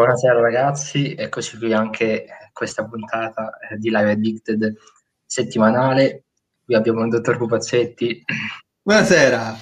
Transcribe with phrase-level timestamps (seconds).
[0.00, 2.24] Buonasera ragazzi, eccoci qui anche
[2.54, 4.74] questa puntata eh, di Live Addicted
[5.26, 6.24] settimanale.
[6.64, 8.24] Qui abbiamo il dottor Pupazzetti.
[8.80, 9.54] Buonasera.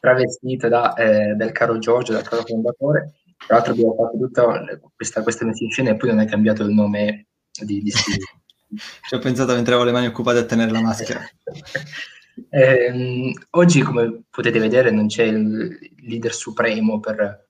[0.00, 3.20] Travestito da, eh, del caro Giorgio, dal caro fondatore.
[3.36, 4.64] Tra l'altro abbiamo fatto tutta
[4.96, 8.24] questa, questa messa in scena e poi non è cambiato il nome di, di stile.
[9.06, 11.20] Ci ho pensato mentre avevo le mani occupate a tenere la maschera.
[12.50, 17.43] eh, oggi, come potete vedere, non c'è il leader supremo per,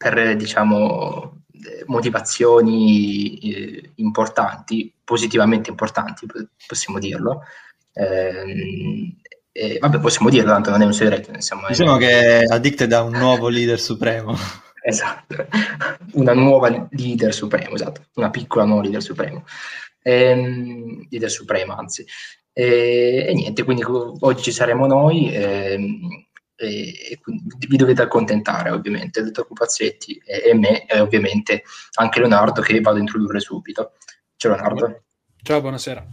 [0.00, 1.42] per diciamo,
[1.84, 6.26] motivazioni eh, importanti, positivamente importanti,
[6.66, 7.42] possiamo dirlo.
[7.92, 9.14] Eh,
[9.52, 11.32] eh, vabbè, possiamo dirlo, tanto non è un segreto.
[11.32, 11.98] Insomma, diciamo è...
[11.98, 14.34] che Addicted ha un nuovo leader supremo.
[14.82, 15.46] Esatto,
[16.12, 19.44] una nuova leader supremo, esatto, una piccola nuova leader supremo.
[20.00, 22.02] Ehm, leader suprema, anzi.
[22.50, 26.29] E, niente, quindi oggi saremo noi ehm,
[26.60, 27.18] e,
[27.66, 31.62] vi dovete accontentare ovviamente, il dottor Pupazzetti e, e, me e ovviamente
[31.94, 33.92] anche Leonardo che vado a introdurre subito.
[34.36, 35.02] Ciao Leonardo.
[35.42, 36.06] Ciao, buonasera.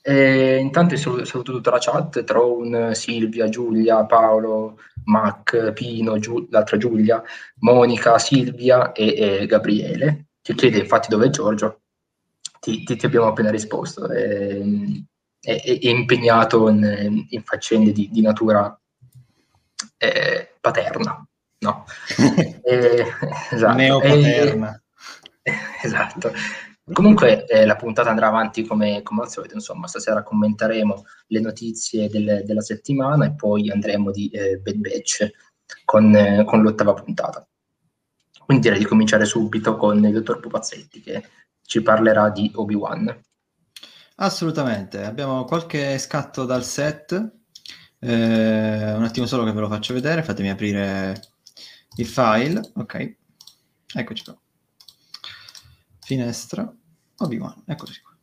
[0.00, 7.22] E intanto saluto tutta la chat, Tron, Silvia, Giulia, Paolo, Mac, Pino, Giu- l'altra Giulia,
[7.58, 10.28] Monica, Silvia e, e Gabriele.
[10.40, 11.82] Ti chiede infatti dove è Giorgio,
[12.58, 14.08] ti, ti, ti abbiamo appena risposto.
[14.08, 14.58] È,
[15.40, 18.77] è, è impegnato in, in faccende di, di natura
[19.96, 21.26] eh, paterna,
[21.60, 21.84] no?
[22.62, 23.04] eh,
[23.50, 23.76] esatto.
[23.76, 24.82] Neopaterna.
[25.42, 26.32] Eh, esatto.
[26.92, 32.08] Comunque eh, la puntata andrà avanti come, come, al solito, insomma, stasera commenteremo le notizie
[32.08, 35.30] del, della settimana e poi andremo di eh, Bad Batch
[35.84, 37.46] con, eh, con, l'ottava puntata.
[38.44, 41.28] Quindi direi di cominciare subito con il dottor Pupazzetti che
[41.62, 43.22] ci parlerà di Obi-Wan.
[44.16, 47.37] Assolutamente, abbiamo qualche scatto dal set,
[48.00, 51.20] eh, un attimo solo che ve lo faccio vedere, fatemi aprire
[51.96, 53.16] il file, ok,
[53.94, 54.38] eccoci qua.
[56.00, 56.72] Finestra,
[57.18, 58.16] Obi-Wan, eccoci qua.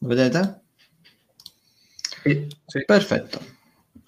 [0.00, 0.60] Lo vedete?
[2.22, 2.84] Sì, sì.
[2.84, 3.54] Perfetto.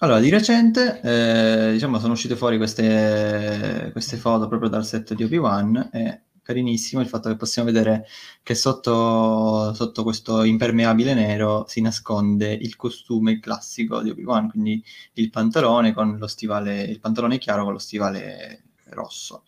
[0.01, 5.23] Allora, di recente, eh, diciamo, sono uscite fuori queste, queste foto proprio dal set di
[5.23, 8.07] Obi-Wan e carinissimo il fatto che possiamo vedere
[8.41, 14.83] che sotto, sotto questo impermeabile nero si nasconde il costume classico di Obi-Wan, quindi
[15.13, 19.43] il pantalone con lo stivale, il pantalone chiaro con lo stivale rosso.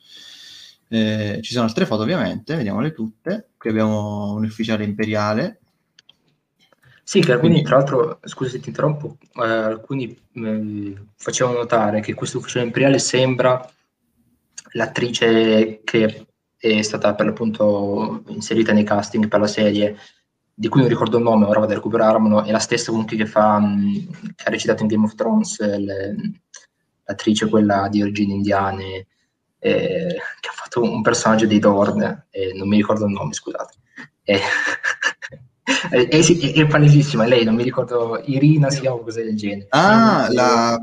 [0.90, 3.50] Eh, ci sono altre foto ovviamente, vediamole tutte.
[3.58, 5.60] Qui abbiamo un ufficiale imperiale.
[7.02, 7.68] Sì, che alcuni, Quindi...
[7.68, 13.00] tra l'altro, scusa se ti interrompo, eh, alcuni eh, facevano notare che questo ufficiale imperiale
[13.00, 13.68] sembra
[14.74, 16.28] l'attrice che
[16.62, 19.98] è stata per l'appunto inserita nei casting per la serie,
[20.54, 23.26] di cui non ricordo il nome, ora vado a recuperarmelo, è la stessa comunque che,
[23.26, 23.60] fa,
[24.36, 26.16] che ha recitato in Game of Thrones, le,
[27.04, 29.08] l'attrice quella di origini indiane,
[29.58, 33.74] eh, che ha fatto un personaggio dei Dorn, eh, non mi ricordo il nome, scusate.
[34.24, 34.40] Eh,
[35.90, 39.66] è, è, è, palesissima, lei non mi ricordo, Irina si chiama cos'è del genere.
[39.70, 40.78] Ah, la...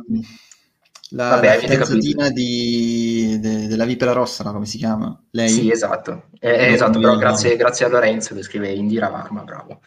[1.10, 1.66] La, Vabbè,
[2.14, 4.52] la di, de, della Vipera Rossa, no?
[4.52, 5.18] come si chiama?
[5.30, 5.48] Lei?
[5.48, 6.28] Sì, esatto.
[6.38, 9.80] Eh, esatto, però grazie, grazie, a Lorenzo che scrive Indira Varma, bravo.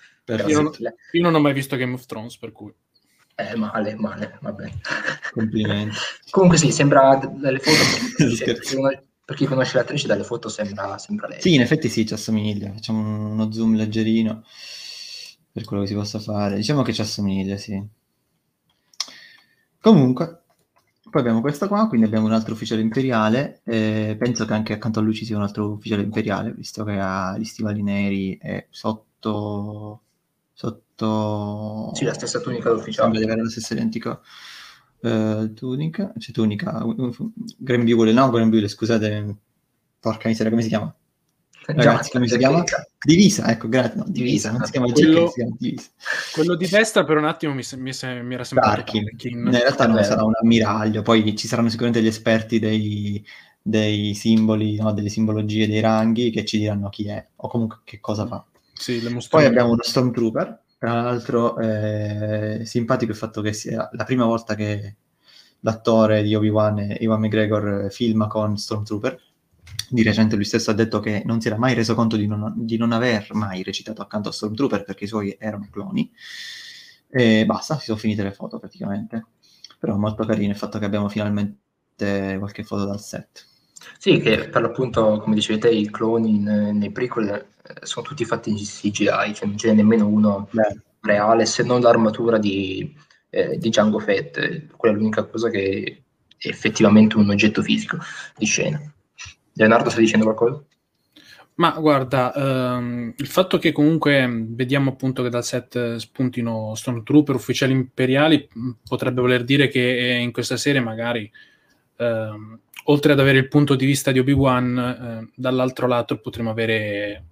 [0.48, 0.72] Io non,
[1.12, 2.74] io non, ho mai visto Game of Thrones, per cui...
[3.36, 4.72] Eh, male, male, vabbè.
[5.32, 5.96] Complimenti.
[6.32, 7.78] Comunque sì, sembra dalle foto,
[9.26, 11.42] per chi conosce l'attrice dalle foto sembra, sembra, lei.
[11.42, 12.72] Sì, in effetti sì, ci assomiglia.
[12.72, 14.44] Facciamo uno zoom leggerino
[15.52, 16.56] per quello che si possa fare.
[16.56, 17.82] Diciamo che ci assomiglia, sì.
[19.80, 20.41] Comunque,
[21.12, 23.62] poi abbiamo questa qua, quindi abbiamo un altro ufficiale imperiale.
[23.66, 26.98] Eh, penso che anche accanto a lui ci sia un altro ufficiale imperiale, visto che
[26.98, 30.02] ha gli stivali neri e sotto...
[30.54, 31.92] sotto...
[31.94, 33.12] Sì, la stessa tunica d'ufficiale.
[33.12, 34.20] Sembra di avere la stessa identica
[35.02, 36.14] uh, tunica.
[36.18, 36.84] C'è tunica...
[37.58, 39.36] Grembiule, no, grembiule, scusate.
[40.00, 40.96] Porca miseria, come si chiama?
[41.66, 42.64] Ragazzi, come si chiama?
[43.04, 43.98] Divisa, ecco, grazie.
[43.98, 45.90] No, divisa, non si chiama quello, si chiama divisa.
[46.34, 47.92] Quello di destra per un attimo mi, mi,
[48.24, 49.06] mi era sembrato Tarkin.
[49.06, 49.38] Tarkin.
[49.38, 53.24] In realtà non sarà un ammiraglio, poi ci saranno sicuramente gli esperti dei,
[53.62, 58.00] dei simboli, no, delle simbologie dei ranghi che ci diranno chi è o comunque che
[58.00, 58.44] cosa fa.
[58.74, 59.00] Sì,
[59.30, 64.56] poi abbiamo uno Stormtrooper, tra l'altro eh, simpatico il fatto che sia la prima volta
[64.56, 64.96] che
[65.60, 69.20] l'attore di Obi-Wan, Iwan McGregor, filma con Stormtrooper
[69.90, 72.54] di recente lui stesso ha detto che non si era mai reso conto di non,
[72.56, 76.12] di non aver mai recitato accanto a Stormtrooper perché i suoi erano cloni.
[77.10, 79.26] E basta, si sono finite le foto praticamente.
[79.78, 83.46] Però molto carino il fatto che abbiamo finalmente qualche foto dal set.
[83.98, 88.26] Sì, che per l'appunto, come dicevi te, i cloni in, nei prequel eh, sono tutti
[88.26, 90.80] fatti in CGI, cioè non ce n'è nemmeno uno Beh.
[91.02, 92.96] reale, se non l'armatura di,
[93.30, 94.68] eh, di Django Fett.
[94.76, 96.04] Quella è l'unica cosa che
[96.38, 97.98] è effettivamente un oggetto fisico
[98.38, 98.80] di scena.
[99.54, 100.64] Leonardo sta dicendo qualcosa?
[101.56, 107.74] Ma guarda, ehm, il fatto che comunque vediamo appunto che dal set spuntino Stormtrooper ufficiali
[107.74, 108.48] imperiali
[108.88, 111.30] potrebbe voler dire che in questa serie magari
[111.98, 117.24] ehm, oltre ad avere il punto di vista di Obi-Wan, eh, dall'altro lato potremo avere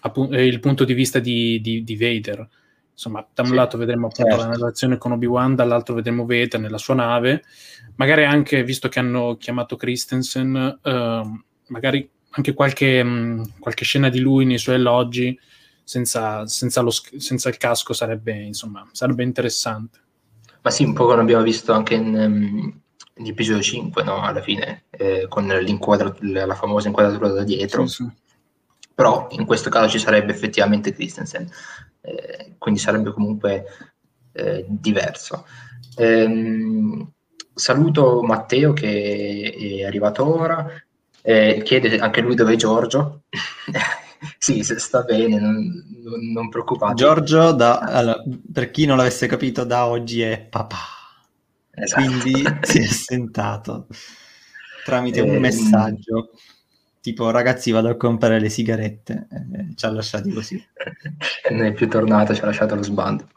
[0.00, 2.48] appunto, eh, il punto di vista di, di, di Vader.
[2.90, 4.44] Insomma, da un sì, lato vedremo appunto certo.
[4.44, 7.44] la narrazione con Obi-Wan, dall'altro vedremo Vader nella sua nave.
[7.94, 14.20] Magari anche, visto che hanno chiamato Christensen, eh, magari anche qualche, mh, qualche, scena di
[14.20, 15.38] lui nei suoi alloggi
[15.82, 20.00] senza, senza, lo, senza il casco sarebbe, insomma, sarebbe interessante.
[20.62, 22.80] Ma sì, un po' come abbiamo visto anche in, um,
[23.24, 24.20] l'episodio 5, no?
[24.20, 27.86] alla fine, eh, con la famosa inquadratura da dietro.
[27.86, 28.26] Sì, sì.
[28.94, 31.48] Però in questo caso ci sarebbe effettivamente Christensen,
[32.00, 33.64] eh, quindi sarebbe comunque
[34.32, 35.46] eh, diverso.
[35.96, 37.12] Ehm,
[37.54, 40.66] saluto Matteo che è arrivato ora,
[41.28, 43.24] eh, chiede anche lui dove è Giorgio.
[44.38, 45.56] sì, sta bene, non,
[46.02, 46.94] non, non preoccupate.
[46.94, 50.78] Giorgio, da, allora, per chi non l'avesse capito, da oggi è papà.
[51.70, 52.02] Esatto.
[52.02, 53.88] Quindi si è sentato
[54.86, 55.40] tramite un ehm.
[55.40, 56.30] messaggio
[57.02, 60.56] tipo ragazzi vado a comprare le sigarette eh, ci ha lasciati così
[61.46, 63.28] e non è più tornato ci ha lasciato lo sbando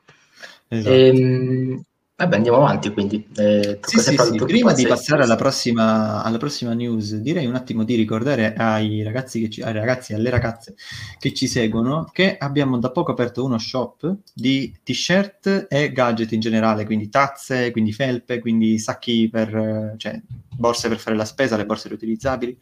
[0.69, 0.95] esatto.
[0.95, 1.83] ehm,
[2.21, 3.27] Vabbè, andiamo avanti quindi.
[3.35, 4.35] Eh, sì, sì, sì.
[4.45, 9.41] Prima di passare alla prossima, alla prossima, news, direi un attimo di ricordare ai ragazzi,
[9.41, 10.75] che ci, ai ragazzi e alle ragazze
[11.17, 16.41] che ci seguono che abbiamo da poco aperto uno shop di t-shirt e gadget in
[16.41, 20.21] generale, quindi tazze, quindi felpe, quindi sacchi per, cioè,
[20.55, 22.55] borse per fare la spesa, le borse riutilizzabili,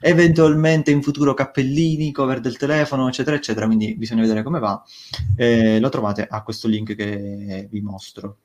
[0.00, 3.64] eventualmente in futuro cappellini, cover del telefono, eccetera, eccetera.
[3.64, 4.82] Quindi bisogna vedere come va.
[5.36, 8.36] Eh, lo trovate a questo link che vi mostro.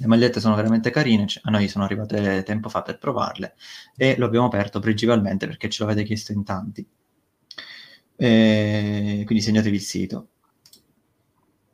[0.00, 3.54] Le magliette sono veramente carine, a noi sono arrivate tempo fa per provarle
[3.94, 6.86] e lo abbiamo aperto principalmente perché ce l'avete chiesto in tanti.
[8.16, 10.28] E quindi segnatevi il sito.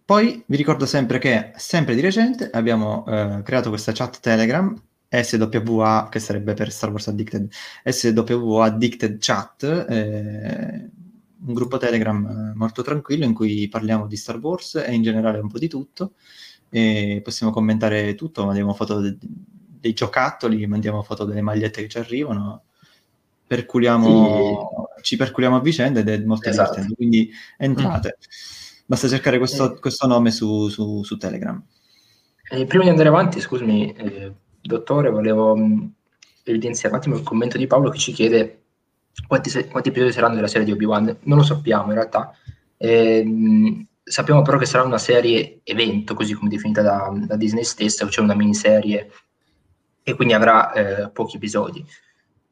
[0.05, 4.75] Poi vi ricordo sempre che, sempre di recente, abbiamo eh, creato questa chat Telegram
[5.09, 7.49] SWA, che sarebbe per Star Wars Addicted,
[7.85, 10.91] SWA Addicted Chat, eh,
[11.47, 15.49] un gruppo Telegram molto tranquillo in cui parliamo di Star Wars e in generale un
[15.49, 16.15] po' di tutto
[16.71, 21.99] e possiamo commentare tutto, mandiamo foto de- dei giocattoli, mandiamo foto delle magliette che ci
[21.99, 22.65] arrivano,
[23.47, 25.03] perculiamo, sì.
[25.03, 26.71] ci perculiamo a vicenda ed è molto esatto.
[26.71, 28.17] divertente, quindi entrate.
[28.19, 28.85] Mm.
[28.87, 29.81] Basta cercare questo, eh.
[29.81, 31.63] questo nome su, su, su Telegram.
[32.49, 35.87] Eh, prima di andare avanti, scusami, eh, dottore, volevo mh, mm,
[36.45, 38.63] evidenziare un attimo il commento di Paolo che ci chiede
[39.27, 41.17] quanti, se- quanti episodi saranno della serie di Obi-Wan.
[41.23, 42.33] Non lo sappiamo in realtà.
[42.77, 47.65] Eh, mh, Sappiamo però che sarà una serie evento, così come definita da, da Disney
[47.65, 49.11] stessa, cioè una miniserie,
[50.05, 51.85] e quindi avrà eh, pochi episodi.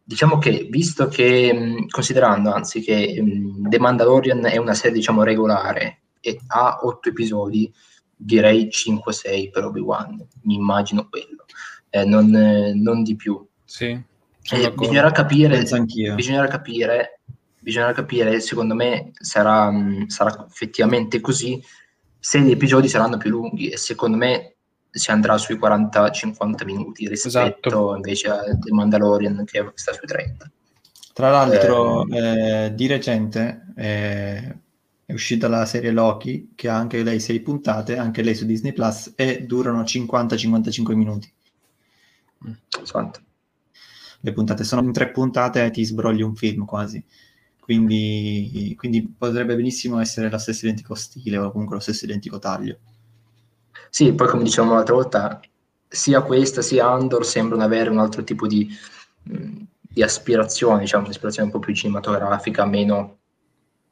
[0.03, 6.01] Diciamo che, visto che, considerando anzi che mh, The Mandalorian è una serie, diciamo, regolare
[6.21, 7.73] e ha otto episodi,
[8.17, 11.45] direi 5-6 per Obi-Wan, mi immagino quello,
[11.91, 12.31] eh, non,
[12.75, 13.47] non, di più.
[13.65, 13.85] Sì,
[14.51, 17.21] eh, bisognerà capire, bisognerà capire
[17.65, 19.73] bisognerà capire, secondo me sarà,
[20.07, 21.61] sarà effettivamente così,
[22.19, 24.57] se gli episodi saranno più lunghi e secondo me
[24.91, 27.97] si andrà sui 40-50 minuti rispetto esatto.
[27.97, 30.51] invece a The Mandalorian che sta sui 30.
[31.15, 34.57] Tra l'altro, eh, eh, di recente eh,
[35.07, 38.73] è uscita la serie Loki, che ha anche lei 6 puntate, anche lei su Disney
[38.73, 41.33] Plus, e durano 50-55 minuti.
[42.91, 43.21] Quanto?
[44.21, 47.03] Le puntate sono in tre puntate e ti sbrogli un film quasi.
[47.65, 52.77] Quindi, quindi, potrebbe benissimo essere lo stesso identico stile o comunque lo stesso identico taglio.
[53.89, 55.41] Sì, poi come dicevamo l'altra volta,
[55.89, 58.69] sia questa sia Andor sembrano avere un altro tipo di,
[59.23, 63.21] di aspirazione, diciamo, un'aspirazione un po' più cinematografica, meno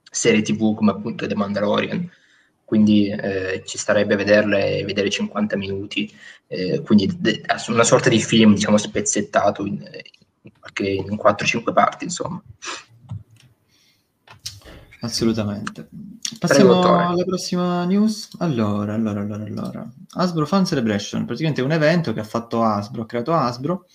[0.03, 2.11] serie tv come appunto The Mandalorian.
[2.67, 6.15] Quindi eh, ci starebbe a vederle, vedere 50 minuti,
[6.47, 9.83] eh, quindi de- una sorta di film, diciamo, spezzettato in,
[10.43, 10.53] in,
[11.09, 12.43] in 4-5 parti, insomma.
[15.03, 15.89] Assolutamente.
[16.39, 18.31] Passiamo Prego, alla prossima news.
[18.39, 19.93] Allora, allora, allora, allora.
[20.11, 23.87] Hasbro Fan Celebration, praticamente un evento che ha fatto Hasbro, ha creato Hasbro,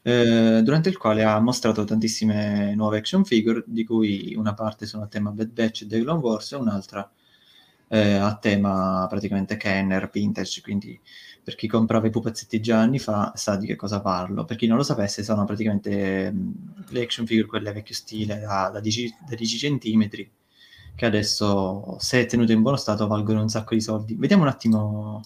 [0.00, 5.04] eh, durante il quale ha mostrato tantissime nuove action figure, di cui una parte sono
[5.04, 7.10] a tema Bad Batch e The Clone Wars e un'altra
[7.88, 10.98] eh, a tema praticamente Kenner, vintage, quindi
[11.48, 14.44] per chi comprava i pupazzetti già anni fa sa di che cosa parlo.
[14.44, 18.68] Per chi non lo sapesse, sono praticamente mh, le action figure, quelle vecchio stile, da,
[18.70, 20.30] da, 10, da 10 centimetri,
[20.94, 24.14] che adesso, se tenute in buono stato, valgono un sacco di soldi.
[24.14, 25.24] Vediamo un attimo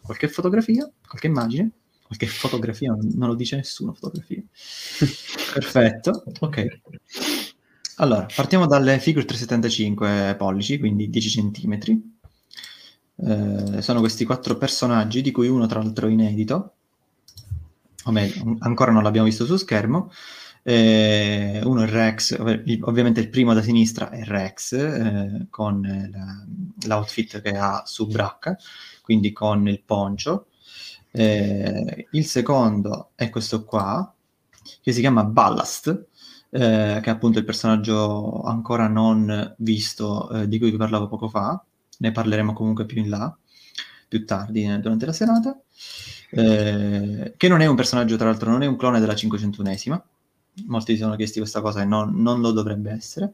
[0.00, 1.70] qualche fotografia, qualche immagine.
[2.06, 4.40] Qualche fotografia, non lo dice nessuno, fotografia.
[5.54, 6.80] Perfetto, ok.
[7.96, 12.17] Allora, partiamo dalle figure 375 pollici, quindi 10 cm.
[13.26, 16.74] Eh, sono questi quattro personaggi, di cui uno tra l'altro inedito,
[18.04, 20.10] o meglio, ancora non l'abbiamo visto su schermo.
[20.62, 25.80] Eh, uno è Rex, ov- ovviamente il primo da sinistra è Rex, eh, con
[26.12, 26.44] la,
[26.86, 28.56] l'outfit che ha su bracca,
[29.02, 30.46] quindi con il poncio.
[31.10, 34.12] Eh, il secondo è questo qua,
[34.82, 35.88] che si chiama Ballast,
[36.50, 41.28] eh, che è appunto il personaggio ancora non visto eh, di cui vi parlavo poco
[41.28, 41.62] fa,
[41.98, 43.36] ne parleremo comunque più in là,
[44.08, 45.60] più tardi eh, durante la serata,
[46.30, 50.00] eh, che non è un personaggio, tra l'altro non è un clone della 501esima,
[50.66, 53.32] molti si sono chiesti questa cosa e non, non lo dovrebbe essere.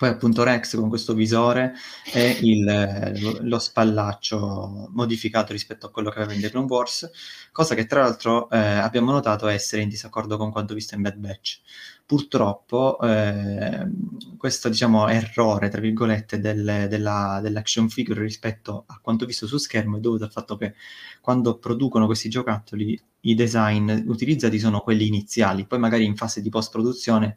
[0.00, 1.74] Poi appunto Rex con questo visore
[2.10, 7.10] e il, lo spallaccio modificato rispetto a quello che aveva in The Clone Wars,
[7.52, 11.16] cosa che tra l'altro eh, abbiamo notato essere in disaccordo con quanto visto in Bad
[11.16, 11.60] Batch.
[12.06, 13.86] Purtroppo eh,
[14.38, 19.98] questo diciamo, errore, tra virgolette, del, della, dell'action figure rispetto a quanto visto su schermo
[19.98, 20.76] è dovuto al fatto che
[21.20, 26.48] quando producono questi giocattoli i design utilizzati sono quelli iniziali, poi magari in fase di
[26.48, 27.36] post-produzione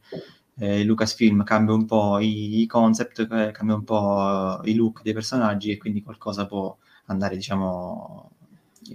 [0.58, 5.14] eh, Lucasfilm cambia un po' i, i concept, eh, cambia un po' i look dei
[5.14, 8.32] personaggi e quindi qualcosa può andare, diciamo,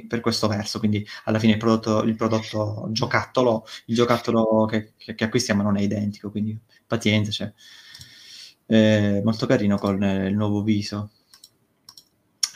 [0.07, 0.79] per questo verso.
[0.79, 5.77] Quindi alla fine il prodotto, il prodotto giocattolo, il giocattolo che, che, che, acquistiamo non
[5.77, 7.53] è identico, quindi pazienza, cioè.
[8.71, 11.11] Eh, molto carino con il nuovo viso.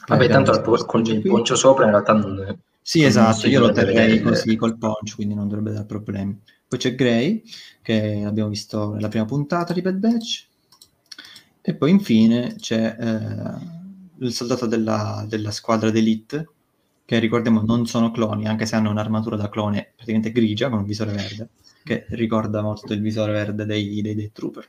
[0.07, 2.59] Vabbè, tanto con il poncio sopra in realtà non.
[2.85, 6.39] Sì, esatto, io lo terrei così col poncio, quindi non dovrebbe dare problemi.
[6.73, 7.43] Poi c'è Gray,
[7.83, 10.47] che abbiamo visto nella prima puntata di Bad Batch.
[11.61, 16.49] E poi infine c'è eh, il soldato della, della squadra d'elite,
[17.05, 20.87] che ricordiamo non sono cloni, anche se hanno un'armatura da clone praticamente grigia con un
[20.87, 21.51] visore verde,
[21.85, 24.69] che ricorda molto il visore verde dei, dei Death Trooper.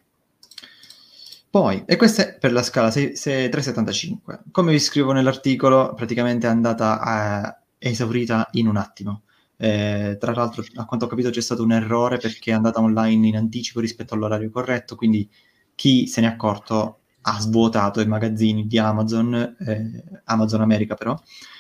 [1.50, 4.42] Poi, e questa è per la scala 6, 6, 375.
[4.52, 9.22] Come vi scrivo nell'articolo, praticamente è andata a, è esaurita in un attimo.
[9.64, 13.28] Eh, tra l'altro, a quanto ho capito, c'è stato un errore perché è andata online
[13.28, 15.30] in anticipo rispetto all'orario corretto, quindi
[15.74, 21.18] chi se ne è accorto ha svuotato i magazzini di Amazon, eh, Amazon America però,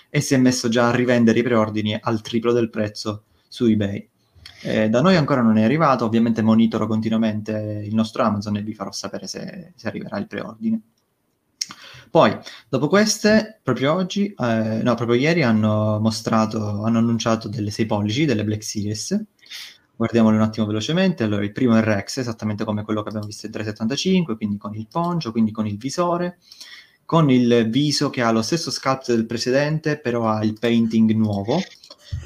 [0.10, 4.10] e si è messo già a rivendere i preordini al triplo del prezzo su eBay.
[4.63, 8.74] Eh, da noi ancora non è arrivato, ovviamente monitoro continuamente il nostro Amazon e vi
[8.74, 10.81] farò sapere se, se arriverà il preordine.
[12.13, 12.38] Poi,
[12.70, 18.25] dopo queste, proprio oggi, eh, no, proprio ieri hanno mostrato, hanno annunciato delle 6 pollici,
[18.25, 19.20] delle Black Series.
[19.96, 21.24] Guardiamole un attimo velocemente.
[21.24, 24.75] Allora, il primo è Rex, esattamente come quello che abbiamo visto in 375, quindi con
[24.75, 26.38] il poncio, quindi con il visore,
[27.03, 31.60] con il viso che ha lo stesso sculpt del precedente, però ha il painting nuovo,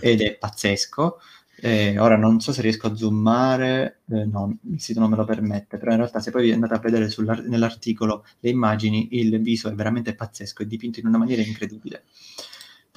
[0.02, 1.18] ed è pazzesco.
[1.60, 5.26] Eh, ora non so se riesco a zoomare, eh, no, il sito non me lo
[5.26, 7.10] permette, però in realtà se poi andate a vedere
[7.48, 12.04] nell'articolo le immagini, il viso è veramente pazzesco, è dipinto in una maniera incredibile.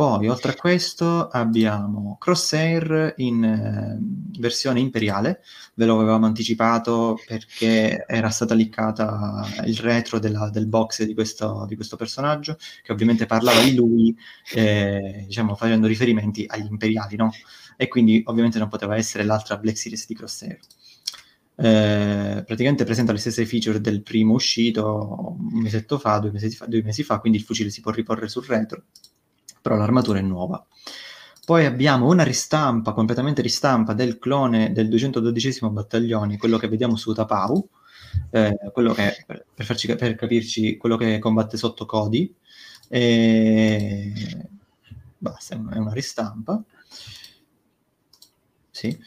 [0.00, 3.98] Poi, oltre a questo, abbiamo Crosshair in eh,
[4.38, 5.42] versione imperiale,
[5.74, 11.66] ve lo avevamo anticipato perché era stata liccata il retro della, del box di questo,
[11.68, 14.16] di questo, personaggio, che ovviamente parlava di lui,
[14.54, 17.30] eh, diciamo, facendo riferimenti agli imperiali, no?
[17.80, 20.58] E quindi ovviamente non poteva essere l'altra Black Series di Crosshair.
[21.56, 26.66] Eh, praticamente presenta le stesse feature del primo uscito un mesetto fa due, mesi fa,
[26.66, 28.82] due mesi fa, quindi il fucile si può riporre sul retro,
[29.62, 30.62] però l'armatura è nuova.
[31.46, 37.14] Poi abbiamo una ristampa, completamente ristampa, del clone del 212 battaglione, quello che vediamo su
[37.14, 37.66] Tapau,
[38.28, 42.30] eh, quello che, per, farci, per capirci, quello che combatte sotto Cody.
[42.88, 44.12] E...
[45.16, 46.62] Basta, è una ristampa
[48.80, 48.98] sì.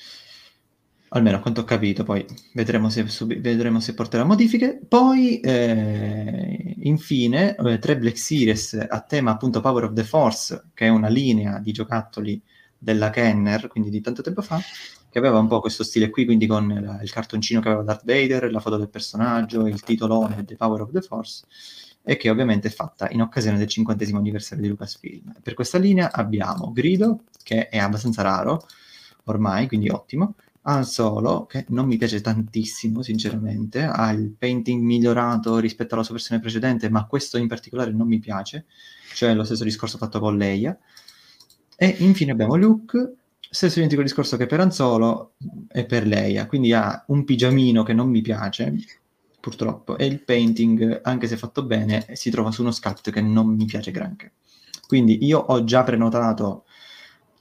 [1.15, 4.79] Almeno a quanto ho capito, poi vedremo se, sub- vedremo se porterà modifiche.
[4.87, 10.85] Poi, eh, infine, eh, tre Black Series a tema appunto Power of the Force, che
[10.85, 12.41] è una linea di giocattoli
[12.77, 14.59] della Kenner, quindi di tanto tempo fa,
[15.09, 18.05] che aveva un po' questo stile qui, quindi con la, il cartoncino che aveva Darth
[18.05, 21.43] Vader, la foto del personaggio, il titolone The Power of the Force,
[22.03, 25.35] e che ovviamente è fatta in occasione del cinquantesimo anniversario di Lucasfilm.
[25.43, 28.65] Per questa linea abbiamo Grido, che è abbastanza raro,
[29.25, 30.35] ormai, quindi ottimo.
[30.65, 36.13] Han Solo, che non mi piace tantissimo, sinceramente, ha il painting migliorato rispetto alla sua
[36.13, 38.65] versione precedente, ma questo in particolare non mi piace,
[39.13, 40.77] cioè lo stesso discorso fatto con Leia.
[41.75, 43.15] E infine abbiamo Luke,
[43.49, 45.33] stesso identico discorso che per Han Solo
[45.69, 48.73] e per Leia, quindi ha un pigiamino che non mi piace,
[49.41, 53.47] purtroppo, e il painting, anche se fatto bene, si trova su uno sculpt che non
[53.47, 54.31] mi piace granché.
[54.87, 56.63] Quindi io ho già prenotato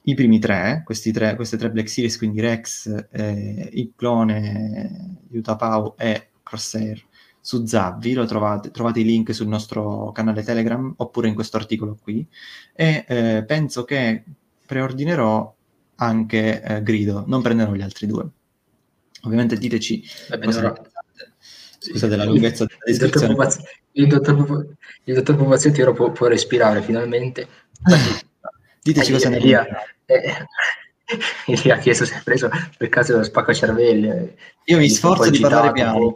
[0.03, 5.95] i primi tre, tre, queste tre Black Series, quindi Rex, eh, il clone, Utah Pau
[5.97, 7.01] e Crosshair
[7.39, 11.97] su Zavvi, lo trovate, trovate i link sul nostro canale Telegram oppure in questo articolo
[12.01, 12.25] qui
[12.73, 14.23] e eh, penso che
[14.65, 15.53] preordinerò
[15.95, 18.25] anche eh, Grido, non prenderò gli altri due.
[19.23, 21.31] Ovviamente diteci Vabbè, cosa allora- ne pensate.
[21.79, 24.77] Scusate la lunghezza della Il dottor descrizione.
[25.03, 27.47] Il dottor Pupazzetti ora può, può respirare finalmente.
[28.81, 29.65] Diteci cosa ne Elia,
[30.05, 30.37] pensate.
[30.37, 30.47] eh,
[31.47, 34.35] Elia ha chiesto se è preso per caso lo spaccacervelli.
[34.65, 36.13] Io mi sforzo di parlare piano.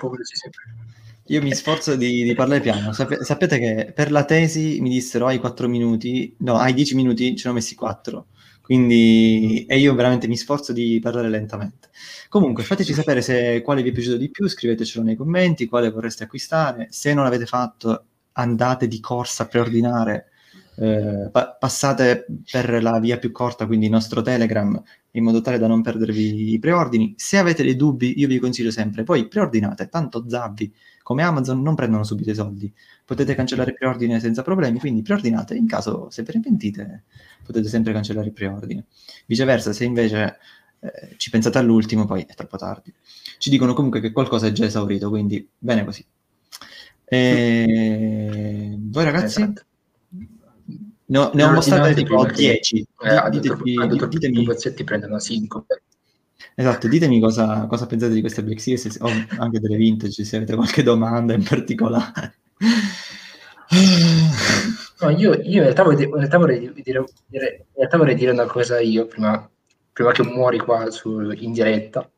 [1.29, 2.93] Io mi sforzo di, di parlare piano.
[2.93, 7.35] Sape- sapete che per la tesi mi dissero hai 4 minuti, no, hai 10 minuti,
[7.35, 8.27] ce ne ho messi 4.
[8.61, 11.89] Quindi, e io veramente mi sforzo di parlare lentamente.
[12.29, 16.23] Comunque, fateci sapere se quale vi è piaciuto di più, scrivetecelo nei commenti, quale vorreste
[16.23, 16.87] acquistare.
[16.91, 20.31] Se non l'avete fatto, andate di corsa a preordinare.
[20.79, 24.81] Eh, pa- passate per la via più corta, quindi il nostro Telegram,
[25.11, 27.13] in modo tale da non perdervi i preordini.
[27.17, 31.73] Se avete dei dubbi, io vi consiglio sempre, poi preordinate, tanto Zavvi come Amazon non
[31.73, 32.71] prendono subito i soldi.
[33.05, 35.55] Potete cancellare il preordine senza problemi, quindi preordinate.
[35.55, 37.03] In caso se ve ne pentite,
[37.43, 38.85] potete sempre cancellare il preordine.
[39.25, 40.37] Viceversa, se invece
[40.79, 42.93] eh, ci pensate all'ultimo, poi è troppo tardi.
[43.37, 46.05] Ci dicono comunque che qualcosa è già esaurito, quindi bene così.
[47.05, 48.77] E...
[48.77, 49.41] Voi ragazzi?
[49.41, 49.61] Esatto.
[51.09, 52.79] No, ne ho mostrate Ordinate tipo prima che- 10.
[52.79, 55.61] Eh, dottor, Ditemi- dottor ditemi, Pupazzetti prendono 5.
[56.55, 59.07] esatto, ditemi cosa, cosa pensate di queste Black Series o
[59.39, 62.35] anche delle vintage, se avete qualche domanda in particolare.
[64.99, 68.31] No, io, io in, realtà vorrei, in realtà vorrei dire, dire- in realtà vorrei dire
[68.31, 69.47] una cosa io prima,
[69.93, 72.09] prima che muori qua su- in diretta.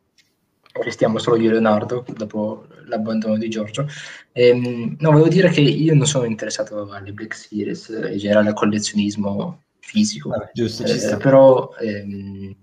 [0.82, 3.88] Restiamo solo io e Leonardo dopo l'abbandono di Giorgio.
[4.32, 8.50] Ehm, no, volevo dire che io non sono interessato alle Black Series e in generale
[8.50, 10.30] al collezionismo fisico.
[10.30, 12.56] Vabbè, giusto, Eh, però ehm,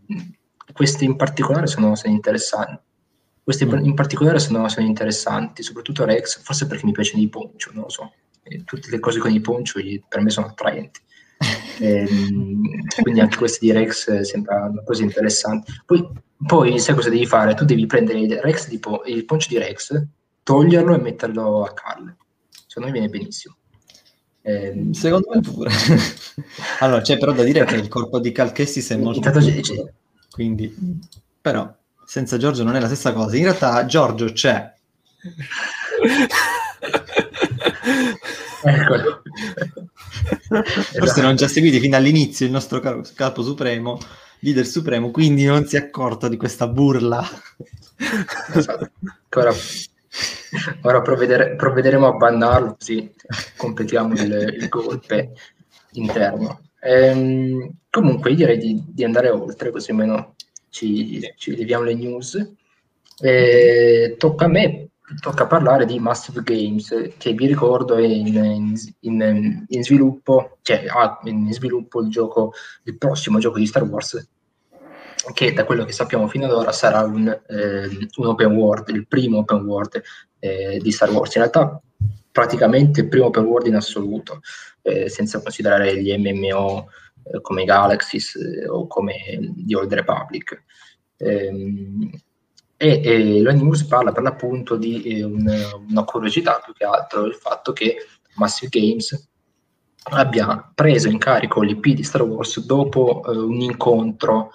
[0.73, 2.85] queste in particolare sono, sono interessanti.
[3.43, 3.85] Queste Mm.
[3.85, 7.89] in particolare sono, sono interessanti, soprattutto Rex, forse perché mi piacciono i poncio, non lo
[7.89, 8.13] so.
[8.43, 11.01] E tutte le cose con i poncio per me sono attraenti.
[11.79, 12.63] Ehm,
[13.03, 15.73] quindi anche queste di Rex eh, sembrano cose interessanti.
[15.85, 16.07] Poi,
[16.47, 17.55] poi sai cosa devi fare?
[17.55, 20.03] Tu devi prendere il, Rex tipo, il poncio di Rex,
[20.43, 22.17] toglierlo e metterlo a calle.
[22.67, 23.57] Secondo me viene benissimo.
[24.43, 25.71] Ehm, Secondo me pure.
[26.81, 29.53] allora, c'è però da dire che il corpo di Cal Kestis è molto Intanto c'è-
[29.53, 29.93] piccolo,
[30.31, 30.75] quindi
[31.41, 31.73] però
[32.05, 33.37] senza Giorgio non è la stessa cosa.
[33.37, 34.73] In realtà Giorgio c'è.
[38.67, 39.23] Eccolo.
[40.99, 43.99] Forse non ci ha seguiti fino all'inizio il nostro capo supremo,
[44.41, 47.25] leader supremo, quindi non si è accorto di questa burla.
[48.55, 48.91] Esatto.
[49.37, 49.53] Ora,
[50.83, 53.13] ora provvedere- provvederemo a bannarlo così
[53.57, 55.33] completiamo il, il golpe
[55.93, 56.61] interno.
[56.81, 60.35] Ehm, comunque direi di, di andare oltre così almeno
[60.71, 62.53] ci, ci leviamo le news.
[63.19, 64.89] Eh, tocca a me,
[65.21, 71.21] tocca parlare di Massive Games che vi ricordo è in, in- in- sviluppo, cioè ha
[71.25, 72.53] in sviluppo il gioco,
[72.85, 74.29] il prossimo gioco di Star Wars
[75.33, 79.07] che da quello che sappiamo fino ad ora sarà un, ehm, un open world, il
[79.07, 80.03] primo open world
[80.39, 81.35] eh, di Star Wars.
[81.35, 81.81] In realtà
[82.31, 84.41] praticamente il primo open world in assoluto,
[84.83, 86.89] eh, senza considerare gli MMO
[87.25, 89.17] eh, come Galaxies eh, o come
[89.57, 90.63] The Old Republic.
[92.79, 97.25] E, e la news parla per l'appunto di eh, un- una curiosità più che altro,
[97.25, 97.97] il fatto che
[98.35, 99.29] Massive Games
[100.09, 104.51] abbia preso in carico l'IP di Star Wars dopo eh, un incontro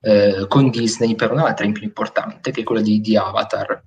[0.00, 3.82] eh, con Disney per un'altra in più importante, che è quella di, di Avatar.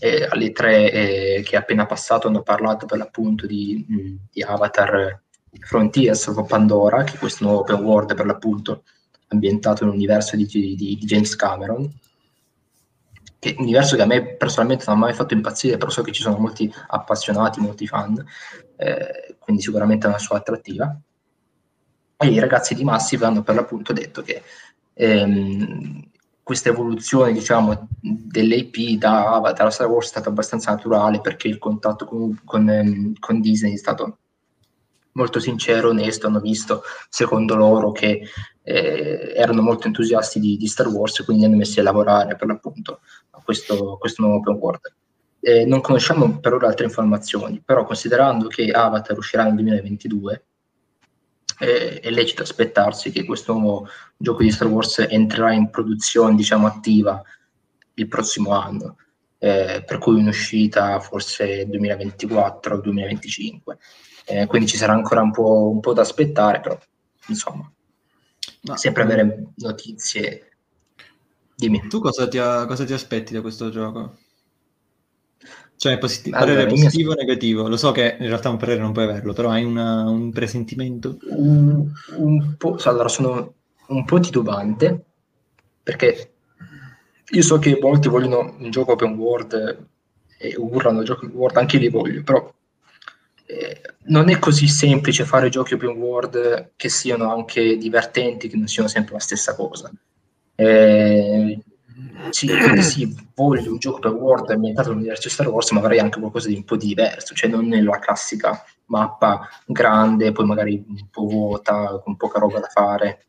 [0.00, 3.84] Eh, alle tre eh, che appena passato hanno parlato per l'appunto di,
[4.32, 5.20] di Avatar
[5.60, 8.84] Frontiers of Pandora, che è questo nuovo open world per l'appunto
[9.28, 11.88] ambientato nell'universo di, di- di James Cameron,
[13.42, 16.02] che è un universo che a me personalmente non ha mai fatto impazzire, però so
[16.02, 18.24] che ci sono molti appassionati, molti fan,
[18.76, 20.96] eh, quindi sicuramente è una sua attrattiva.
[22.18, 24.44] E i ragazzi di Massive hanno per l'appunto detto che
[24.94, 26.08] ehm,
[26.40, 31.58] questa evoluzione diciamo dell'AP da Avatar a Star Wars è stata abbastanza naturale perché il
[31.58, 34.18] contatto con, con, ehm, con Disney è stato
[35.14, 38.22] molto sincero, onesto, hanno visto secondo loro che
[38.62, 42.46] eh, erano molto entusiasti di, di Star Wars quindi li hanno messi a lavorare per
[42.46, 44.94] l'appunto a questo, questo nuovo open world.
[45.40, 50.44] Eh, non conosciamo per ora altre informazioni, però considerando che Avatar uscirà nel 2022,
[51.58, 56.68] eh, è lecito aspettarsi che questo nuovo gioco di Star Wars entrerà in produzione, diciamo,
[56.68, 57.20] attiva
[57.94, 58.96] il prossimo anno,
[59.38, 63.78] eh, per cui un'uscita forse 2024 o 2025.
[64.24, 66.78] Eh, quindi ci sarà ancora un po', un po' da aspettare, però
[67.26, 67.70] insomma,
[68.62, 70.50] Ma, sempre avere notizie.
[71.54, 71.86] Dimmi.
[71.88, 74.16] Tu cosa ti, cosa ti aspetti da questo gioco?
[75.76, 77.66] Cioè, posit- allora, parere positivo o negativo?
[77.66, 81.18] Lo so che in realtà un parere non puoi averlo, però hai una, un presentimento?
[81.28, 83.54] Un, un po', allora, sono
[83.88, 85.04] un po' titubante,
[85.82, 86.30] perché
[87.30, 89.86] io so che molti vogliono un gioco open world
[90.38, 92.52] e urlano giochi open world, anche io li voglio, però
[93.52, 98.66] eh, non è così semplice fare giochi open world che siano anche divertenti, che non
[98.66, 99.90] siano sempre la stessa cosa.
[100.54, 101.58] Eh,
[102.30, 102.48] sì,
[102.80, 106.54] sì, voglio un gioco per World ambientato nell'universo Star Wars, ma avrei anche qualcosa di
[106.54, 112.16] un po' diverso, cioè non nella classica mappa grande, poi magari un po' vuota, con
[112.16, 113.26] poca roba da fare,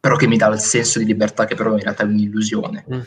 [0.00, 2.84] però che mi dà il senso di libertà che però in realtà è un'illusione.
[2.92, 3.00] Mm.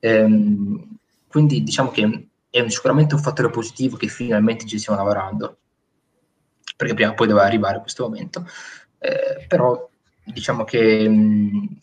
[0.00, 5.58] Ehm, quindi diciamo che è sicuramente un fattore positivo che finalmente ci stiamo lavorando,
[6.76, 8.46] perché prima o poi doveva arrivare questo momento,
[8.98, 9.88] eh, però
[10.24, 11.80] diciamo che mh,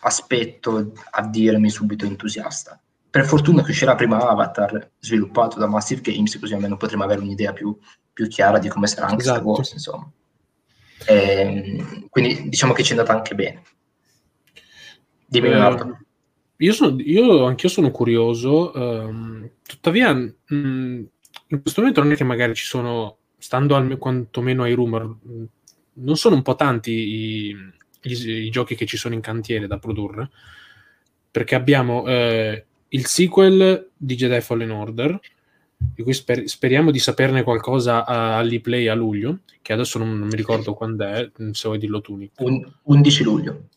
[0.00, 2.80] aspetto a dirmi subito entusiasta.
[3.10, 7.52] Per fortuna che uscirà prima Avatar, sviluppato da Massive Games, così almeno potremo avere un'idea
[7.52, 7.76] più,
[8.12, 9.38] più chiara di come sarà anche esatto.
[9.38, 10.10] Star Wars, insomma.
[11.06, 13.62] E, ehm, quindi diciamo che ci è andata anche bene.
[15.26, 15.96] Dimmi, eh,
[16.56, 21.02] io, sono, io anch'io sono curioso, ehm, tuttavia mh, mm,
[21.48, 25.44] in questo momento non è che magari ci sono, stando al, quantomeno ai rumor, mh,
[25.94, 27.56] non sono un po' tanti i,
[28.02, 30.30] i, i, giochi che ci sono in cantiere da produrre,
[31.30, 35.20] perché abbiamo eh, il sequel di Jedi Fallen Order,
[35.76, 40.36] di cui sper- speriamo di saperne qualcosa all'ePlay a luglio, che adesso non, non mi
[40.36, 42.16] ricordo quando è, se vuoi dirlo tu.
[42.16, 42.40] Nick.
[42.40, 43.68] Un, 11 luglio.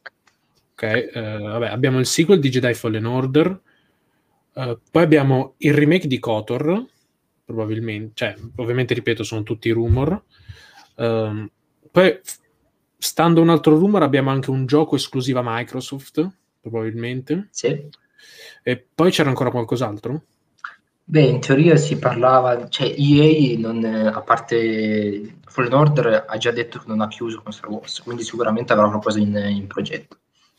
[0.74, 3.62] Ok, eh, vabbè, abbiamo il sequel di Jedi Fallen Order,
[4.56, 6.86] eh, poi abbiamo il remake di KOTOR,
[7.46, 10.24] probabilmente, cioè, ovviamente ripeto, sono tutti rumor.
[10.96, 11.50] Um,
[11.92, 12.20] poi
[13.06, 16.28] Stando un altro rumor, abbiamo anche un gioco esclusiva Microsoft,
[16.60, 17.50] probabilmente.
[17.52, 17.88] Sì.
[18.64, 20.24] E poi c'era ancora qualcos'altro?
[21.04, 26.80] Beh, in teoria si parlava, cioè EA, non, a parte Fallen Order, ha già detto
[26.80, 30.18] che non ha chiuso con Star Wars, quindi sicuramente avrà qualcosa in, in progetto.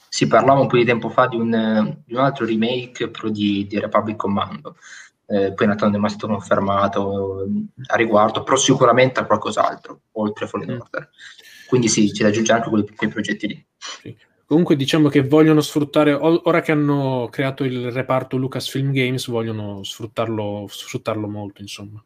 [0.08, 3.66] Si parlava un po' di tempo fa di un, di un altro remake però di,
[3.66, 4.76] di Republic Commando,
[5.26, 7.46] eh, poi in realtà non è mai stato confermato
[7.86, 10.80] a riguardo, però sicuramente ha qualcos'altro, oltre Fallen mm.
[10.80, 11.10] Order.
[11.66, 13.66] Quindi sì, c'è da aggiungere anche quei, quei progetti lì.
[13.76, 14.16] Sì.
[14.46, 20.66] Comunque diciamo che vogliono sfruttare, ora che hanno creato il reparto Lucasfilm Games, vogliono sfruttarlo,
[20.68, 22.02] sfruttarlo molto, insomma.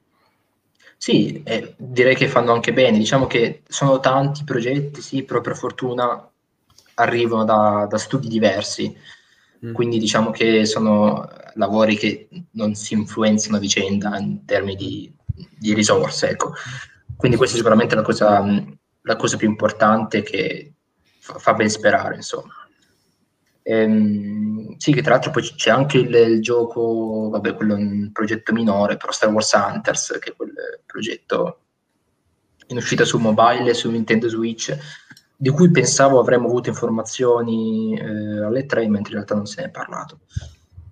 [0.96, 2.96] Sì, eh, direi che fanno anche bene.
[2.96, 6.29] Diciamo che sono tanti progetti, sì, però per fortuna
[7.00, 8.94] arrivano da, da studi diversi.
[9.64, 9.74] Mm.
[9.74, 15.12] Quindi diciamo che sono lavori che non si influenzano a vicenda in termini di,
[15.58, 16.30] di risorse.
[16.30, 16.52] Ecco.
[17.16, 18.44] Quindi questa è sicuramente la cosa
[19.02, 20.74] la cosa più importante che
[21.18, 22.54] fa, fa ben sperare, insomma.
[23.62, 28.10] Ehm, sì, che tra l'altro poi c'è anche il, il, gioco, vabbè, quello è un
[28.12, 30.52] progetto minore, però Star Wars Hunters, che è quel
[30.86, 31.58] progetto
[32.68, 34.76] in uscita su mobile su Nintendo Switch,
[35.42, 39.68] di cui pensavo avremmo avuto informazioni eh, alle 3, mentre in realtà non se ne
[39.68, 40.18] è parlato.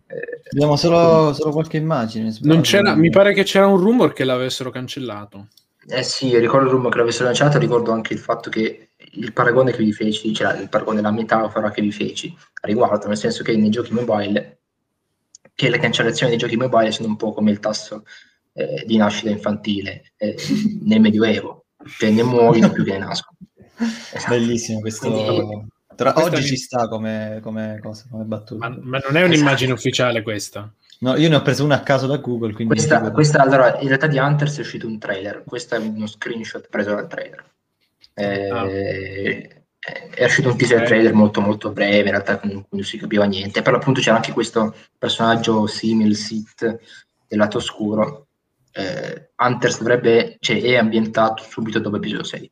[0.07, 2.35] Eh, Abbiamo solo, solo qualche immagine.
[2.41, 5.49] mi pare che c'era un rumor che l'avessero cancellato.
[5.87, 9.71] Eh sì, ricordo il rumore che l'avessero lanciato, ricordo anche il fatto che il paragone
[9.73, 13.43] che vi feci, cioè il paragone, la metafora che vi feci a riguardo, nel senso
[13.43, 14.61] che nei giochi mobile,
[15.55, 18.05] che le cancellazioni dei giochi mobile sono un po' come il tasso
[18.55, 20.37] eh, di nascita infantile eh,
[20.85, 21.67] nel Medioevo,
[21.99, 23.37] cioè ne muoiono più che ne nascono.
[23.79, 24.29] Esatto.
[24.29, 25.11] Bellissimo questo.
[25.11, 28.69] Quindi, Tra, oggi ci sta come, come cosa, come battuta.
[28.69, 29.73] Ma, ma non è un'immagine esatto.
[29.73, 30.73] ufficiale questa.
[31.01, 32.53] No, io ne ho preso una a caso da Google.
[32.67, 35.45] Questa, questa, allora, in realtà di Hunters è uscito un trailer.
[35.47, 37.45] Questo è uno screenshot preso dal trailer.
[38.15, 38.67] Eh, ah.
[38.69, 43.63] È uscito un teaser trailer molto molto breve, in realtà non, non si capiva niente.
[43.63, 46.65] Per l'appunto c'era anche questo personaggio simile Sith
[47.29, 48.27] del lato oscuro.
[48.73, 52.51] Eh, Hunters dovrebbe, cioè, è ambientato subito dopo episodio 6.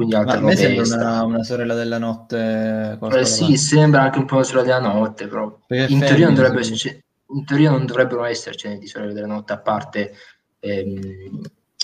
[0.00, 2.98] Quindi Ma a me sembra una, una, sorella della notte.
[3.12, 6.60] Eh, sì, sembra anche un po' una sorella della notte, però in teoria non dovrebbe
[6.60, 10.14] esserci in teoria non dovrebbero essercene di Sorelle della Notte, a parte
[10.58, 11.40] ehm,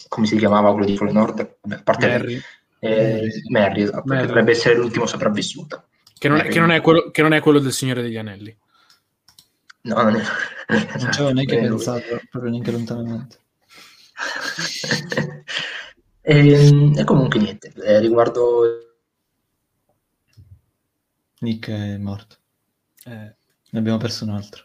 [0.09, 1.41] come si chiamava quello di Fallen Nord?
[1.41, 2.41] a parte Mary,
[2.79, 4.27] eh, Mary esatto, Mary.
[4.27, 5.89] dovrebbe essere l'ultimo sopravvissuto.
[6.19, 8.57] Che non, è, che, non è quello, che non, è, quello, del Signore degli Anelli.
[9.83, 10.23] No, non è.
[10.69, 13.39] Non ci avevo neanche pensato, proprio neanche lontanamente.
[16.29, 18.81] e, ehm, e, comunque niente, eh, riguardo...
[21.39, 22.37] Nick è morto.
[23.05, 23.35] Eh,
[23.71, 24.65] ne abbiamo perso un altro.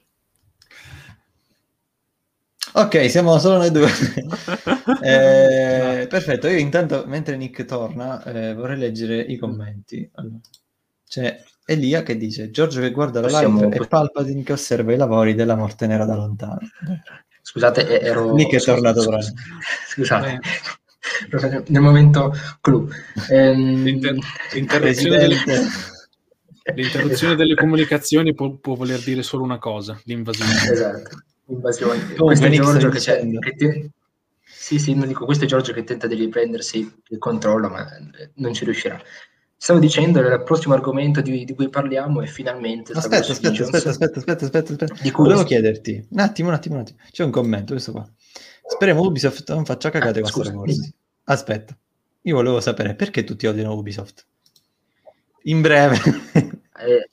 [2.73, 3.89] Ok, siamo solo noi due.
[5.03, 10.09] eh, perfetto, io intanto, mentre Nick torna, eh, vorrei leggere i commenti.
[10.13, 10.39] Allora,
[11.07, 13.61] c'è Elia che dice, Giorgio che guarda la Possiamo...
[13.61, 16.59] live e Palpatine che osserva i lavori della morte nera da lontano.
[17.43, 18.33] Scusate, ero...
[18.33, 19.01] Che è tornato
[19.89, 20.39] Scusate,
[21.67, 22.89] nel momento clou.
[23.29, 23.83] Ehm...
[23.83, 24.17] L'inter-
[24.53, 25.37] l'interruzione, delle,
[26.75, 30.51] l'interruzione delle comunicazioni può, può, voler dire solo una cosa, l'invasione.
[30.71, 32.13] Esatto, l'invasione.
[32.13, 33.91] Questo è Giorgio che, c'è, che ti...
[34.43, 37.87] Sì, sì, non dico, questo è Giorgio che tenta di riprendersi il controllo, ma
[38.35, 39.01] non ci riuscirà.
[39.57, 42.93] Stavo dicendo, il prossimo argomento di, di cui parliamo è finalmente...
[42.93, 44.95] Aspetta, aspetta, aspetta, aspetta, aspetta, aspetta, aspetta.
[45.01, 46.97] Di cui Volevo chiederti, un attimo, un attimo, un attimo.
[47.11, 48.07] C'è un commento, questo qua.
[48.67, 50.93] Speriamo Ubisoft non faccia cagate ah, con Star Wars.
[51.25, 51.77] Aspetta,
[52.21, 54.25] io volevo sapere perché tutti odiano Ubisoft.
[55.43, 55.97] In breve.
[56.33, 57.09] eh,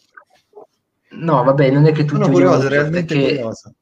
[1.11, 3.75] no, vabbè, non è che tutti Sono curioso, realmente curioso.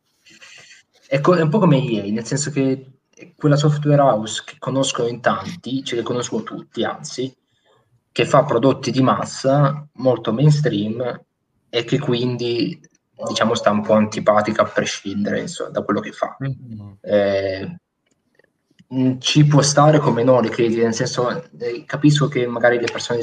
[1.09, 2.91] È, co- è un po' come EA, nel senso che
[3.37, 7.35] quella software house che conoscono in tanti, ce le conoscono tutti, anzi,
[8.12, 11.25] che fa prodotti di massa molto mainstream
[11.69, 12.81] e che quindi
[13.29, 16.37] diciamo sta un po' antipatica a prescindere insomma, da quello che fa.
[16.43, 16.93] Mm-hmm.
[17.01, 17.81] Eh,
[19.18, 23.20] ci può stare come no le critiche, nel senso eh, capisco che magari le persone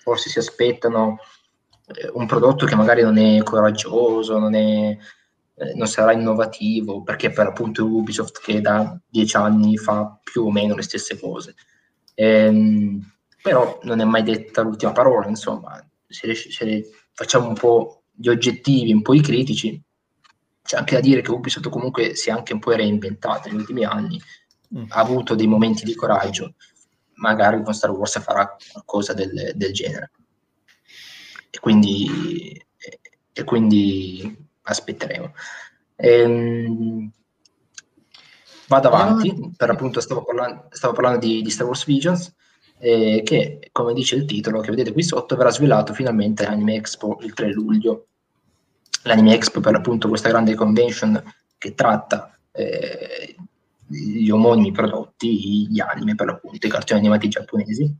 [0.00, 1.18] forse si aspettano
[1.88, 4.96] eh, un prodotto che magari non è coraggioso, non, è,
[5.54, 10.50] eh, non sarà innovativo, perché per appunto Ubisoft che da dieci anni fa più o
[10.50, 11.54] meno le stesse cose.
[12.14, 13.00] Ehm,
[13.42, 18.92] però non è mai detta l'ultima parola, insomma, se, se facciamo un po' gli oggettivi,
[18.92, 19.80] un po' i critici,
[20.62, 23.84] c'è anche da dire che Ubisoft comunque si è anche un po' reinventata negli ultimi
[23.84, 24.45] anni, mm.
[24.88, 26.54] Ha avuto dei momenti di coraggio,
[27.14, 30.10] magari con Star Wars farà qualcosa del, del genere.
[31.50, 32.64] E quindi,
[33.32, 35.32] e quindi aspetteremo.
[35.96, 37.10] Ehm,
[38.68, 42.34] vado avanti, per appunto stavo parlando, stavo parlando di, di Star Wars Visions
[42.78, 47.18] eh, che, come dice il titolo che vedete qui sotto, verrà svelato finalmente all'Anime Expo
[47.22, 48.08] il 3 luglio.
[49.04, 51.22] L'Anime Expo per appunto questa grande convention
[51.56, 53.36] che tratta eh,
[53.86, 57.96] gli omonimi prodotti, gli anime per l'appunto, i cartoni animati giapponesi.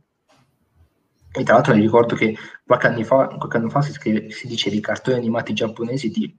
[1.31, 4.47] E tra l'altro mi ricordo che qualche anno fa, qualche anno fa si, scrive, si
[4.47, 6.37] dice che i cartoni animati giapponesi ti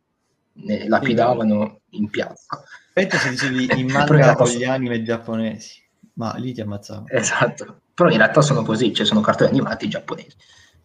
[0.67, 2.63] eh, lapidavano in piazza.
[2.87, 5.81] Aspetta se dicevi in manga con gli anime giapponesi,
[6.15, 7.07] ma lì ti ammazzavo.
[7.09, 10.37] Esatto però in realtà sono così, cioè sono cartoni animati giapponesi.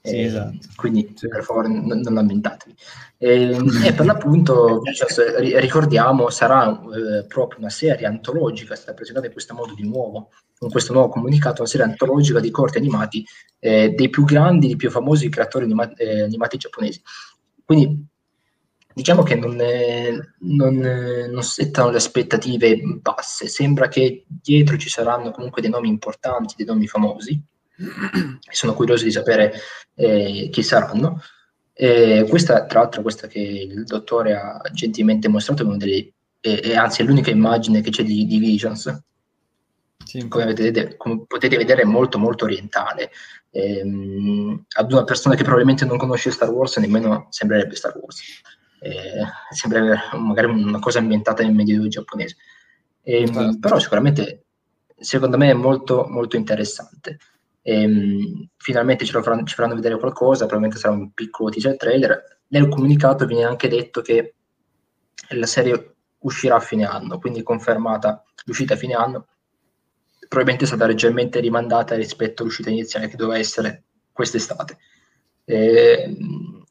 [0.06, 0.58] Sì, eh, esatto.
[0.76, 1.30] Quindi sì.
[1.30, 2.76] per favore non, non lamentatevi.
[3.18, 9.32] E, e per l'appunto, cioè, ricordiamo, sarà eh, proprio una serie antologica, sarà presentata in
[9.32, 13.26] questo modo di nuovo, con questo nuovo comunicato, una serie antologica di corti animati
[13.60, 17.02] eh, dei più grandi, dei più famosi creatori anima- eh, animati giapponesi.
[17.64, 18.06] Quindi
[18.94, 19.56] diciamo che non,
[20.40, 20.76] non,
[21.32, 26.66] non, settano le aspettative basse, sembra che dietro ci saranno comunque dei nomi importanti, dei
[26.66, 27.42] nomi famosi,
[28.52, 29.54] sono curioso di sapere
[29.96, 31.22] eh, chi saranno.
[31.74, 36.76] E questa, tra l'altro, questa che il dottore ha gentilmente mostrato, è delle, è, è,
[36.76, 39.04] anzi è l'unica immagine che c'è di, di Visions.
[40.06, 43.10] Sì, come, vedete, come potete vedere è molto molto orientale.
[43.52, 48.20] Ehm, ad una persona che probabilmente non conosce Star Wars nemmeno sembrerebbe Star Wars
[48.84, 52.36] eh, sembra magari una cosa ambientata nel medioevo giapponese.
[53.04, 53.60] Ehm, certo.
[53.60, 54.44] Però sicuramente,
[54.98, 57.18] secondo me, è molto, molto interessante.
[57.64, 62.42] Ehm, finalmente ce faranno, ci faranno vedere qualcosa, probabilmente sarà un piccolo teaser trailer.
[62.50, 64.36] Nel comunicato viene anche detto che
[65.30, 69.28] la serie uscirà a fine anno, quindi confermata l'uscita a fine anno.
[70.20, 74.78] Probabilmente è stata leggermente rimandata rispetto all'uscita iniziale che doveva essere quest'estate.
[75.46, 76.64] Ehm,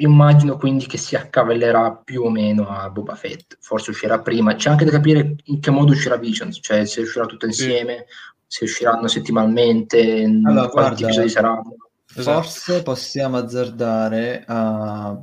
[0.00, 4.54] Immagino quindi che si accavallerà più o meno a Boba Fett, forse uscirà prima.
[4.54, 8.06] C'è anche da capire in che modo uscirà Visions, cioè se uscirà tutto insieme.
[8.50, 11.76] Se usciranno settimanalmente, allora, quanti guarda, episodi saranno.
[12.12, 12.42] Esatto.
[12.42, 15.16] Forse possiamo azzardare a,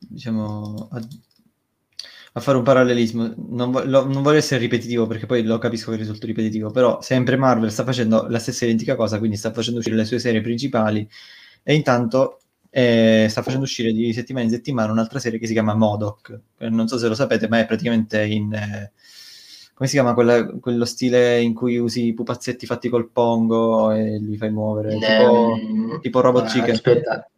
[0.00, 1.00] diciamo, a,
[2.32, 3.34] a fare un parallelismo.
[3.50, 7.00] Non, vo- lo, non, voglio essere ripetitivo perché poi lo capisco che risulta ripetitivo, però
[7.00, 10.40] sempre Marvel sta facendo la stessa identica cosa, quindi sta facendo uscire le sue serie
[10.40, 11.08] principali
[11.62, 15.76] e intanto e sta facendo uscire di settimana in settimana un'altra serie che si chiama
[15.76, 16.36] Modoc.
[16.58, 18.52] Non so se lo sapete, ma è praticamente in...
[18.52, 18.90] Eh,
[19.76, 24.18] come si chiama quella, quello stile in cui usi i pupazzetti fatti col pongo e
[24.18, 24.94] li fai muovere?
[24.94, 26.70] In, tipo, um, tipo Robot ah, Chicken.
[26.70, 27.30] Aspetta,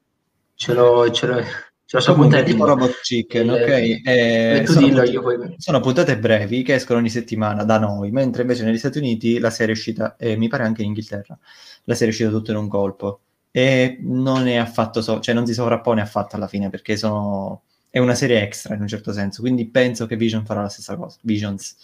[0.55, 1.11] ce l'ho...
[1.11, 1.43] Ce l'ho...
[1.85, 4.01] Sono puntate tipo Robot Chicken, ok?
[4.05, 5.55] Eh, sono, puntate, poi...
[5.57, 9.51] sono, puntate, brevi che escono ogni settimana da noi, mentre invece negli Stati Uniti la
[9.51, 11.37] serie è uscita, e mi pare anche in Inghilterra,
[11.85, 13.21] la serie è uscita tutto in un colpo
[13.51, 17.63] e non è affatto, so- cioè non si sovrappone affatto alla fine perché sono...
[17.91, 20.95] è una serie extra in un certo senso, quindi penso che Vision farà la stessa
[20.95, 21.75] cosa, Visions,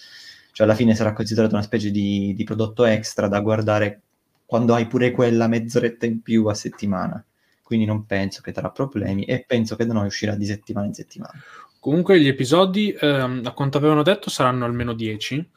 [0.54, 4.02] cioè alla fine sarà considerato una specie di, di prodotto extra da guardare
[4.46, 7.22] quando hai pure quella mezz'oretta in più a settimana,
[7.60, 10.94] quindi non penso che darà problemi e penso che da noi uscirà di settimana in
[10.94, 11.32] settimana.
[11.80, 15.50] Comunque gli episodi, ehm, a quanto avevano detto, saranno almeno 10.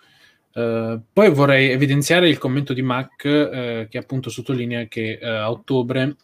[0.53, 5.51] Uh, poi vorrei evidenziare il commento di Mac uh, che appunto sottolinea che uh, a
[5.51, 6.15] ottobre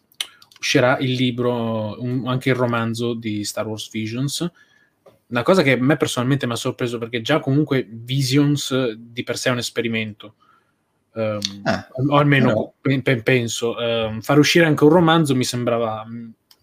[0.58, 4.50] uscirà il libro, un, anche il romanzo di Star Wars Visions.
[5.34, 9.36] Una cosa che a me personalmente mi ha sorpreso perché già comunque Visions di per
[9.36, 10.34] sé è un esperimento.
[11.14, 13.74] Um, ah, o almeno pe- penso.
[13.76, 16.06] Um, far uscire anche un romanzo mi sembrava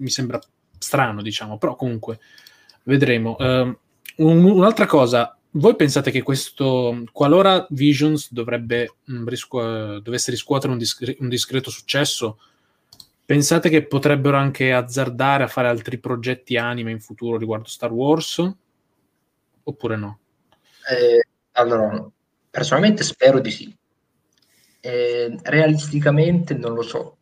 [0.01, 0.39] mi sembra
[0.77, 2.19] strano, diciamo, però comunque
[2.83, 3.35] vedremo.
[3.39, 3.77] Um,
[4.17, 10.71] un, un'altra cosa, voi pensate che questo, qualora Visions dovrebbe, mh, mm, riscu- dovesse riscuotere
[10.71, 12.39] un, discre- un, discreto successo,
[13.25, 18.53] pensate che potrebbero anche azzardare a fare altri progetti anime in futuro riguardo Star Wars?
[19.63, 20.19] Oppure no?
[20.89, 22.09] Eh, allora,
[22.49, 23.75] personalmente spero di sì.
[24.79, 27.17] Eh, realisticamente non lo so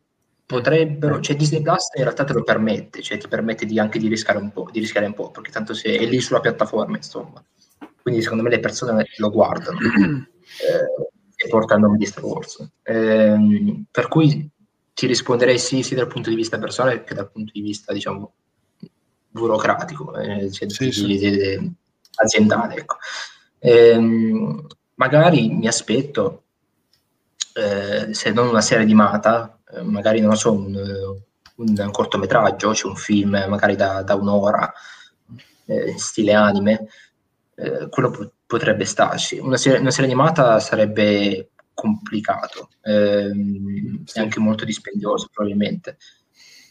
[0.50, 4.08] potrebbero, cioè Disney Plus in realtà te lo permette, cioè ti permette di anche di
[4.08, 7.40] rischiare un po', di rischiare un po', perché tanto se è lì sulla piattaforma, insomma.
[8.02, 12.68] Quindi secondo me le persone lo guardano eh, e porta il nome di Star Wars.
[12.82, 14.50] Eh, per cui
[14.92, 18.32] ti risponderei sì, sia dal punto di vista personale che dal punto di vista, diciamo,
[19.28, 21.06] burocratico, eh, cioè sì, di, sì.
[21.06, 21.72] Di, di,
[22.22, 22.74] aziendale.
[22.76, 22.96] Ecco.
[23.60, 26.44] Ehm, magari mi aspetto,
[27.54, 30.74] eh, se non una serie animata, eh, magari non so, un,
[31.56, 34.72] un cortometraggio, cioè un film magari da, da un'ora,
[35.66, 36.86] eh, stile anime,
[37.56, 39.38] eh, quello po- potrebbe starci.
[39.38, 44.18] Una serie, una serie, animata sarebbe complicato ehm, sì.
[44.18, 45.96] e anche molto dispendioso probabilmente.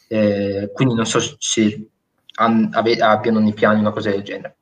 [0.08, 1.88] Eh, quindi non so se
[2.36, 4.58] an- ave- abbiano nei piani una cosa del genere.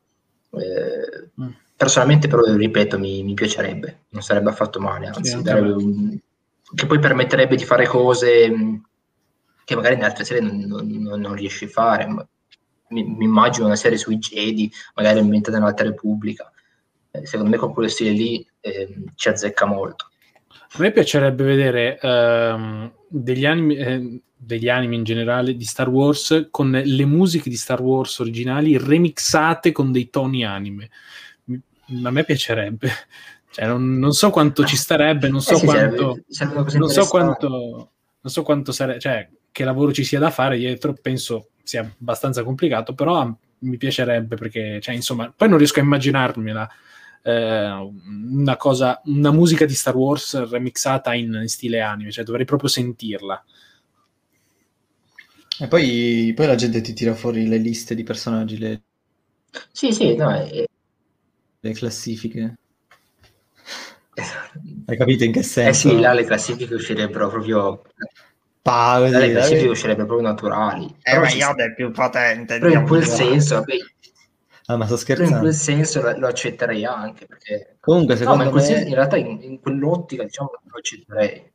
[0.60, 1.30] Eh.
[1.76, 6.20] Personalmente però, ripeto, mi, mi, piacerebbe, non sarebbe affatto male, anzi, darebbe un,
[6.74, 8.76] che poi permetterebbe di fare cose mm,
[9.64, 12.08] che magari in altre serie non, non, non riesci a fare.
[12.90, 16.52] Mi, mi, immagino una serie sui Jedi, magari inventata nell'Alta Repubblica.
[17.12, 20.10] Eh, secondo me con quello stile lì eh, ci azzecca molto.
[20.74, 26.48] A me piacerebbe vedere ehm, degli, anime, eh, degli anime in generale di Star Wars
[26.52, 30.90] con le musiche di Star Wars originali remixate con dei toni anime.
[32.04, 32.90] A me piacerebbe.
[33.50, 36.20] Cioè, non, non, so quanto ci starebbe, non so eh sì, quanto.
[36.78, 37.48] Non so quanto.
[37.50, 39.00] Non so quanto sarebbe.
[39.00, 43.28] Cioè, che lavoro ci sia da fare dietro, penso sia abbastanza complicato, però
[43.60, 46.70] mi piacerebbe perché, cioè, insomma, poi non riesco a immaginarmela.
[47.22, 47.92] Eh,
[48.32, 52.70] una cosa, una musica di Star Wars remixata in, in stile anime, cioè dovrei proprio
[52.70, 53.44] sentirla.
[55.60, 58.82] E poi, poi, la gente ti tira fuori le liste di personaggi, le,
[59.72, 60.66] sì, sì, no, è...
[61.60, 62.56] le classifiche.
[64.86, 65.70] Hai capito in che senso?
[65.70, 67.84] Eh sì, là le classifiche uscirebbero proprio...
[68.62, 70.86] Pa, così, le classifiche uscirebbero proprio naturali.
[70.86, 72.60] Eh, però ma Yoda è più potente.
[72.60, 73.76] Però in quel senso, vabbè,
[74.70, 75.34] Ah, ma sto scherzando.
[75.34, 78.62] in quel senso lo, lo, accetterei anche perché comunque secondo no, me...
[78.62, 81.52] senso, in realtà in, in, quell'ottica diciamo lo accetterei.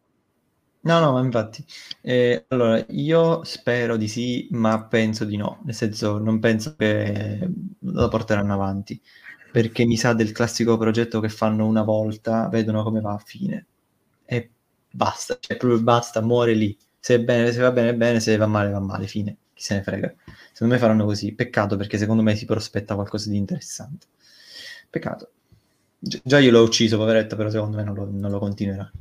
[0.84, 1.64] No, no, ma infatti.
[2.00, 5.60] Eh, allora, io spero di sì, ma penso di no.
[5.64, 7.48] Nel senso, non penso che
[7.78, 9.00] lo porteranno avanti
[9.52, 13.66] perché mi sa del classico progetto che fanno una volta, vedono come va a fine
[14.24, 14.50] e
[14.90, 16.76] basta, cioè proprio basta, muore lì.
[16.98, 19.36] Se, bene, se va bene, bene, se va male, va male, fine.
[19.52, 20.14] Chi se ne frega.
[20.52, 21.32] Secondo me faranno così.
[21.32, 24.06] Peccato perché secondo me si prospetta qualcosa di interessante.
[24.88, 25.30] Peccato.
[25.98, 28.90] Gi- già io l'ho ucciso, poveretto, però secondo me non lo, non lo continuerà.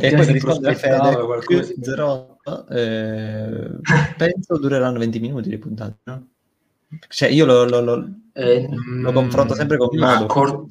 [0.00, 2.38] e poi per rispondere a Fede, zero,
[2.70, 3.70] eh,
[4.16, 6.26] penso dureranno 20 minuti le puntate, no?
[7.08, 10.66] Cioè, io lo, lo, lo, eh, lo confronto sempre con ma cor-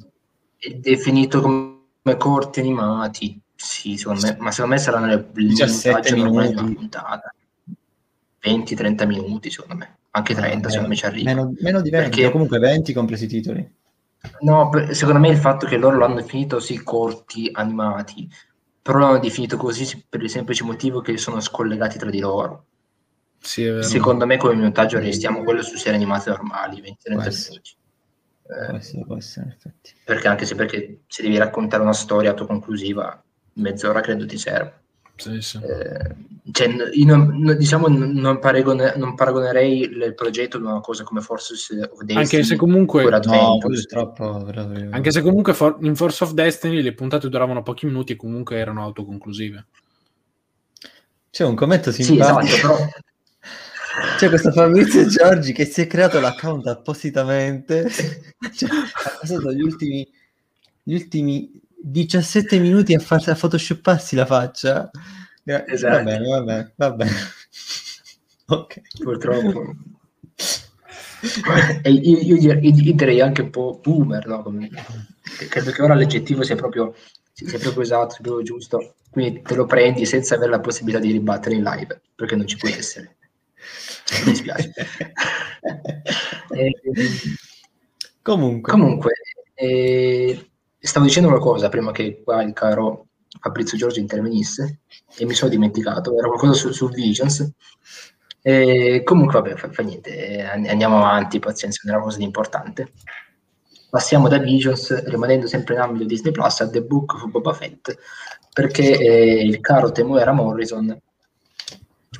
[0.56, 3.40] è definito come corti animati.
[3.54, 6.64] Sì, secondo me, ma secondo me saranno le 17 minuti.
[6.64, 7.32] Di puntata.
[8.42, 9.98] 20-30 minuti, secondo me.
[10.10, 11.32] Anche 30, ah, secondo me ci arriva.
[11.32, 12.30] Meno, meno di 20, Perché...
[12.30, 13.76] comunque 20 compresi i titoli.
[14.40, 18.28] No, secondo me il fatto che loro l'hanno definito sì corti animati,
[18.82, 22.64] però l'hanno definito così per il semplice motivo che sono scollegati tra di loro.
[23.40, 27.76] Sì, Secondo me come minutaggio restiamo quello su serie animate normali, 20-30 minuti.
[28.50, 29.56] Eh, può essere, può essere,
[30.04, 33.22] perché anche se, perché se devi raccontare una storia autoconclusiva,
[33.54, 34.82] mezz'ora credo ti serve.
[35.18, 35.58] Sì, sì.
[35.58, 36.14] Eh,
[36.52, 41.52] cioè, io non, diciamo, non, paragone, non, paragonerei il progetto ad una cosa come Force
[41.52, 41.60] of
[42.00, 44.46] Destiny anche se comunque no, troppo,
[44.90, 48.58] anche se comunque for, in Force of Destiny le puntate duravano pochi minuti e comunque
[48.58, 49.66] erano autoconclusive.
[51.30, 52.46] C'è un commento simpatico.
[52.46, 52.90] sì, esatto, però
[54.18, 57.90] c'è questo Fabrizio Giorgi che si è creato l'account appositamente,
[58.54, 60.08] cioè, ha passato gli ultimi,
[60.82, 64.90] gli ultimi 17 minuti a, far, a photoshopparsi la faccia.
[65.44, 65.96] Esatto.
[65.96, 67.12] Va bene, va bene, va bene.
[68.46, 68.80] ok.
[69.02, 69.74] Purtroppo.
[71.82, 74.42] e io, io, io, direi anche un po' boomer, no?
[74.42, 74.70] Come,
[75.48, 76.94] credo che ora l'aggettivo sia proprio,
[77.32, 78.94] sia proprio esatto, sia proprio giusto.
[79.10, 82.56] Quindi te lo prendi senza avere la possibilità di ribattere in live, perché non ci
[82.56, 83.16] può essere.
[84.24, 84.72] Mi dispiace.
[86.50, 86.72] eh,
[88.22, 89.12] comunque, comunque
[89.54, 90.50] eh,
[90.86, 93.08] stavo dicendo una cosa prima che qua il caro
[93.40, 94.80] Fabrizio Giorgio intervenisse
[95.16, 97.50] e mi sono dimenticato, era qualcosa su, su Visions.
[98.40, 102.92] E comunque, vabbè, fa, fa, niente, andiamo avanti, pazienza, non era cosa di importante.
[103.90, 107.96] Passiamo da Visions, rimanendo sempre in ambito Disney Plus, a The Book of Boba Fett,
[108.52, 110.88] perché eh, il caro Temuera Morrison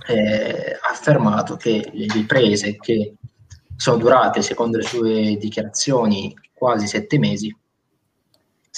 [0.06, 3.14] eh, ha affermato che le riprese che
[3.76, 7.54] sono durate, secondo le sue dichiarazioni, quasi sette mesi,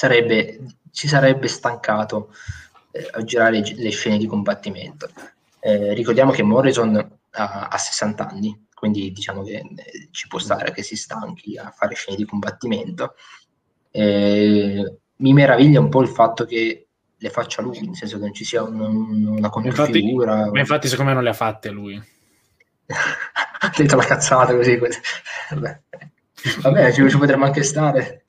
[0.00, 0.60] sarebbe,
[0.92, 2.32] ci sarebbe stancato
[2.90, 5.10] eh, a girare le scene di combattimento.
[5.60, 6.96] Eh, ricordiamo che Morrison
[7.32, 11.70] ha, ha 60 anni, quindi diciamo che eh, ci può stare che si stanchi a
[11.70, 13.14] fare scene di combattimento.
[13.90, 16.86] Eh, mi meraviglia un po' il fatto che
[17.18, 20.32] le faccia lui, nel senso che non ci sia un, una controfigura.
[20.32, 22.02] Infatti, ma infatti secondo me non le ha fatte lui.
[23.76, 24.78] Dentro la cazzata così.
[25.50, 25.80] Vabbè.
[26.62, 28.24] Vabbè, ci, ci potremmo anche stare.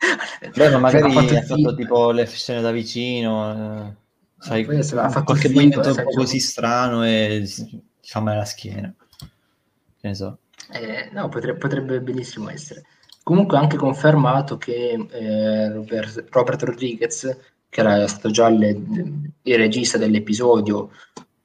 [0.56, 3.94] Ma magari ha fatto, tipo le scene da vicino, eh,
[4.38, 8.94] sai, fatto qualche po' diciamo- così strano e ti fa male la schiena.
[9.18, 10.40] Che ne so.
[10.72, 12.84] Eh, no, potrebbe, potrebbe benissimo essere.
[13.24, 17.38] Comunque ha anche confermato che eh, Robert, Robert Rodriguez,
[17.70, 20.90] che era stato già il, il regista dell'episodio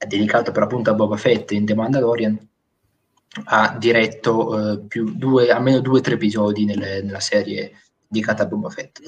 [0.07, 2.49] dedicato per appunto a Boba Fett in The Mandalorian,
[3.45, 7.73] ha diretto eh, più due, almeno due o tre episodi nelle, nella serie
[8.09, 9.01] dedicata a Boba Fett.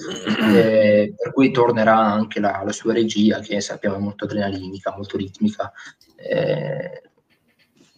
[0.54, 5.16] Eh, per cui tornerà anche la, la, sua regia, che sappiamo è molto adrenalinica, molto
[5.16, 5.72] ritmica.
[6.16, 7.02] Eh,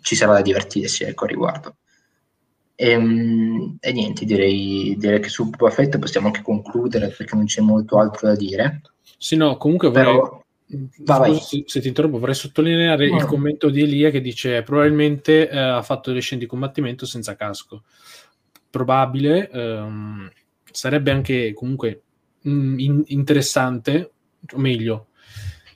[0.03, 1.77] ci sarà da divertirsi ecco, a riguardo.
[2.75, 7.61] E, e niente, direi, direi, che su Boba Fett possiamo anche concludere perché non c'è
[7.61, 8.81] molto altro da dire.
[9.19, 13.17] Sì, no, comunque Però, Scusa, se, se, ti interrompo, vorrei sottolineare no.
[13.17, 17.35] il commento di Elia che dice probabilmente eh, ha fatto le scene di combattimento senza
[17.35, 17.83] casco.
[18.71, 20.31] Probabile, ehm,
[20.71, 22.03] sarebbe anche comunque
[22.43, 24.13] mh, in, interessante,
[24.53, 25.09] o meglio,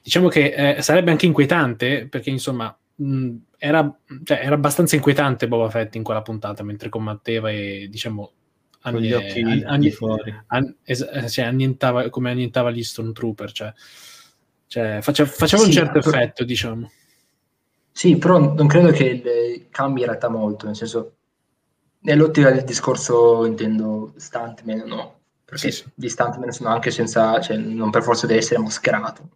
[0.00, 5.70] diciamo che eh, sarebbe anche inquietante perché insomma mh, era, cioè, era, abbastanza inquietante Boba
[5.70, 8.32] Fett in quella puntata mentre combatteva e diciamo
[8.80, 13.72] con gli occhi anni, anni fuori an, es, cioè, annientava, come annientava gli Stormtrooper cioè
[14.74, 16.90] cioè, faceva, faceva sì, un certo però, effetto, diciamo.
[17.92, 21.12] Sì, però non credo che cambi in realtà molto, nel senso,
[22.00, 25.84] nell'ottica del discorso intendo stuntman no, perché sì, sì.
[25.94, 29.28] gli stuntman sono anche senza, cioè, non per forza deve essere mascherato,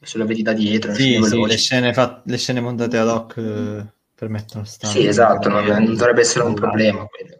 [0.00, 0.94] se lo vedi da dietro.
[0.94, 4.90] Sì, sì le, scene fat- le scene montate ad hoc eh, permettono stunt.
[4.94, 7.36] Sì, esatto, non, non, dovrebbe essere un problema quello.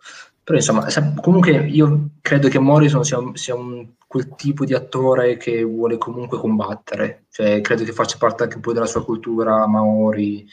[0.48, 0.86] Però insomma,
[1.20, 6.38] comunque io credo che Morrison sia, sia un, quel tipo di attore che vuole comunque
[6.38, 10.48] combattere, cioè credo che faccia parte anche poi della sua cultura maori,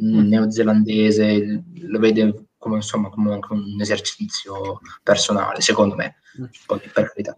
[0.00, 0.26] mm.
[0.26, 6.16] neozelandese, lo vede come, insomma, come anche un esercizio personale, secondo me.
[6.64, 7.34] Poi per carità,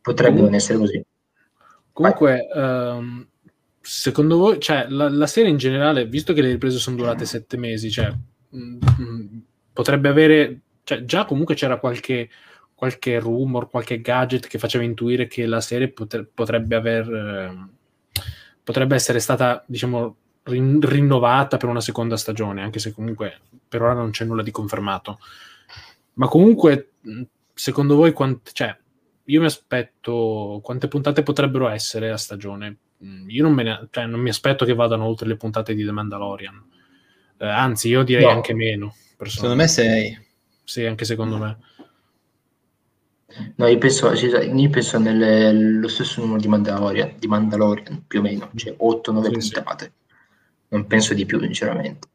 [0.00, 1.04] potrebbe non essere così.
[1.92, 3.26] Comunque, um,
[3.80, 7.56] secondo voi, cioè, la, la, serie in generale, visto che le riprese sono durate sette
[7.56, 8.16] mesi, cioè,
[8.50, 12.30] mh, mh, potrebbe avere cioè, già comunque c'era qualche,
[12.72, 17.68] qualche rumor, qualche gadget che faceva intuire che la serie potre, potrebbe aver eh,
[18.62, 23.94] potrebbe essere stata, diciamo, rin- rinnovata per una seconda stagione, anche se comunque per ora
[23.94, 25.18] non c'è nulla di confermato.
[26.14, 26.92] Ma comunque,
[27.52, 28.76] secondo voi, quant- cioè,
[29.24, 32.76] io mi aspetto quante puntate potrebbero essere a stagione?
[33.26, 35.90] Io non, me ne, cioè, non mi aspetto che vadano oltre le puntate di The
[35.90, 36.64] Mandalorian.
[37.38, 38.30] Eh, anzi, io direi no.
[38.30, 38.94] anche meno.
[39.24, 40.25] Secondo me sei
[40.66, 41.58] sì, anche secondo me.
[43.54, 48.50] No, io penso, io penso nello stesso numero di Mandalorian, di Mandalorian più o meno,
[48.56, 49.84] cioè 8-9 sì, puntate.
[49.84, 50.14] Sì.
[50.68, 52.08] Non penso di più, sinceramente.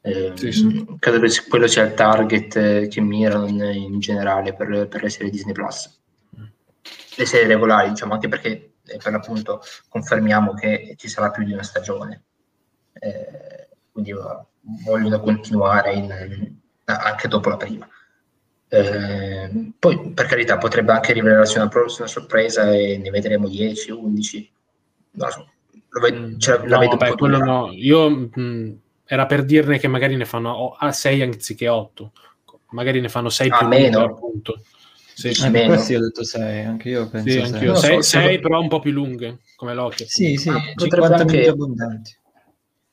[0.00, 5.02] Eh, sì, credo che quello sia il target che mirano in, in generale per, per,
[5.02, 6.00] le serie Disney Plus.
[7.16, 11.52] Le serie regolari, diciamo, anche perché eh, per l'appunto confermiamo che ci sarà più di
[11.52, 12.22] una stagione.
[12.92, 14.14] Eh, quindi
[14.84, 16.60] vogliono continuare in,
[16.96, 17.88] anche dopo la prima.
[18.70, 24.52] Eh, poi, per carità, potrebbe anche rivelarsi una, una, sorpresa e ne vedremo 10, 11.
[25.12, 25.50] Non so.
[25.90, 27.70] Lo ved- mm, cioè, no, vedo beh, quello no.
[27.72, 32.12] Io mh, era per dirne che magari ne fanno a 6 anziché 8.
[32.70, 34.04] Magari ne fanno 6 ah, più meno.
[34.04, 34.60] appunto.
[35.14, 35.48] Sì, sì.
[35.48, 35.76] Meno.
[35.78, 37.74] Sì, ho detto 6, anche io penso sì, anche io.
[37.74, 40.04] 6, so, però un po' più lunghe, come Loki.
[40.06, 41.48] Sì, sì, ah, 50 anche...
[41.48, 42.16] abbondanti.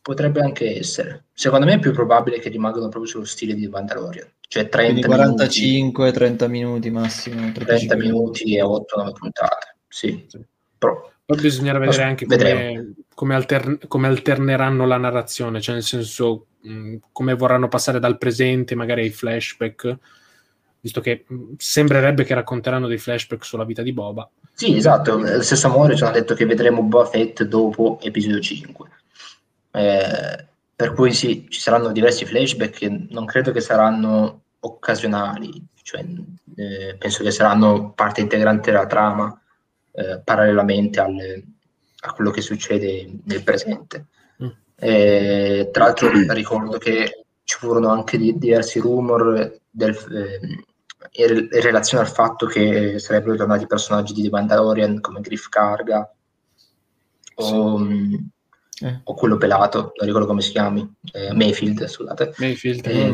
[0.06, 1.26] Potrebbe anche essere.
[1.34, 4.28] Secondo me è più probabile che rimangano proprio sullo stile di Mandalorian.
[4.48, 7.52] Cioè 30 45, minuti, 30 minuti massimo.
[7.52, 8.84] 30 minuti e 8-9
[9.14, 9.78] puntate.
[9.88, 10.24] Sì.
[10.28, 10.46] sì.
[10.78, 16.46] Però, Poi bisognerà vedere anche come, come, alter, come, alterneranno la narrazione, cioè nel senso
[16.62, 19.98] mh, come vorranno passare dal presente magari ai flashback
[20.82, 21.26] visto che
[21.58, 24.30] sembrerebbe che racconteranno dei flashback sulla vita di Boba.
[24.54, 28.90] Sì, esatto, lo stesso amore ci hanno detto che vedremo Boba Fett dopo episodio 5.
[29.76, 36.06] Eh, per cui sì, ci saranno diversi flashback che non credo che saranno occasionali, cioè,
[36.56, 39.40] eh, penso che saranno parte integrante della trama
[39.92, 41.44] eh, parallelamente alle,
[42.02, 44.08] a quello che succede nel presente.
[44.44, 45.72] Mm.
[45.72, 50.40] tra l'altro ricordo che ci furono anche di, diversi rumor del, eh,
[51.24, 56.12] in relazione al fatto che sarebbero tornati personaggi di The Mandalorian come Griff Carga
[57.36, 58.16] o, mm,
[58.82, 59.02] eh.
[59.04, 62.34] o quello pelato, non ricordo come si chiami, eh, Mayfield, scusate.
[62.38, 62.86] Mayfield.
[62.88, 63.14] Eh,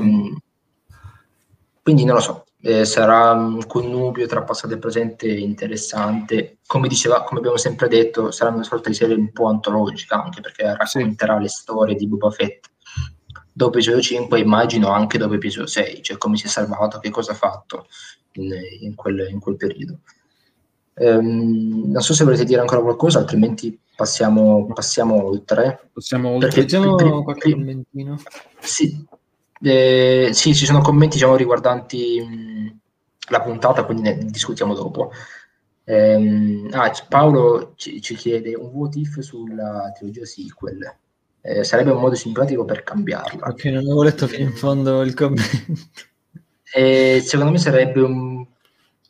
[1.84, 6.59] quindi non lo so, eh, sarà un connubio tra passato e presente interessante.
[6.66, 10.41] Come diceva, come abbiamo sempre detto, sarà una sorta di serie un po' antologica, anche
[10.41, 11.41] perché racconterà sì.
[11.41, 12.70] le storie di Boba Fett
[13.53, 17.34] dopo episodio 5 immagino anche dopo episodio 6, cioè come si è salvato, che cosa
[17.34, 17.88] ha fatto
[18.34, 19.99] in, in, quel, in quel, periodo.
[20.93, 25.89] Um, non so se volete dire ancora qualcosa, altrimenti passiamo, passiamo oltre.
[25.93, 28.20] Passiamo oltre, leggiamo pri- qualche commentino.
[28.60, 29.06] Sì,
[29.62, 32.80] eh, sì, ci sono commenti diciamo, riguardanti mh,
[33.30, 35.12] la puntata, quindi ne discutiamo dopo.
[35.84, 40.95] Um, ah, Paolo ci, ci, chiede un what if sulla trilogia sequel
[41.41, 43.47] eh, sarebbe un modo simpatico per cambiarla.
[43.47, 45.43] Ok, non avevo letto fino in fondo il commento.
[46.74, 48.45] Eh, secondo me sarebbe un...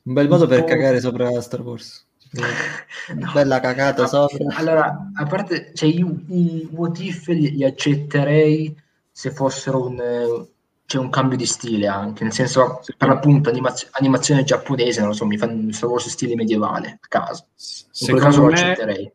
[0.03, 2.07] Un bel modo un per cagare sopra Star Wars.
[2.34, 4.55] Una bella cagata sopra.
[4.55, 8.75] Allora, a parte, cioè, io i what if li, li accetterei
[9.11, 10.45] se fossero un,
[10.86, 15.15] cioè un cambio di stile anche, nel senso, per l'appunto, animaz- animazione giapponese, non lo
[15.15, 17.47] so, mi fanno un Star Wars stile medievale a caso.
[17.49, 17.55] In
[17.91, 19.11] secondo quel caso me, lo accetterei.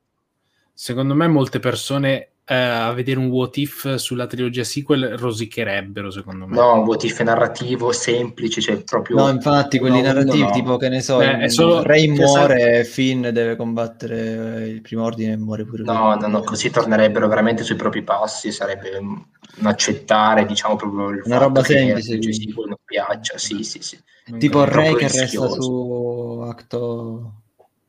[0.72, 6.46] Secondo me molte persone eh, a vedere un what if sulla trilogia sequel rosicherebbero, secondo
[6.46, 6.54] me.
[6.54, 9.16] No, un what if narrativo semplice, cioè proprio...
[9.16, 10.50] No, infatti, quelli no, narrativi, no.
[10.50, 11.82] tipo che ne so, Beh, solo...
[11.82, 16.70] Rey muore, Finn deve combattere il primo ordine e muore pure No, no, no, così
[16.70, 22.16] tornerebbero veramente sui propri passi, sarebbe un accettare, diciamo, proprio il Una roba semplice.
[22.16, 23.98] Che sequel non piaccia, sì, sì, sì.
[24.38, 25.46] Tipo il Rey che rischioso.
[25.46, 27.32] resta su acto...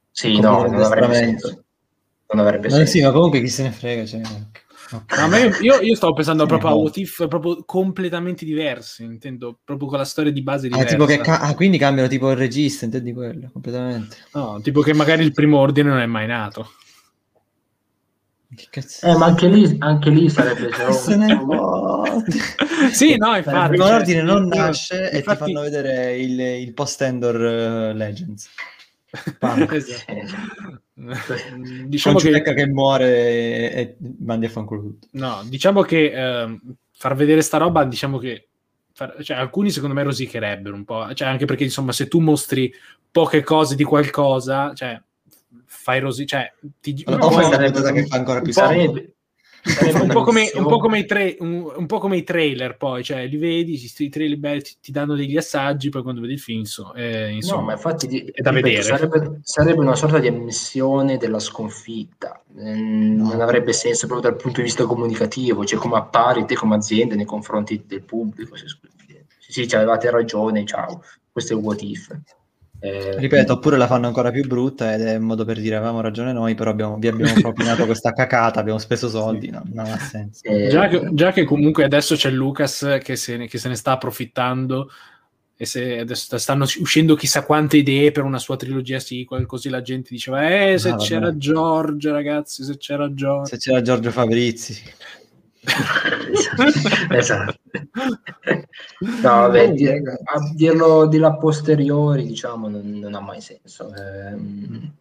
[0.09, 1.61] Sì, no, non avrebbe senso
[2.29, 2.91] non avrebbe senso.
[2.91, 4.05] Sì, ma comunque chi se ne frega.
[4.05, 4.21] Cioè...
[4.89, 5.29] Okay.
[5.29, 6.75] No, io, io, stavo pensando sì, proprio no.
[6.75, 10.85] a what if proprio completamente diversi, intendo proprio con la storia di base diversa.
[10.85, 14.15] Ah, tipo che ca- ah, quindi cambiano tipo il regista, intendi quello, completamente.
[14.33, 16.71] No, tipo che magari il primo ordine non è mai nato.
[18.55, 19.05] Che cazzo?
[19.05, 21.37] Eh, ma anche lì, anche lì sarebbe se ne
[22.93, 23.57] Sì, no, infatti.
[23.57, 25.17] Il primo cioè, ordine non nasce infatti...
[25.17, 28.49] e ti fanno vedere il, il post-Endor uh, Legends.
[29.69, 30.81] esatto.
[31.85, 32.41] diciamo che...
[32.41, 35.07] che muore e, e mandi a fanculo tutto.
[35.11, 36.59] No, diciamo che eh,
[36.91, 38.47] far vedere sta roba, diciamo che
[38.93, 42.73] far, cioè, alcuni secondo me rosicherebbero un po', cioè, anche perché insomma se tu mostri
[43.11, 44.99] poche cose di qualcosa, cioè
[45.65, 47.03] fai rosi, cioè ti...
[47.05, 49.16] Allora, no, sarebbe, che fa ancora più sarebbe,
[50.01, 53.25] un, po come, un, po come tra- un, un, po come i trailer, poi, cioè,
[53.27, 56.93] li vedi, i trailer belli, ti, danno degli assaggi, poi quando vedi il film, so,
[56.93, 58.83] eh, insomma, no, ma infatti di, è da ripeto, vedere.
[58.83, 63.25] Sarebbe, sarebbe, una sorta di ammissione della sconfitta, no.
[63.25, 67.15] non avrebbe senso proprio dal punto di vista comunicativo, cioè come appari te come azienda
[67.15, 68.55] nei confronti del pubblico.
[68.55, 68.65] Se,
[69.39, 71.01] sì, sì, avevate ragione, ciao,
[71.31, 72.15] questo è un what if.
[72.79, 76.01] Eh, Ripeto, oppure la fanno ancora più brutta ed è un modo per dire avevamo
[76.01, 79.97] ragione noi, però abbiamo, vi abbiamo propinato questa cacata, abbiamo speso soldi, no, non ha
[79.97, 80.43] senso.
[80.43, 83.75] Eh, già, che, già, che, comunque adesso c'è Lucas che se, ne, che se ne
[83.75, 84.91] sta approfittando
[85.59, 89.81] e se adesso stanno uscendo chissà quante idee per una sua trilogia sequel, così la
[89.81, 93.45] gente diceva eh se ah, c'era Giorgio ragazzi, se c'era Giorgio.
[93.45, 94.79] Se c'era Giorgio Fabrizi.
[97.09, 97.55] Esatto.
[98.99, 100.01] No, vabbè, di, a
[100.55, 103.91] dirlo di là posteriori, diciamo, non, non ha mai senso.
[103.93, 104.95] Eh,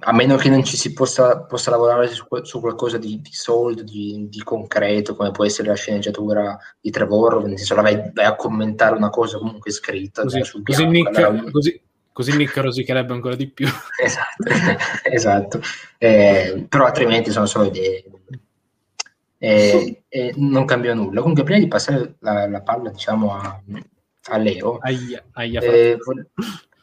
[0.00, 3.82] a meno che non ci si possa, possa lavorare su, su qualcosa di, di soldo,
[3.82, 8.26] di, di, concreto, come può essere la sceneggiatura di Trevor, nel senso la vai, vai
[8.26, 10.22] a commentare una cosa comunque scritta.
[10.22, 11.80] Così, sul così, Nick, allora, così,
[12.12, 13.66] così Nick rosicherebbe ancora di più.
[14.00, 14.44] esatto,
[15.10, 15.60] esatto.
[15.98, 18.04] Eh, però altrimenti sono solo idee
[19.38, 21.20] e, e non cambia nulla.
[21.20, 23.62] Comunque, prima di passare la, la palla, diciamo, a,
[24.30, 25.96] a Leo, aia, aia, eh,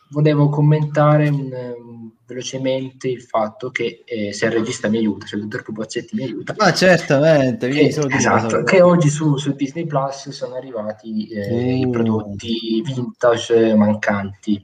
[0.09, 5.35] volevo commentare un, um, velocemente il fatto che eh, se il regista mi aiuta, se
[5.35, 6.55] il dottor Pupazzetti mi aiuta.
[6.57, 12.81] Ma certamente, che, esatto, che oggi su, su, Disney Plus sono arrivati eh, i prodotti
[12.83, 14.63] vintage mancanti.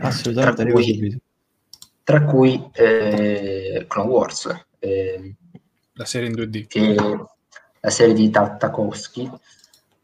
[0.00, 1.20] Assolutamente, tra cui,
[2.02, 4.66] tra cui eh, Clone Wars.
[4.78, 5.34] Eh,
[5.94, 6.66] la serie in 2D.
[6.66, 6.94] Che,
[7.80, 9.30] la serie di Tartakovsky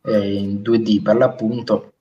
[0.02, 1.94] eh, in 2D per l'appunto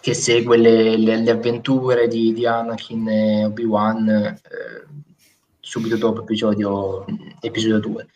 [0.00, 4.38] che segue le, le, le avventure di, di, Anakin e Obi-Wan eh,
[5.60, 7.06] subito dopo episodio,
[7.40, 8.06] episodio 2.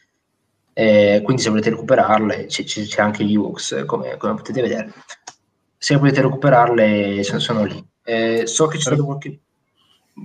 [0.74, 4.92] Eh, quindi se volete recuperarle c- c- c'è anche Ux come, come, potete vedere
[5.76, 9.40] se volete recuperarle sono, sono lì eh, so che c'è stato qualche,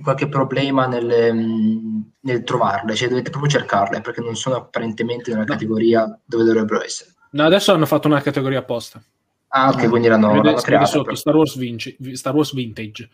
[0.02, 6.18] qualche problema nel, nel, trovarle cioè dovete proprio cercarle perché non sono apparentemente nella categoria
[6.24, 9.02] dove dovrebbero essere no, adesso hanno fatto una categoria apposta
[9.56, 10.86] Ah, ok, quindi l'hanno, l'hanno creato.
[10.86, 11.14] Sotto.
[11.14, 13.08] Star, Wars Vinci, Star Wars Vintage.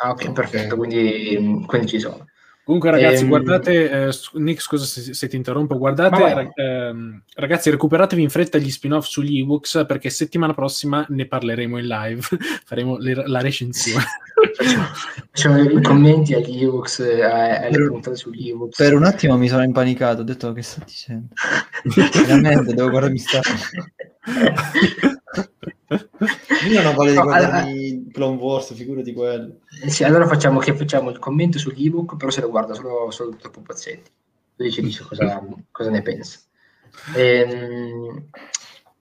[0.00, 2.26] Ah, ok, perfetto, quindi, quindi ci sono.
[2.64, 3.28] Comunque, ragazzi, ehm...
[3.28, 8.70] guardate, eh, Nick, scusa se, se, ti interrompo, guardate, ehm, ragazzi, recuperatevi in fretta gli
[8.70, 12.22] spin-off sugli ebooks perché settimana prossima ne parleremo in live,
[12.64, 14.04] faremo le, la recensione.
[15.30, 18.78] Facciamo i commenti agli ebooks, eh, alle puntate sugli ebooks.
[18.78, 21.34] Per un attimo mi sono impanicato, ho detto che sta dicendo.
[22.26, 23.42] Veramente, devo guardarmi sta.
[26.68, 29.58] Io non voglio no, guardarmi allora, Clone Wars, figurati quello.
[29.86, 33.36] Sì, allora facciamo che facciamo il commento sugli ebook, però se lo guarda solo, solo
[33.36, 34.10] troppo pazienti.
[34.56, 36.38] Lui ci dice cosa, cosa ne pensa.
[37.16, 38.28] Ehm,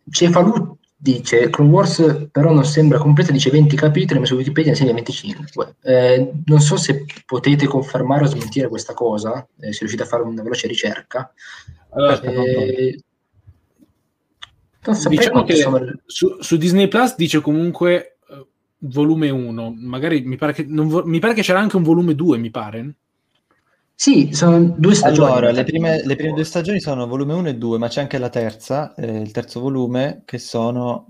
[0.10, 4.78] Cefalù dice Clone Wars però non sembra completa, dice 20 capitoli, ma su Wikipedia ne
[4.78, 5.76] segna 25.
[5.82, 10.24] Eh, non so se potete confermare o smentire questa cosa, eh, se riuscite a fare
[10.24, 11.32] una veloce ricerca.
[11.90, 13.04] Allora, eh,
[15.08, 15.80] diciamo che sono...
[16.06, 18.46] su, su, Disney Plus dice comunque uh,
[18.80, 22.38] volume 1, magari mi pare, che, vo- mi pare che c'era anche un volume 2,
[22.38, 22.94] mi pare.
[23.96, 25.32] Sì, sono due stagioni.
[25.32, 28.18] Allora, le prime, le prime, due stagioni sono volume 1 e 2, ma c'è anche
[28.18, 31.10] la terza, eh, il terzo volume, che sono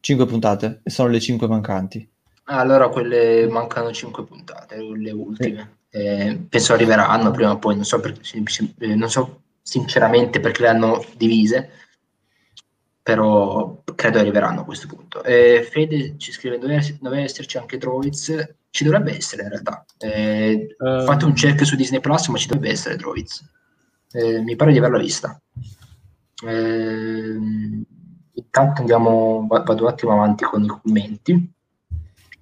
[0.00, 2.08] 5 puntate, e sono le 5 mancanti.
[2.44, 5.76] Ah, allora quelle mancano 5 puntate, le ultime.
[5.90, 5.98] Sì.
[5.98, 8.20] Eh, penso arriveranno prima o poi, non so, perché,
[8.78, 11.70] eh, non so sinceramente perché le hanno divise,
[13.02, 15.22] però credo arriveranno a questo punto.
[15.24, 18.54] Eh, Fede ci scrive: dovrebbe esserci anche Droids.
[18.70, 19.84] Ci dovrebbe essere in realtà.
[19.98, 23.44] Eh, uh, fate un check su Disney Plus, ma ci dovrebbe essere Droids.
[24.12, 25.38] Eh, mi pare di averla vista.
[26.44, 27.38] Eh,
[28.32, 31.52] intanto andiamo, vado un attimo avanti con i commenti.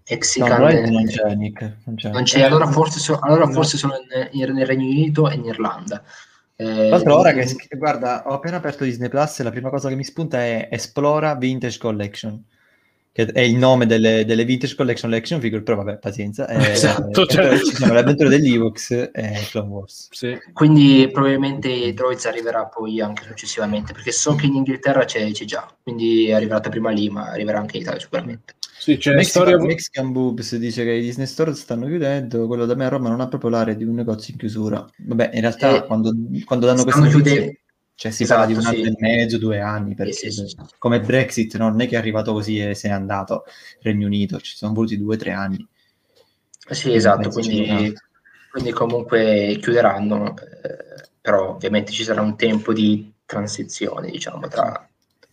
[0.05, 1.77] Exican, no, non c'è, Nick.
[1.85, 5.29] Non c'è, non c'è allora forse, so, allora forse solo in, in, nel Regno Unito
[5.31, 6.03] e in Irlanda.
[6.61, 9.89] Eh, Tra l'altro, ora che guarda, ho appena aperto Disney Plus e la prima cosa
[9.89, 12.45] che mi spunta è Esplora Vintage Collection,
[13.11, 16.47] che è il nome delle, delle Vintage Collection, le action figure, però vabbè, pazienza.
[16.49, 17.59] Eh, esatto, cioè...
[17.61, 20.09] ci sono le avventure e Clone Wars.
[20.11, 20.39] Sì.
[20.53, 25.67] Quindi probabilmente Droids arriverà poi anche successivamente, perché so che in Inghilterra c'è, c'è già,
[25.83, 28.55] quindi è arrivata prima lì, ma arriverà anche in Italia sicuramente.
[28.81, 29.63] Sì, c'è Mexican, storia...
[29.63, 33.21] Mexican Boobs dice che i Disney Store stanno chiudendo, quello da me a Roma non
[33.21, 34.83] ha proprio l'area di un negozio in chiusura.
[34.97, 36.15] Vabbè, in realtà eh, quando,
[36.47, 37.61] quando, danno queste notizie,
[37.95, 38.91] cioè si esatto, parla di un anno sì.
[38.91, 41.69] e mezzo, due anni, perché sì, sì, come Brexit no?
[41.69, 43.45] non è che è arrivato così e se n'è andato
[43.83, 45.69] Regno Unito, ci sono voluti due o tre anni.
[46.71, 47.95] Sì, esatto, quindi,
[48.51, 54.89] quindi, comunque chiuderanno, eh, però ovviamente ci sarà un tempo di transizione, diciamo, tra,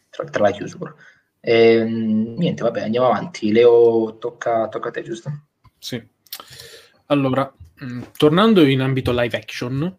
[0.10, 0.94] tra, tra la chiusura.
[1.40, 3.52] E, ehm, niente, vabbè, andiamo avanti.
[3.52, 5.32] Leo, tocca, tocca a te, giusto?
[5.80, 6.02] Sì.
[7.08, 7.52] Allora,
[7.84, 9.96] mm, tornando in ambito live action,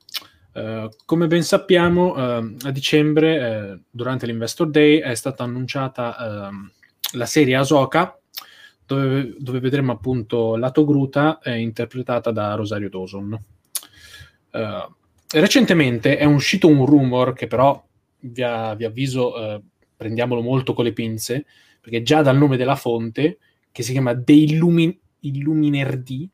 [0.58, 6.70] Uh, come ben sappiamo, uh, a dicembre, uh, durante l'Investor Day, è stata annunciata ehm,
[7.12, 8.18] la serie Asoka,
[8.84, 13.40] dove, dove, vedremo appunto Lato Gruta, interpretata da Rosario Dawson.
[15.30, 17.80] recentemente è uscito un rumor che però
[18.20, 18.42] vi,
[18.76, 19.62] vi avviso
[19.98, 21.44] prendiamolo molto con le pinze,
[21.80, 23.38] perché già dal nome della fonte,
[23.72, 26.30] che si chiama The Illumin- Illuminerdi.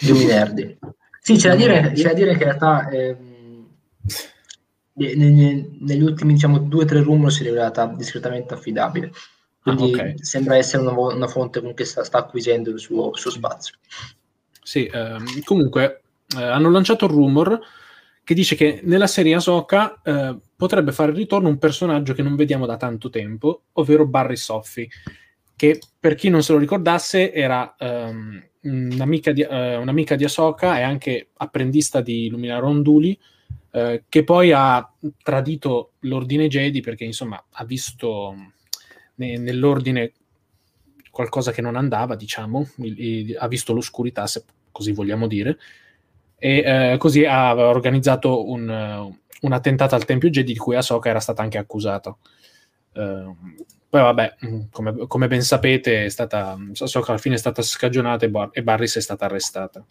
[0.00, 0.78] Illuminerdi.
[1.20, 3.66] Sì, c'è da dire, c'è da dire che in realtà ehm,
[4.94, 9.12] negli, negli ultimi diciamo, due o tre rumor si è rivelata discretamente affidabile.
[9.60, 10.14] Quindi ah, okay.
[10.16, 13.76] sembra essere una, una fonte che sta, sta, acquisendo il suo, il suo spazio.
[14.62, 16.02] Sì, ehm, comunque
[16.36, 17.60] eh, hanno lanciato il rumor
[18.32, 22.66] che dice che nella serie Ahsoka eh, potrebbe fare ritorno un personaggio che non vediamo
[22.66, 24.88] da tanto tempo, ovvero Barry Soffi,
[25.54, 30.78] che per chi non se lo ricordasse era um, un'amica, di, uh, un'amica di Ahsoka
[30.78, 33.18] e anche apprendista di Lumina Ronduli,
[33.72, 34.90] uh, che poi ha
[35.22, 38.34] tradito l'ordine Jedi perché insomma ha visto
[39.16, 40.12] ne, nell'ordine
[41.10, 45.58] qualcosa che non andava, diciamo, il, il, ha visto l'oscurità, se così vogliamo dire,
[46.42, 48.68] e eh, così ha organizzato un,
[49.40, 52.16] un, attentato al Tempio Jedi di cui Ahsoka era stata anche accusata.
[52.94, 53.36] Uh,
[53.88, 58.26] poi vabbè, mm, come, come, ben sapete, è stata, Ahsoka alla fine è stata scagionata
[58.26, 59.86] e, Bar- e Barris è stata arrestata.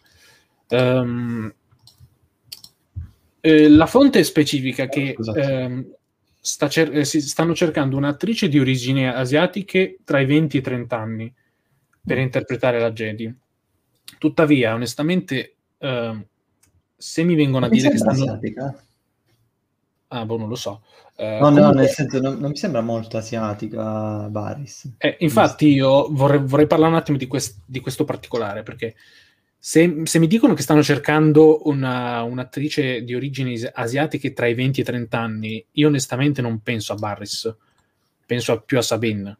[0.68, 1.50] Um,
[3.40, 5.94] eh, la fonte specifica che ehm,
[6.38, 10.62] sta cer- eh, si stanno cercando un'attrice di origini asiatiche tra i 20 e i
[10.62, 11.34] 30 anni
[12.04, 13.34] per interpretare la Jedi.
[14.18, 16.26] Tuttavia, onestamente, eh,
[17.02, 18.22] se mi vengono a dire che stanno...
[18.22, 18.80] Asiatica?
[20.08, 20.82] Ah, boh, non lo so.
[21.16, 21.60] Uh, no, comunque...
[21.60, 24.92] no, nel senso, non, non, mi sembra molto asiatica Baris.
[24.98, 28.94] Eh, infatti, io vorrei, vorrei, parlare un attimo di, quest- di questo particolare, perché
[29.58, 34.78] se, se, mi dicono che stanno cercando una, un'attrice di origini asiatiche tra i 20
[34.78, 37.52] e i 30 anni, io onestamente non penso a Barris,
[38.24, 39.36] penso più a Sabine.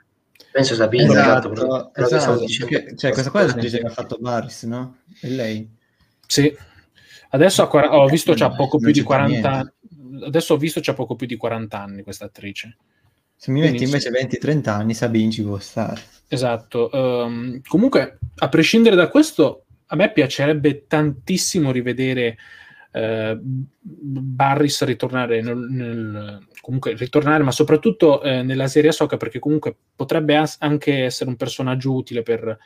[0.51, 4.17] Penso a Sabine, esatto, esatto, esatto perché, cioè, questa qua è l'attrice che ha fatto
[4.19, 4.97] Barris, no?
[5.21, 5.69] È lei?
[6.27, 6.71] Sì.
[7.35, 10.25] Adesso ha, ho visto c'ha poco più di 40 anni.
[10.25, 12.77] Adesso ho visto c'ha poco più di 40 anni questa attrice.
[13.35, 16.01] Se mi metti invece 20-30 anni, Sabine ci può stare.
[16.29, 16.91] Esatto.
[16.93, 22.37] Um, comunque, a prescindere da questo, a me piacerebbe tantissimo rivedere
[22.93, 29.75] eh, Barris ritornare nel, nel, comunque ritornare, ma soprattutto eh, nella serie Soca perché comunque
[29.97, 32.57] potrebbe as- anche essere un personaggio utile per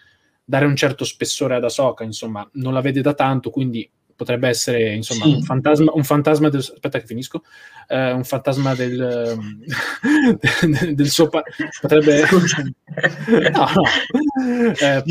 [0.44, 4.94] dare un certo spessore ad Ahsoka, insomma, non la vede da tanto, quindi potrebbe essere
[4.94, 5.34] insomma sì.
[5.34, 7.42] un, fantasma, un fantasma del aspetta che finisco
[7.88, 9.38] uh, un fantasma del,
[10.40, 11.44] del, del suo pa-
[11.80, 12.24] potrebbe
[13.52, 13.82] no no.
[14.78, 15.02] Eh,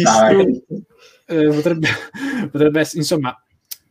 [1.27, 1.87] eh, potrebbe,
[2.51, 3.35] potrebbe essere, insomma,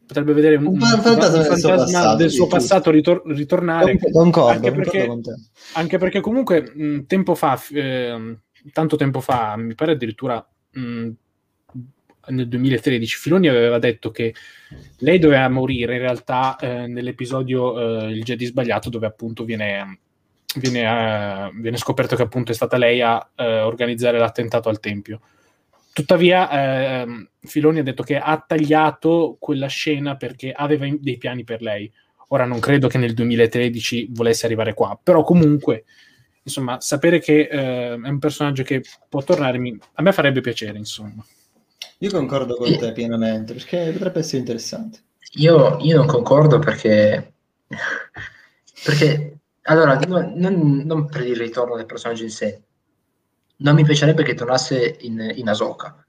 [0.07, 3.99] potrebbe vedere un, un fantasma, un fantasma del suo passato, ritor- ritornare.
[3.99, 5.09] Concordo, anche, perché,
[5.75, 8.39] anche perché comunque mh, tempo fa, eh,
[8.73, 11.11] tanto tempo fa, mi pare addirittura mh,
[12.29, 14.35] nel 2013, Filoni aveva detto che
[14.99, 19.99] lei doveva morire in realtà eh, nell'episodio eh, Il Jedi sbagliato dove appunto viene,
[20.57, 25.21] viene, uh, viene, scoperto che appunto è stata lei a uh, organizzare l'attentato al Tempio.
[25.95, 31.63] Tuttavia, eh, Filoni ha detto che ha tagliato quella scena perché aveva dei piani per
[31.63, 31.91] lei.
[32.29, 35.85] Ora non credo che nel 2013 volesse arrivare qua, però comunque,
[36.43, 39.57] insomma, sapere che eh, è un personaggio che può tornare
[39.93, 41.25] a me farebbe piacere, insomma.
[41.99, 45.01] Io concordo con te pienamente, perché potrebbe essere interessante.
[45.37, 47.35] Io, io non concordo perché,
[48.85, 52.63] perché allora, non, non, non per il ritorno del personaggio in sé,
[53.57, 56.05] non mi piacerebbe che tornasse in, in Asoka,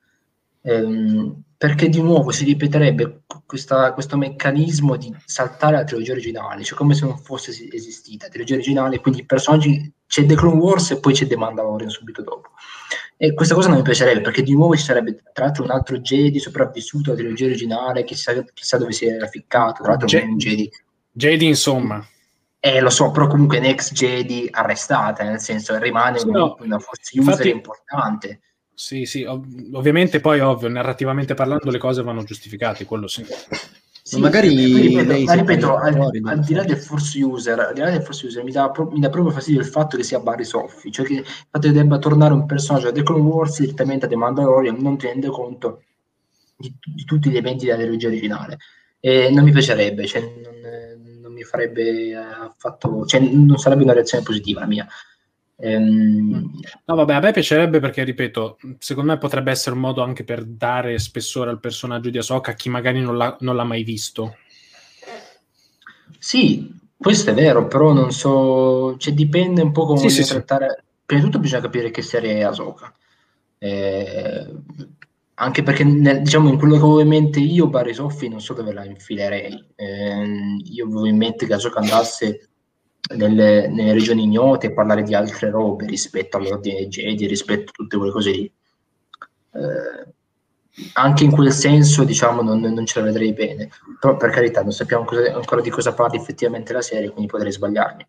[0.62, 6.78] ehm, perché di nuovo si ripeterebbe questa, questo meccanismo di saltare la trilogia originale, cioè
[6.78, 10.92] come se non fosse esistita la trilogia originale, quindi i personaggi c'è The Clone Wars
[10.92, 12.50] e poi c'è The Mandalorian subito dopo.
[13.18, 15.98] E questa cosa non mi piacerebbe perché di nuovo ci sarebbe tra l'altro un altro
[15.98, 20.38] Jedi sopravvissuto alla trilogia originale, chissà, chissà dove si era ficcato, tra l'altro J- un
[20.38, 20.70] Jedi.
[21.14, 22.06] Jedi insomma.
[22.60, 26.58] Eh, lo so, però comunque un ex Jedi arrestata, nel senso rimane sì, no.
[26.60, 28.40] una force user Infatti, importante.
[28.76, 33.26] Sì, sì, ov- ovviamente poi ovvio, narrativamente parlando le cose vanno giustificate, quello sì.
[34.08, 37.90] Sì, magari ripeto, ma ripeto al, al, di là del force user, al di là
[37.90, 40.44] del force user mi dà, pro, mi dà proprio fastidio il fatto che sia Barry
[40.44, 44.06] Soffi, cioè che il fatto che debba tornare un personaggio da The Clone Wars direttamente
[44.06, 45.82] a The Mandalorian non tende conto
[46.56, 48.58] di, di tutti gli eventi della trilogia originale.
[49.00, 54.60] E non mi piacerebbe, cioè, non, mi farebbe affatto, cioè non sarebbe una reazione positiva
[54.60, 54.88] la mia.
[55.58, 56.52] Ehm...
[56.86, 60.44] No, vabbè, a me piacerebbe perché, ripeto, secondo me potrebbe essere un modo anche per
[60.44, 64.38] dare spessore al personaggio di Ahsoka a chi magari non l'ha, non l'ha mai visto.
[66.18, 70.76] Sì, questo è vero, però non so, cioè dipende un po' come sì, sì, trattare.
[70.78, 70.84] Sì.
[71.06, 72.94] Prima di tutto bisogna capire che serie è Ahsoka.
[73.58, 74.48] Eh,
[75.36, 78.54] anche perché nel, diciamo in quello che avevo in mente io Barry Soffi non so
[78.54, 80.26] dove la infilerei eh,
[80.64, 82.50] io avevo in mente che gioca andasse
[83.14, 87.98] nelle, nelle, regioni ignote parlare di altre robe rispetto all'ordine dei Jedi rispetto a tutte
[87.98, 88.52] quelle cose lì.
[89.52, 90.14] Eh,
[90.94, 93.70] anche in quel senso diciamo non, non, ce la vedrei bene.
[94.00, 97.52] Però per carità non sappiamo cosa, ancora di cosa parli effettivamente la serie quindi potrei
[97.52, 98.08] sbagliarmi.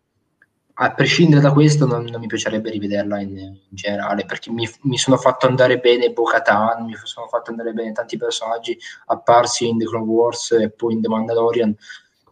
[0.79, 4.97] A prescindere da questo non, non mi piacerebbe rivederla in, in generale perché mi, mi,
[4.97, 8.77] sono fatto andare bene Bo-Katan, mi sono fatto andare bene tanti personaggi
[9.07, 11.75] apparsi in The Clone Wars e poi in The Mandalorian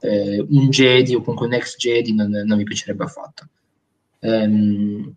[0.02, 3.48] eh, un Jedi o comunque un ex Jedi non, non mi piacerebbe affatto
[4.20, 5.14] ehm,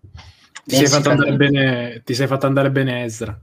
[0.64, 3.40] ti, sei fatto andare bene, ti sei fatto andare bene Ezra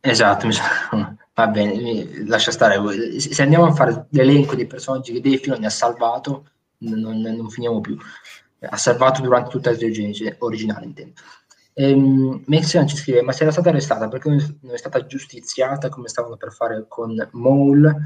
[0.00, 2.78] esatto sono, va bene lascia stare
[3.18, 6.46] se andiamo a fare l'elenco dei personaggi che Dave Filoni ha salvato
[6.78, 7.96] non, non finiamo più
[8.68, 11.20] ha salvato durante tutta la trilogia originale, intendo.
[11.74, 12.44] Ehm,
[12.86, 16.52] ci scrive, ma se era stata arrestata perché non è stata giustiziata come stavano per
[16.52, 17.96] fare con Mole?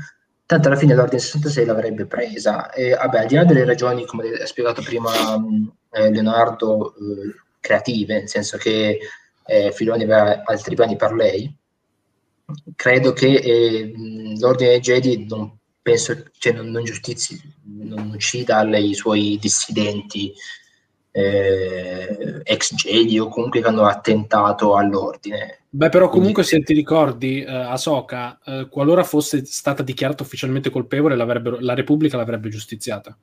[0.47, 2.71] Tanto alla fine l'ordine 66 l'avrebbe presa.
[2.71, 5.11] E, vabbè, al di là delle ragioni, come ha spiegato prima
[5.91, 8.99] eh, Leonardo, eh, creative, nel senso che
[9.45, 11.53] eh, Filoni aveva altri piani per lei,
[12.77, 13.93] credo che eh,
[14.39, 20.33] l'ordine dei Jedi non penso, cioè, non, non giustizi, non uccida i suoi dissidenti
[21.11, 25.63] eh, ex Jedi o comunque che hanno attentato all'ordine.
[25.77, 30.70] Beh, però comunque Quindi, se ti ricordi, eh, Ahsoka, eh, qualora fosse stata dichiarata ufficialmente
[30.70, 33.14] colpevole, la Repubblica l'avrebbe giustiziata.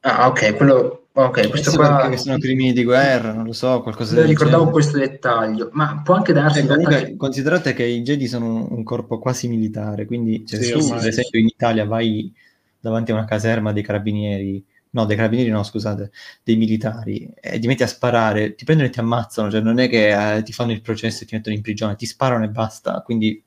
[0.00, 1.06] Ah, ok, quello...
[1.12, 2.08] Ok, questo qua...
[2.08, 4.72] Che sono crimini di guerra, non lo so, qualcosa del ricordavo genere.
[4.72, 6.58] questo dettaglio, ma può anche darsi...
[6.58, 7.16] Eh, comunque, che...
[7.16, 11.04] considerate che i Jedi sono un corpo quasi militare, quindi cioè, sì, se tu, ad
[11.04, 12.32] esempio, in Italia vai
[12.80, 16.10] davanti a una caserma dei carabinieri no, dei carabinieri no, scusate,
[16.42, 19.88] dei militari, e ti metti a sparare, ti prendono e ti ammazzano, cioè non è
[19.88, 23.02] che eh, ti fanno il processo e ti mettono in prigione, ti sparano e basta,
[23.02, 23.42] quindi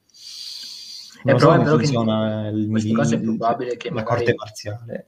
[1.23, 5.07] non è so come funziona il, il, che la magari, corte marziale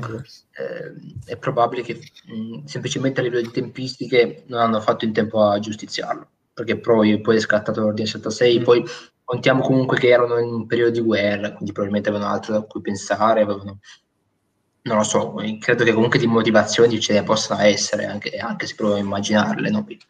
[0.00, 0.46] Wars.
[0.52, 5.42] Eh, è probabile che mh, semplicemente a livello di tempistiche non hanno fatto in tempo
[5.42, 8.62] a giustiziarlo, perché poi, poi è scattato l'ordine 76, mm.
[8.62, 8.84] poi
[9.24, 12.80] contiamo comunque che erano in un periodo di guerra, quindi probabilmente avevano altro da cui
[12.80, 13.80] pensare, avevano
[14.82, 18.74] non lo so, credo che comunque di motivazioni ce ne possano essere, anche, anche se
[18.74, 19.70] provo a immaginarle.
[19.70, 19.86] No?
[19.88, 20.00] Eh,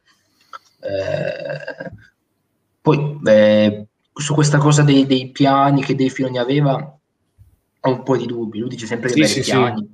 [2.81, 6.95] poi eh, su questa cosa dei, dei, piani che Dei Filoni aveva
[7.83, 9.89] ho un po' di dubbi, lui dice sempre che sì, sì, piani, sì.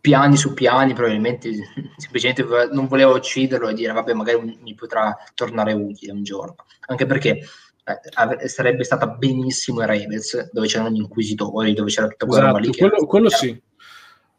[0.00, 1.50] piani su piani, probabilmente
[1.96, 6.56] semplicemente non voleva ucciderlo e dire vabbè magari mi potrà tornare utile un giorno,
[6.86, 12.26] anche perché eh, sarebbe stata benissimo in Rebels, dove c'erano gli inquisitori, dove c'era tutta
[12.26, 12.76] quella esatto, roba lì.
[12.76, 13.68] Quello, quello sì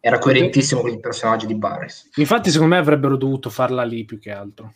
[0.02, 2.10] era coerentissimo con il personaggio di Barres.
[2.16, 4.74] Infatti, secondo me avrebbero dovuto farla lì più che altro.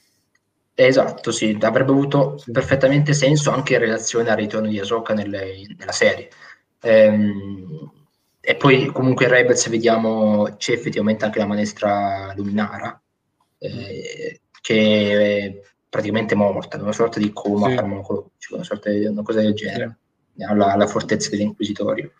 [0.75, 5.91] Esatto, sì, avrebbe avuto perfettamente senso anche in relazione al ritorno di Ahsoka nelle, nella
[5.91, 6.29] serie.
[6.81, 7.91] Ehm,
[8.39, 13.01] e poi comunque in Rebels vediamo c'è effettivamente anche la manestra Luminara,
[13.57, 17.75] eh, che è praticamente morta, una sorta di coma sì.
[17.75, 19.97] farmacologico, una sorta di una cosa del genere,
[20.35, 20.43] sì.
[20.43, 22.11] alla, alla fortezza dell'Inquisitorio.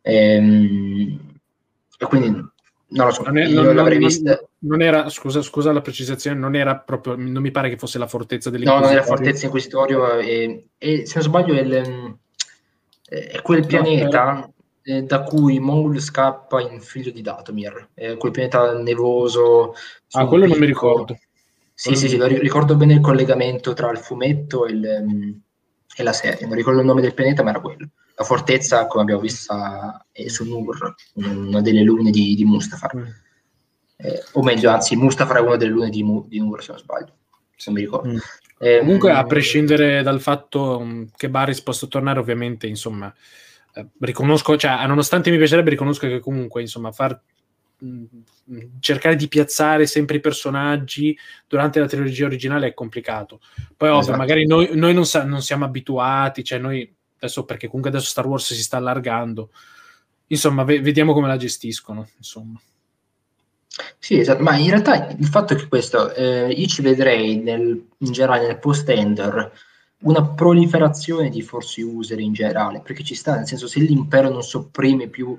[0.00, 1.35] Ehm,
[1.98, 2.54] e quindi
[2.88, 4.40] non lo so, non, è, non, l'avrei non, vista.
[4.58, 8.06] Non era, scusa, scusa la precisazione, non era proprio, non mi pare che fosse la
[8.06, 8.88] fortezza dell'Inquisitorio.
[8.88, 12.16] No, non era fortezza Inquisitorio e, e se non sbaglio è, il,
[13.08, 14.48] è quel pianeta
[14.84, 19.74] no, da cui Maul scappa in figlio di Datomir, è quel pianeta nevoso.
[20.12, 21.18] Ah, quello non mi ricordo.
[21.74, 25.40] Sì, sì, sì, ricordo bene il collegamento tra il fumetto e, il,
[25.94, 27.88] e la serie, non ricordo il nome del pianeta, ma era quello.
[28.18, 29.54] La fortezza, come abbiamo visto,
[30.10, 32.96] è su Nur, una delle lune di, di Mustafar.
[32.96, 33.02] Mm.
[33.98, 37.12] Eh, o meglio, anzi, Mustafar è una delle lune di, di Nur, se non sbaglio,
[37.54, 38.08] se non mi ricordo.
[38.08, 38.18] Mm.
[38.58, 43.12] Eh, Comunque, a prescindere dal fatto mm, che Baris possa tornare, ovviamente, insomma,
[43.74, 47.20] eh, riconosco, cioè, nonostante mi piacerebbe, riconosco che comunque, insomma, far
[47.84, 48.04] mm,
[48.80, 53.40] cercare di piazzare sempre i personaggi durante la trilogia originale è complicato.
[53.76, 54.16] Poi, ovvio, esatto.
[54.16, 58.26] magari noi, noi non, sa- non, siamo abituati, cioè noi adesso perché comunque adesso Star
[58.26, 59.50] Wars si sta allargando.
[60.28, 62.08] Insomma, ve- vediamo come la gestiscono.
[62.16, 62.60] Insomma.
[63.98, 67.86] Sì, esatto, ma in realtà il fatto è che questo, eh, io ci vedrei nel,
[67.98, 69.52] in generale nel post-ender
[69.98, 74.42] una proliferazione di force user in generale, perché ci sta, nel senso se l'impero non
[74.42, 75.38] sopprime più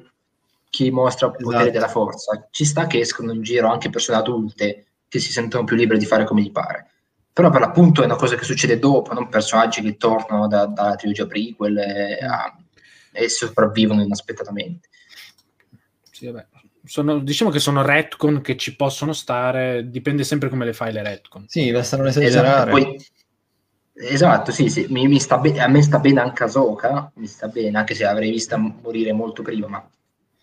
[0.69, 1.71] chi mostra il potere esatto.
[1.71, 5.75] della forza, ci sta che escono in giro anche persone adulte che si sentono più
[5.75, 6.91] libere di fare come gli pare
[7.37, 10.95] però per l'appunto è una cosa che succede dopo, non personaggi che tornano da, dalla
[10.95, 12.51] trilogia prequel e, a,
[13.11, 14.89] e sopravvivono inaspettatamente.
[16.09, 16.33] Sì,
[16.83, 21.03] sono, diciamo che sono retcon che ci possono stare, dipende sempre come le fai le
[21.03, 21.45] retcon.
[21.47, 22.71] Sì, bastano esagerare.
[22.71, 23.05] Esatto, poi,
[23.93, 24.87] esatto sì, sì.
[24.89, 28.03] Mi, mi sta be- a me sta bene anche Asoka, mi sta bene, anche se
[28.03, 29.87] l'avrei vista morire molto prima, ma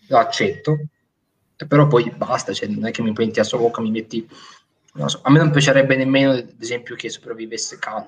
[0.07, 0.77] lo accetto.
[1.67, 4.25] Però poi basta, cioè, non è che mi prendi a Asoka, mi metti
[5.05, 5.19] So.
[5.23, 8.05] A me non piacerebbe nemmeno, ad esempio, che sopravvivesse Cal.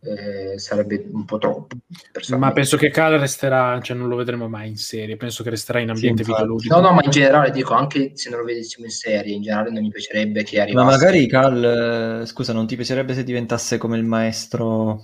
[0.00, 1.76] Eh, sarebbe un po' troppo.
[2.36, 5.80] Ma penso che Cal resterà, cioè non lo vedremo mai in serie, penso che resterà
[5.80, 6.72] in ambiente sì, videoludico.
[6.72, 9.70] No, no, ma in generale dico, anche se non lo vedessimo in serie, in generale
[9.70, 10.84] non mi piacerebbe che arrivasse.
[10.84, 15.02] Ma magari Cal, eh, scusa, non ti piacerebbe se diventasse come il maestro,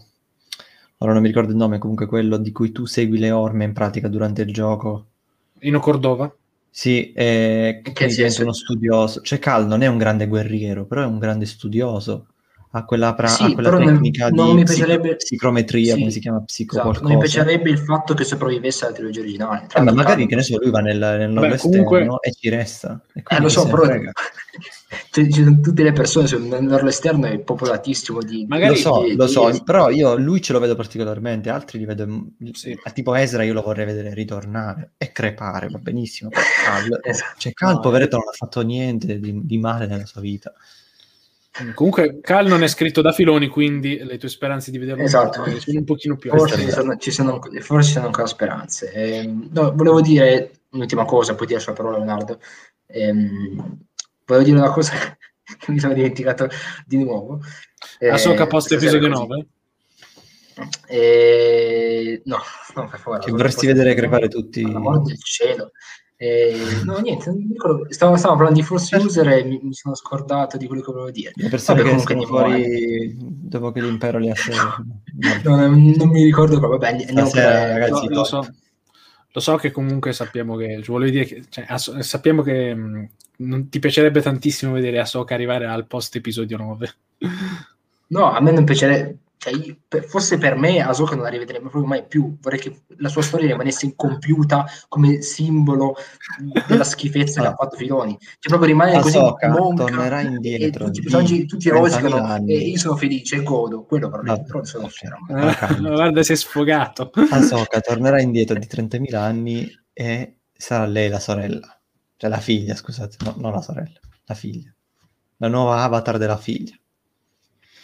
[0.99, 3.73] ora non mi ricordo il nome, comunque quello di cui tu segui le orme in
[3.73, 5.07] pratica durante il gioco?
[5.61, 6.33] Ino Cordova?
[6.77, 9.21] Sì, eh, che diventa uno studioso.
[9.21, 12.34] Cioè, Cal non è un grande guerriero, però è un grande studioso.
[12.77, 15.15] Ha quella, pra- sì, ha quella tecnica non, non di piacerebbe...
[15.15, 16.43] psicometria, sì, come si chiama?
[16.43, 17.03] Psico esatto.
[17.03, 19.69] Non mi piacerebbe il fatto che sopravvivesse alla trilogia originale.
[19.73, 22.19] Eh, ma magari, che ne so, lui va nel, nel nord esterno comunque...
[22.21, 23.01] e ci resta.
[23.13, 23.87] E eh, lo so, però
[25.63, 28.45] tutte le persone nell'esterno è popolatissimo di...
[28.49, 29.63] Magari lo so, di, lo so, di...
[29.63, 32.27] però io lui ce lo vedo particolarmente, altri li vedo...
[32.51, 32.77] Sì.
[32.93, 36.29] Tipo Ezra io lo vorrei vedere ritornare e crepare, va benissimo.
[36.35, 37.39] Cal, esatto.
[37.39, 40.53] Cioè Cal, no, poveretto, non ha fatto niente di, di male nella sua vita.
[41.75, 45.45] Comunque, Cal non è scritto da Filoni, quindi le tue speranze di vederlo esatto.
[45.61, 48.93] sono un pochino più forse ci sono, ci sono, forse ci sono ancora speranze.
[48.93, 52.41] Eh, no, volevo dire un'ultima cosa, poi ti lascio la parola, Leonardo.
[52.87, 53.13] Eh,
[54.27, 54.95] volevo dire una cosa
[55.59, 56.49] che mi sono dimenticato
[56.85, 57.41] di nuovo.
[58.01, 59.47] Eh, Ahsoka post episodio 9?
[60.89, 62.39] Eh, no,
[62.75, 63.25] no, per favore.
[63.25, 64.63] Che vorresti vedere crepare tutti.
[64.63, 65.71] L'amore del cielo.
[66.25, 66.57] Eh,
[66.87, 67.85] no, niente, ricordo.
[67.91, 71.11] Stavo, stavo parlando di Force User e mi, mi, sono scordato di quello che volevo
[71.11, 71.33] dire.
[71.35, 74.35] Le persone Vabbè, che sono fuori dopo che l'impero li ha
[75.45, 76.79] no, non, non mi ricordo proprio.
[76.79, 78.55] Vabbè, andiamo Stasera, ragazzi, lo, lo, so,
[79.33, 83.09] lo, so, che comunque sappiamo che, cioè, dire che cioè, ass- sappiamo che mh,
[83.41, 86.95] non ti piacerebbe tantissimo vedere Ahsoka arrivare al post episodio 9.
[88.07, 91.85] No, a me non piacerebbe cioè, per, forse per me Ahsoka non la rivedremo proprio
[91.85, 92.39] mai più.
[92.41, 95.97] Vorrei che la sua storia rimanesse incompiuta come simbolo
[96.67, 98.17] della schifezza che ha fatto Filoni.
[98.19, 100.87] Cioè, proprio rimane Ahsoka così monca, tornerà indietro.
[100.87, 103.85] E, tutti i tutti rosicano e io sono felice e godo.
[103.85, 105.77] Quello però, no, però sono okay.
[105.79, 107.11] Guarda, sei sfogato.
[107.31, 111.79] Ahsoka tornerà indietro di 30.000 anni e sarà lei la sorella.
[112.17, 114.75] Cioè la figlia, scusate, no, non la sorella, la figlia.
[115.37, 116.79] La nuova avatar della figlia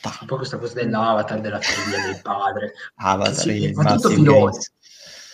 [0.03, 2.73] un po' questa cosa dell'avatar della figlia del padre.
[2.97, 4.59] Avatar sì, fa tutto filoni.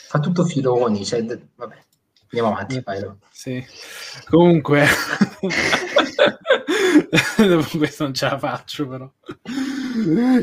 [0.09, 1.85] fa tutto filoni cioè, vabbè
[2.29, 3.64] andiamo avanti vai, sì.
[4.29, 4.85] comunque
[7.37, 9.11] dopo questo non ce la faccio però.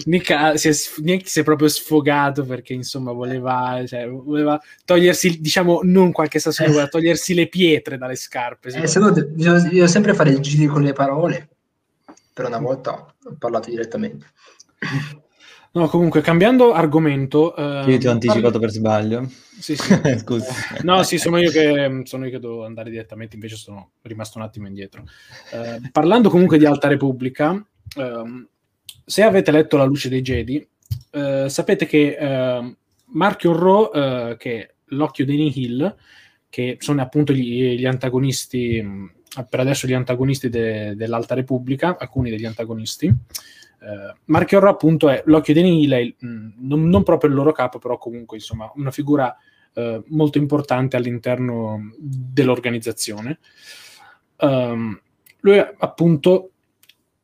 [0.05, 5.81] Nick, si, è, Nick si è proprio sfogato perché insomma voleva, cioè, voleva togliersi diciamo
[5.83, 6.73] non qualche stazione eh.
[6.73, 10.73] voleva togliersi le pietre dalle scarpe eh, se no bisogna, bisogna sempre fare il giro
[10.73, 11.49] con le parole.
[12.33, 14.25] Per una volta ho parlato direttamente.
[15.75, 17.55] No, comunque, cambiando argomento...
[17.55, 18.59] Eh, io ti ho anticipato parli...
[18.59, 19.31] per sbaglio.
[19.59, 19.93] Sì, sì.
[20.19, 20.53] Scusa.
[20.83, 24.43] No, sì, sono io, che, sono io che devo andare direttamente, invece sono rimasto un
[24.43, 25.03] attimo indietro.
[25.51, 27.55] Eh, parlando comunque di Alta Repubblica,
[27.97, 28.47] eh,
[29.03, 30.67] se avete letto La luce dei Jedi,
[31.09, 35.95] eh, sapete che eh, Marchion Ro, eh, che è l'occhio dei Nihil,
[36.49, 39.11] che sono appunto gli, gli antagonisti
[39.49, 43.07] per adesso gli antagonisti de- dell'Alta Repubblica, alcuni degli antagonisti.
[43.07, 47.97] Eh, Marchiorro appunto è l'occhio dei Nihil, mm, non, non, proprio il loro capo, però
[47.97, 49.35] comunque insomma una figura
[49.73, 53.39] eh, molto importante all'interno dell'organizzazione.
[54.37, 54.99] Um,
[55.39, 56.51] lui appunto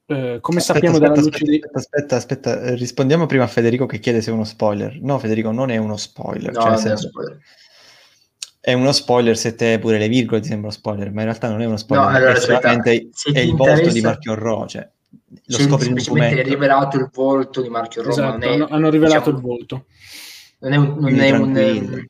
[0.05, 1.62] eh, come aspetta, sappiamo aspetta, dalla luce aspetta, di...
[1.72, 4.99] aspetta, aspetta, rispondiamo prima a Federico che chiede se è uno spoiler.
[5.01, 6.51] No, Federico, non è uno spoiler.
[6.51, 7.41] No, cioè, non è uno spoiler
[8.62, 11.62] è uno spoiler se te pure le virgole ti sembra spoiler, ma in realtà non
[11.62, 14.88] è uno spoiler, no, allora, solamente è il volto di Marchio Ro, cioè,
[15.45, 19.38] lo scopri semplicemente è rivelato il volto di Marchio Ro, esatto, è, hanno rivelato diciamo,
[19.38, 19.86] il volto.
[20.62, 22.07] Non è, un, non, è un,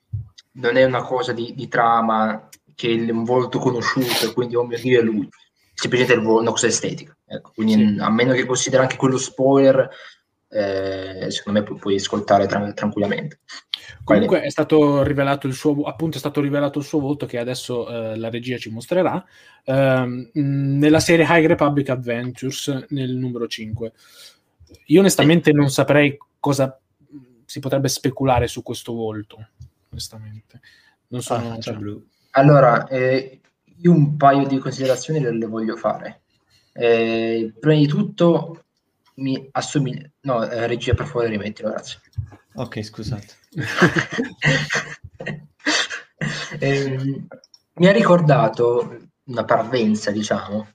[0.53, 4.79] non è, una cosa di, di, trama che è un volto conosciuto, quindi oh mio
[4.79, 5.29] Dio è lui,
[5.71, 7.15] semplicemente è una cosa estetica.
[7.27, 8.01] Ecco, quindi sì.
[8.01, 9.87] a meno che considera anche quello spoiler,
[10.49, 13.39] eh, secondo me pu- puoi ascoltare tra- tranquillamente.
[14.03, 17.87] Comunque è stato rivelato il suo appunto è stato rivelato il suo volto che adesso
[17.87, 19.23] eh, la regia ci mostrerà
[19.63, 23.93] eh, nella serie High Republic Adventures nel numero 5.
[24.87, 26.79] Io onestamente non saprei cosa
[27.45, 29.49] si potrebbe speculare su questo volto,
[29.89, 30.61] onestamente.
[31.07, 31.75] Non sono ah, cioè...
[31.75, 32.03] blu.
[32.31, 33.41] Allora, eh,
[33.81, 36.21] io un paio di considerazioni le, le voglio fare.
[36.71, 38.65] Eh, prima di tutto
[39.19, 40.09] mi assomiglia...
[40.21, 41.99] No, eh, regia per favore rimettilo, grazie.
[42.55, 43.27] Ok, scusate.
[46.59, 47.25] eh,
[47.73, 50.67] mi ha ricordato una parvenza, diciamo,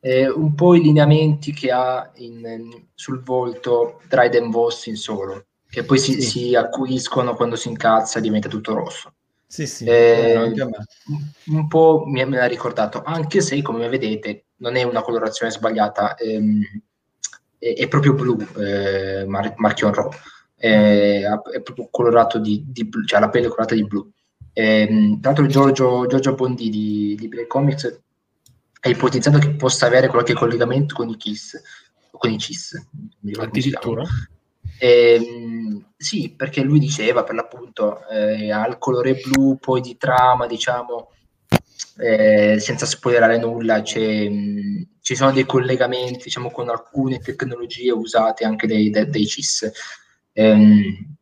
[0.00, 5.84] eh, un po' i lineamenti che ha in, sul volto Dryden Voss in solo, che
[5.84, 6.22] poi si, sì.
[6.22, 9.14] si acuiscono quando si incazza e diventa tutto rosso.
[9.48, 10.36] Sì, sì, eh,
[11.46, 16.16] un po' mi, me l'ha ricordato, anche se come vedete non è una colorazione sbagliata,
[16.16, 16.62] ehm,
[17.58, 20.10] è, è, proprio blu eh, Mar- Marchion Raw
[20.56, 24.10] è, è proprio colorato di, di blu, cioè la pelle colorata di blu.
[24.52, 28.00] E, tra l'altro Giorgio, Giorgio Bondi di, di Black Comics
[28.80, 31.60] ha ipotizzato che possa avere qualche collegamento con i Kiss,
[32.10, 32.88] con i CIS.
[33.38, 34.04] Addirittura?
[34.78, 40.46] E, sì, perché lui diceva per l'appunto eh, ha il colore blu, poi di trama,
[40.46, 41.10] diciamo,
[41.98, 48.66] eh, senza spoilerare nulla, mh, ci sono dei collegamenti diciamo, con alcune tecnologie usate anche
[48.66, 49.70] dei, dei, dei CIS.
[50.32, 51.16] Ehm,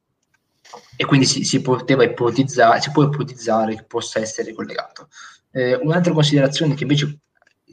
[0.96, 5.08] e quindi si, si, poteva ipotizzare, si può ipotizzare che possa essere collegato.
[5.50, 7.18] Eh, un'altra considerazione che invece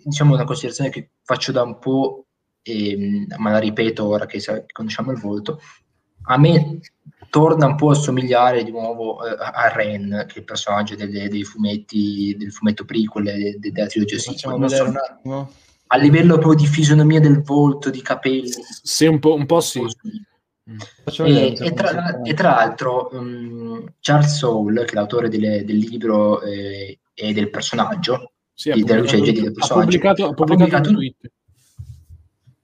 [0.04, 2.26] diciamo una considerazione che faccio da un po',
[2.62, 4.44] e, ma la ripeto ora che
[4.74, 5.62] conosciamo il volto,
[6.24, 6.80] a me
[7.30, 11.30] torna un po' a somigliare di nuovo eh, a Ren, che è il personaggio delle,
[11.30, 15.52] dei fumetti, del fumetto prequel de, de, della trilogia Facciamo so, un attimo.
[15.94, 18.50] A livello proprio di fisionomia del volto, di capelli.
[18.82, 19.82] Sì, un po', un po sì.
[21.18, 26.42] E, e, tra, e, tra, l'altro um, Charles Soule, che è l'autore delle, del libro
[26.42, 30.46] eh, e del personaggio, sì, di, della luce del personaggio, ha pubblicato, ha pubblicato, ha
[30.46, 31.32] pubblicato un tweet.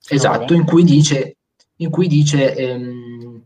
[0.10, 1.38] Esatto, in cui dice,
[1.78, 3.44] in cui dice ehm,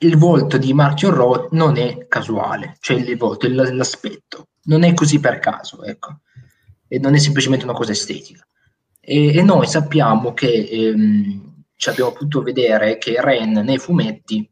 [0.00, 5.18] il volto di Marchio Ro non è casuale, cioè il volto, l'aspetto, non è così
[5.18, 6.20] per caso, ecco,
[6.86, 8.46] e non è semplicemente una cosa estetica.
[9.08, 14.50] E, e noi sappiamo che ehm, ci abbiamo potuto vedere che Ren nei fumetti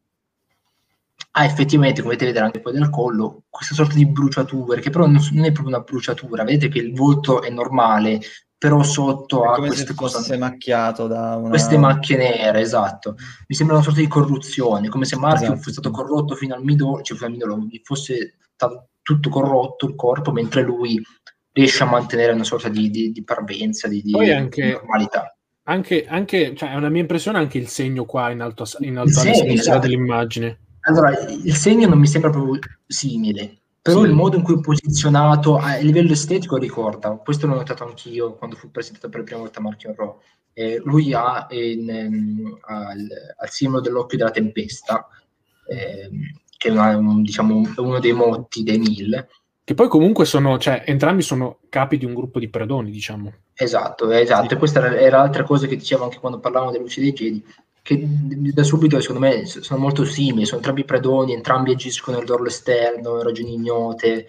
[1.37, 5.07] ha effettivamente, come potete vedere anche poi del collo, questa sorta di bruciatura, che però
[5.07, 8.21] non, è proprio una bruciatura, vedete che il volto è normale,
[8.57, 11.49] però sotto ha queste cose macchiato da una...
[11.49, 13.17] queste macchie nere, esatto.
[13.49, 15.59] Mi sembra una sorta di corruzione, come se Marchio esatto.
[15.59, 19.97] fosse stato corrotto fino al midollo, cioè fino al midollo, fosse stato tutto corrotto il
[19.97, 21.03] corpo, mentre lui
[21.55, 25.37] riesce a mantenere una sorta di, di, di parvenza, di, di anche, normalità.
[25.65, 29.21] Anche, anche cioè, è una mia impressione anche il segno qua in alto, in alto
[29.21, 29.79] a esatto.
[29.79, 30.59] dell'immagine.
[30.81, 34.09] Allora, il segno non mi sembra proprio simile, però sì.
[34.09, 38.57] il modo in cui è posizionato a livello estetico ricorda, questo l'ho notato anch'io quando
[38.57, 40.23] fu presentato per la prima volta Marchio Ro.
[40.53, 45.09] Eh, lui ha in, um, al, al, simbolo dell'occhio della tempesta,
[45.69, 46.11] eh,
[46.57, 49.27] che è una, un, diciamo, uno dei motti dei Nil,
[49.65, 53.33] che poi comunque sono, cioè, entrambi sono capi di un gruppo di predoni, diciamo.
[53.55, 54.55] Esatto, esatto.
[54.55, 57.45] E questa era, era l'altra cosa che dicevo anche quando parlavamo delle luci dei Jedi,
[57.81, 63.23] che da subito secondo me sono molto simili, sono entrambi predoni, entrambi agiscono nell'orlo esterno,
[63.23, 64.27] ragioni ignote,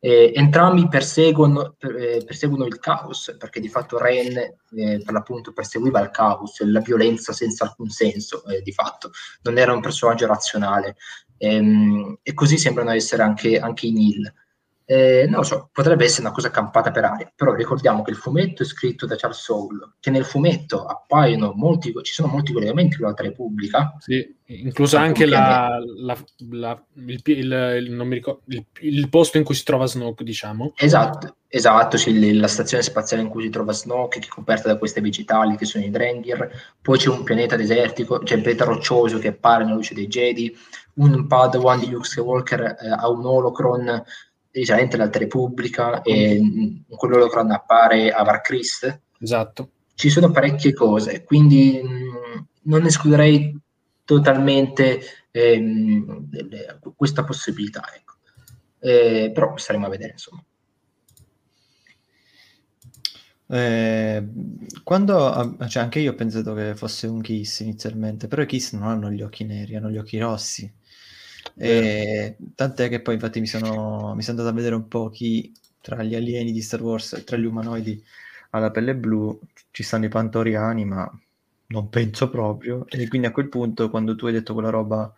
[0.00, 5.54] eh, entrambi perseguono, per, eh, perseguono, il caos, perché di fatto Ren eh, per l'appunto
[5.54, 9.12] perseguiva il caos, la violenza senza alcun senso, eh, di fatto,
[9.44, 10.96] non era un personaggio razionale.
[11.38, 14.30] Ehm, e così sembrano essere anche, anche i Nil.
[14.86, 18.16] Eh, non lo so, potrebbe essere una cosa campata per aria, però ricordiamo che il
[18.16, 22.96] fumetto è scritto da Charles Soule, che nel fumetto appaiono molti, ci sono molti collegamenti
[22.96, 23.96] con l'Alta Repubblica.
[23.98, 26.16] Sì, inclusa anche la, la,
[26.50, 28.42] la, il, il, ricordo,
[28.80, 30.74] il, posto in cui si trova Snoke, diciamo.
[30.76, 34.76] Esatto, esatto sì, la stazione spaziale in cui si trova Snoke, che è coperta da
[34.76, 39.18] queste vegetali che sono i Drengir, poi c'è un pianeta desertico, c'è un pianeta roccioso
[39.18, 40.54] che appare nella luce dei Jedi,
[40.96, 44.04] un Padawan di Luke Skywalker eh, ha un holocron
[44.54, 49.00] risalente all'Alta Repubblica e in quello che appare Avar Christ.
[49.18, 49.70] Esatto.
[49.94, 53.58] Ci sono parecchie cose, quindi mh, non escluderei
[54.04, 55.00] totalmente
[55.30, 56.28] ehm,
[56.96, 57.82] questa possibilità.
[57.94, 58.14] Ecco.
[58.78, 60.44] Eh, però staremo a vedere, insomma.
[63.46, 64.26] Eh,
[64.82, 68.88] quando cioè anche io ho pensato che fosse un Kiss inizialmente, però i Kiss non
[68.88, 70.72] hanno gli occhi neri, hanno gli occhi rossi.
[71.56, 75.52] E, tant'è che poi infatti mi sono, mi sono andato a vedere un po' chi
[75.80, 78.02] tra gli alieni di Star Wars, tra gli umanoidi
[78.50, 79.38] alla pelle blu,
[79.70, 81.10] ci stanno i pantoriani, ma
[81.68, 82.86] non penso proprio.
[82.88, 85.12] E quindi a quel punto, quando tu hai detto quella roba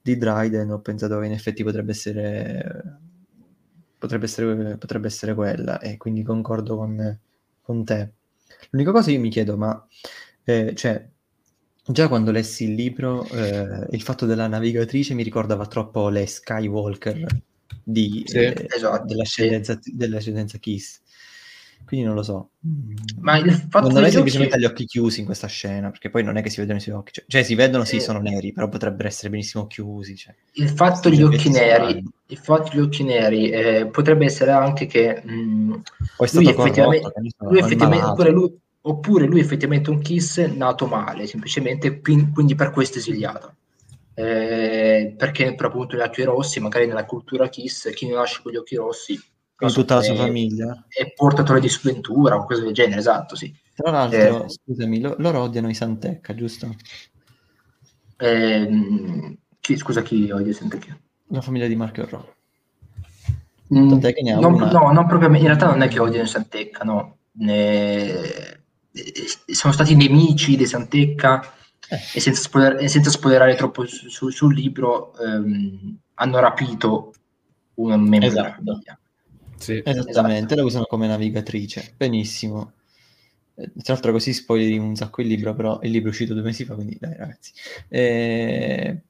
[0.00, 2.98] di Dryden, ho pensato che in effetti potrebbe essere,
[3.98, 7.18] potrebbe essere, potrebbe essere quella, e quindi concordo con,
[7.62, 8.12] con te.
[8.70, 9.86] L'unica cosa io mi chiedo, ma
[10.44, 11.08] eh, cioè,
[11.88, 17.26] Già quando lessi il libro, eh, il fatto della navigatrice mi ricordava troppo le Skywalker
[17.82, 19.94] di, sì, eh, esatto, della, scendenza, sì.
[19.94, 21.00] della scendenza Kiss.
[21.84, 22.50] Quindi non lo so.
[23.20, 26.36] Ma il fatto non è semplicemente gli occhi chiusi in questa scena, perché poi non
[26.36, 27.12] è che si vedono i suoi occhi.
[27.12, 28.00] Cioè, cioè si vedono, sì, eh.
[28.00, 30.16] sono neri, però potrebbero essere benissimo chiusi.
[30.16, 30.34] Cioè.
[30.54, 35.22] Il fatto degli occhi neri, il fatto degli occhi neri eh, potrebbe essere anche che
[35.24, 35.70] mh, mm,
[36.16, 40.44] poi è stato lui effettivamente, corrotto, lui effettivamente lui, oppure lui è effettivamente un Kiss
[40.46, 43.54] nato male, semplicemente quindi per questo esiliato.
[44.14, 48.52] Eh, perché per appunto gli occhi rossi, magari nella cultura Kiss, chi non nasce con
[48.52, 49.20] gli occhi rossi
[49.56, 53.34] con tutta la sua è, famiglia è portatore di sventura o cose del genere, esatto,
[53.34, 53.54] sì.
[53.74, 56.74] Tra l'altro, eh, scusami, lo, loro odiano i Santecca, giusto?
[58.18, 60.98] Eh, chi, scusa, chi odia i Santecca?
[61.28, 62.34] La famiglia di Marco Ro.
[63.74, 63.98] Mm,
[64.38, 67.16] non, no, non proprio, in realtà non è che odiano i Santecca, no.
[67.38, 68.55] Ne
[69.46, 71.54] sono stati nemici di Santecca
[71.88, 71.96] eh.
[72.14, 77.12] e, senza spoiler, e, senza spoilerare troppo su, su, sul libro ehm, hanno rapito
[77.74, 78.62] un membro esatto.
[78.62, 78.98] della famiglia.
[79.58, 79.82] Sì.
[79.84, 80.54] Esattamente, esatto.
[80.56, 81.94] la usano come navigatrice.
[81.96, 82.72] Benissimo.
[83.54, 86.42] Eh, tra l'altro così spoileri un sacco il libro, però il libro è uscito due
[86.42, 87.52] mesi fa, quindi dai ragazzi.
[87.88, 89.00] E, eh,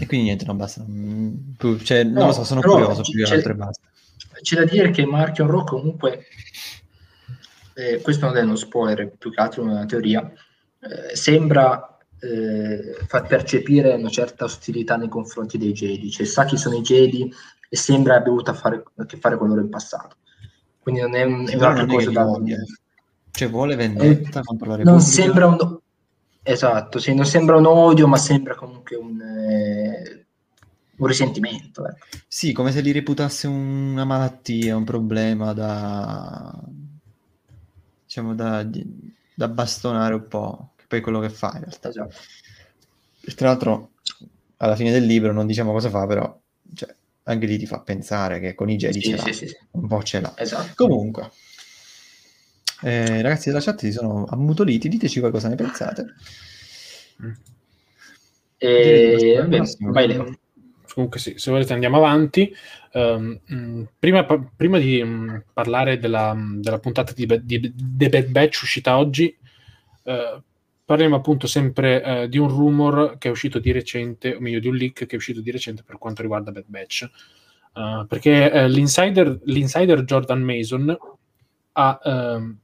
[0.00, 0.84] e quindi niente, non basta.
[0.84, 3.88] Cioè, no, non lo so, sono curioso più che altro e basta.
[4.40, 6.26] C'è da dire che Marchio Ro comunque
[7.78, 10.20] eh, questo non è uno spoiler, più che altro una teoria,
[10.80, 16.56] eh, sembra eh, far percepire una certa ostilità nei confronti dei Jedi, cioè sa chi
[16.56, 17.32] sono i Jedi
[17.68, 20.16] e sembra abbia avuto a, fare, a che fare con loro in passato.
[20.80, 22.28] Quindi non è, un, è un'altra cosa da...
[22.28, 22.56] Odia.
[23.30, 24.90] Cioè vuole vendetta eh, contro la Repubblica.
[24.90, 25.78] Non sembra un...
[26.42, 30.26] Esatto, sì, non sembra un odio, ma sembra comunque un, eh,
[30.96, 31.86] un risentimento.
[31.86, 31.94] Eh.
[32.26, 36.60] Sì, come se li reputasse una malattia, un problema da...
[38.08, 38.66] diciamo da,
[39.34, 41.90] da bastonare un po', che poi è quello che fa in realtà.
[41.90, 42.14] Esatto.
[43.36, 43.90] Tra l'altro,
[44.56, 46.40] alla fine del libro non diciamo cosa fa, però
[46.74, 46.92] cioè,
[47.24, 50.02] anche lì ti fa pensare che con i Jedi sì, ce sì, sì, un po'
[50.02, 50.32] ce l'ha.
[50.38, 50.86] Esatto.
[50.86, 51.30] Comunque,
[52.80, 56.14] eh, ragazzi della chat si sono ammutoliti, diteci qualcosa ne pensate.
[58.56, 59.44] E...
[59.46, 60.38] Beh, vai Leo.
[60.94, 62.50] Comunque sì, se volete andiamo avanti.
[62.98, 68.98] Um, prima, prima, di um, parlare della, della, puntata di, di, The Bad Batch uscita
[68.98, 69.36] oggi,
[70.02, 70.42] uh,
[70.84, 74.66] parliamo appunto sempre uh, di un rumor che è uscito di recente, o meglio di
[74.66, 77.08] un leak che è uscito di recente per quanto riguarda Bad Batch.
[77.74, 80.98] Uh, perché l'insider, l'insider, Jordan Mason
[81.72, 82.58] ha ehm,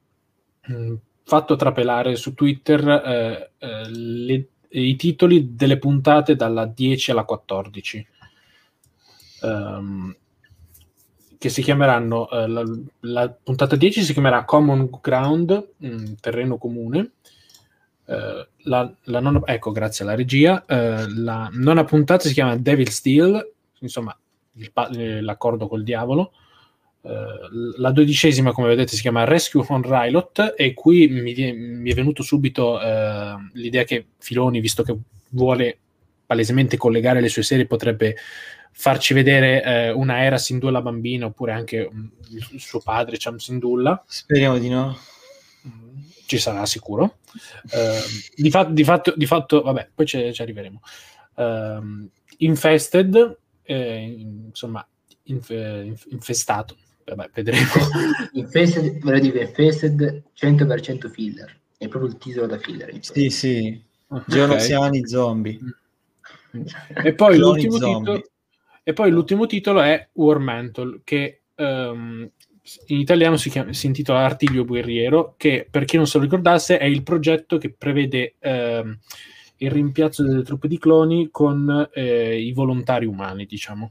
[1.23, 3.51] fatto trapelare su Twitter
[3.87, 8.07] le, i titoli delle puntate dalla 10 alla 14.
[9.43, 10.17] Um, ehm,
[11.45, 12.65] che si chiameranno uh, la,
[13.01, 17.11] la, puntata 10 si chiamerà Common Ground, mh, terreno comune.
[18.07, 20.65] Uh, la, la nona, ecco, grazie alla regia.
[20.67, 24.19] Uh, la nona puntata si chiama Devil Steel, insomma,
[24.53, 26.33] il, l'accordo col diavolo.
[27.03, 31.95] Eh, la dodicesima, come vedete, si chiama Rescue on Rylot e qui mi, mi è
[31.95, 34.97] venuto subito uh, l'idea che Filoni, visto che
[35.33, 35.79] vuole
[36.25, 38.17] palesemente collegare le sue serie, potrebbe
[38.77, 44.03] farci vedere uh, una era Sindulla bambina oppure anche um, il suo padre Cham Sindulla.
[44.07, 44.99] Speriamo di no.
[46.27, 47.19] Ci sarà sicuro.
[48.35, 50.81] di, fa- di, fatto, di, fatto, vabbè, poi ci, ci arriveremo.
[52.39, 54.87] infested, eh, insomma,
[55.25, 57.67] inf- infestato Vabbè, vedremo.
[58.33, 61.55] Infested, vorrei dire Infested 100% filler.
[61.77, 62.97] È proprio il titolo da filler.
[63.01, 63.83] Sì, sì.
[64.07, 64.25] Okay.
[64.27, 65.59] Geonosiani zombie.
[67.03, 68.23] E poi, l'ultimo titolo,
[68.85, 72.31] e poi l'ultimo titolo è War Mantle, che um,
[72.87, 76.79] in italiano si, chiama, si, intitola Artiglio Guerriero, che per chi non se lo ricordasse
[76.79, 78.97] è il progetto che prevede um,
[79.57, 83.91] il rimpiazzo delle truppe di cloni con eh, i volontari umani, diciamo.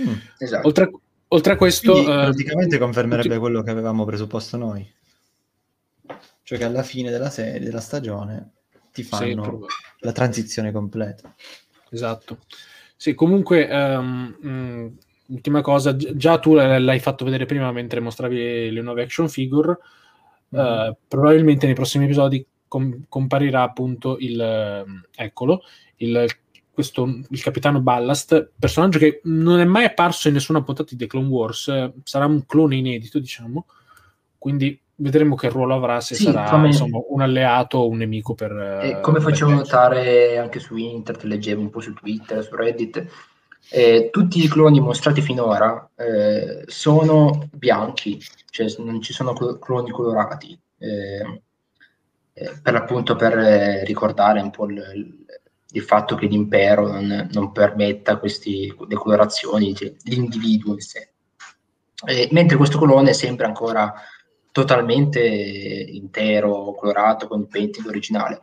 [0.00, 0.66] Mm, esatto.
[0.66, 0.90] Oltre,
[1.28, 1.92] Oltre a questo...
[1.92, 3.40] Quindi, uh, praticamente confermerebbe tutti...
[3.40, 4.94] quello che avevamo presupposto noi.
[6.42, 8.52] Cioè che alla fine della serie, della stagione,
[8.92, 11.34] ti fanno sì, la transizione completa.
[11.90, 12.38] Esatto.
[12.96, 14.96] Sì, comunque, um, um,
[15.26, 19.78] ultima cosa, già tu l'hai fatto vedere prima mentre mostravi le nuove action figure,
[20.54, 20.88] mm-hmm.
[20.88, 25.62] uh, probabilmente nei prossimi episodi com- comparirà appunto il, eccolo,
[25.96, 26.26] il
[26.76, 31.06] questo, il capitano Ballast, personaggio che non è mai apparso in nessuna puntata di The
[31.06, 33.64] Clone Wars, eh, sarà un clone inedito, diciamo,
[34.36, 36.68] quindi vedremo che ruolo avrà, se sì, sarà come...
[36.68, 38.52] insomma, un alleato o un nemico per...
[38.52, 43.06] Eh, come facevo notare anche su internet, leggevo un po' su Twitter, su Reddit,
[43.70, 48.20] eh, tutti i cloni mostrati finora eh, sono bianchi,
[48.50, 51.42] cioè non ci sono cloni colorati, eh,
[52.32, 53.34] eh, per l'appunto per
[53.84, 55.26] ricordare un po' il,
[55.72, 61.10] il fatto che l'impero non, non permetta queste decolorazioni, cioè, l'individuo in sé.
[62.06, 63.92] E, mentre questo colone sembra ancora
[64.56, 68.40] totalmente intero, colorato con il painting originale.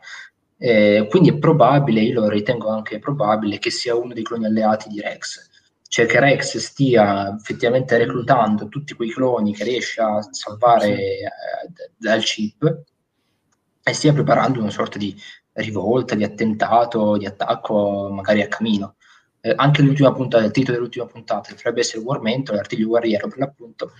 [0.56, 4.88] Eh, quindi è probabile, io lo ritengo anche probabile, che sia uno dei cloni alleati
[4.88, 5.50] di Rex.
[5.88, 11.30] Cioè che Rex stia effettivamente reclutando tutti quei cloni che riesce a salvare eh,
[11.96, 12.82] dal chip
[13.82, 15.20] e stia preparando una sorta di
[15.54, 18.94] rivolta, di attentato, di attacco magari a camino.
[19.40, 23.38] Eh, anche l'ultima puntata, il titolo dell'ultima puntata, dovrebbe essere War Mentor, l'artiglio guerriero per
[23.38, 23.90] l'appunto,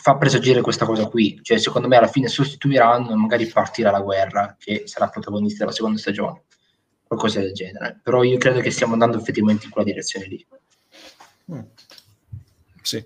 [0.00, 1.38] fa presagire questa cosa qui.
[1.42, 5.74] Cioè, secondo me alla fine sostituiranno e magari partirà la guerra, che sarà protagonista della
[5.74, 6.42] seconda stagione.
[7.06, 8.00] Qualcosa del genere.
[8.02, 10.46] Però io credo che stiamo andando effettivamente in quella direzione lì.
[11.52, 11.60] Mm.
[12.82, 13.04] Sì,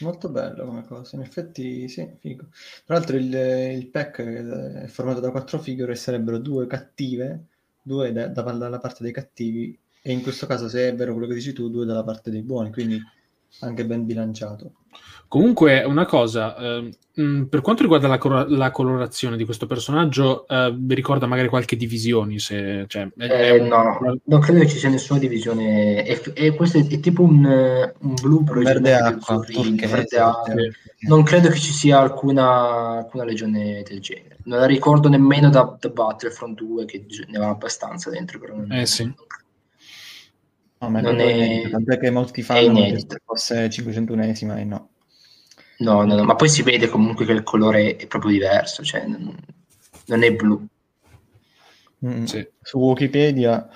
[0.00, 2.46] Molto bello come cosa, in effetti sì, figo.
[2.84, 7.46] Tra l'altro il, il pack è formato da quattro figure e sarebbero due cattive,
[7.82, 11.26] due da, da, dalla parte dei cattivi e in questo caso se è vero quello
[11.26, 13.00] che dici tu, due dalla parte dei buoni, quindi
[13.60, 14.72] anche ben bilanciato.
[15.28, 16.90] Comunque, una cosa, eh,
[17.50, 21.76] per quanto riguarda la, cor- la, colorazione di questo personaggio, eh, vi ricorda magari qualche
[21.76, 22.38] divisione?
[22.38, 23.66] Se, cioè, è, è un...
[23.66, 26.02] no, non credo che ci sia nessuna divisione.
[26.04, 30.54] È, è questo è, tipo un, un blu, verde acqua, turche, verde acqua.
[31.00, 34.38] Non credo che ci sia alcuna, alcuna legione del genere.
[34.44, 38.38] Non la ricordo nemmeno da, da Battlefront 2, che ne aveva abbastanza dentro.
[38.38, 39.12] Però non, eh sì.
[40.80, 44.90] No, ma non è, tant'è che molti fanno che fosse 501esima e no.
[45.78, 49.06] No, no, no, ma poi si vede comunque che il colore è proprio diverso, cioè
[49.06, 49.34] non,
[50.06, 50.66] non è blu.
[52.04, 52.48] Mm, sì.
[52.60, 53.68] Su Wikipedia,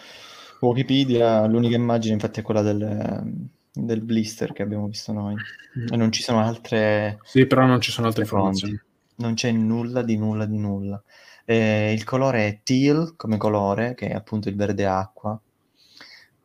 [0.60, 3.22] Wikipedia l'unica immagine infatti è quella del,
[3.72, 5.86] del blister che abbiamo visto noi mm.
[5.92, 7.18] e non ci sono altre...
[7.22, 8.80] Sì, però non ci sono altre informazioni.
[9.16, 11.02] Non c'è nulla di nulla di nulla.
[11.44, 15.40] Eh, il colore è teal come colore, che è appunto il verde acqua,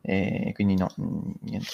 [0.08, 1.66] e quindi no, mm, niente.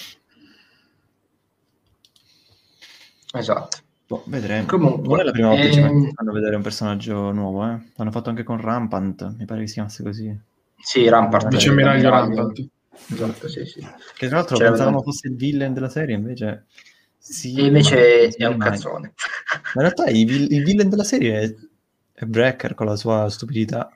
[3.33, 3.77] Esatto.
[4.07, 4.65] Boh, vedremo.
[4.67, 6.05] Comunque, non è la prima volta che ehm...
[6.05, 7.79] ci fanno vedere un personaggio nuovo, eh?
[7.95, 10.39] L'hanno fatto anche con Rampant, mi pare che si chiamasse così.
[10.77, 11.47] Sì, Rampant.
[11.47, 12.67] Vice ammiraglio Rampant.
[13.11, 13.79] Esatto, sì, sì.
[14.15, 16.65] Che tra l'altro C'era pensavamo fosse il villain della serie, invece...
[17.17, 19.13] Sì, e invece è un cazzone.
[19.73, 21.55] Ma in realtà il, il villain della serie è,
[22.13, 23.89] è Brecker con la sua stupidità.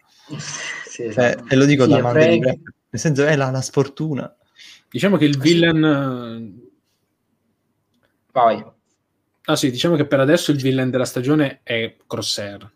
[0.88, 1.44] Sì, esatto.
[1.44, 2.32] eh, e lo dico sì, da amante Break...
[2.32, 2.74] di Brecker.
[2.90, 4.34] Nel senso è la, la sfortuna.
[4.90, 6.68] Diciamo che il villain...
[8.32, 8.66] Vai.
[9.46, 12.72] Ah sì, diciamo che per adesso il villain della stagione è Crosshair.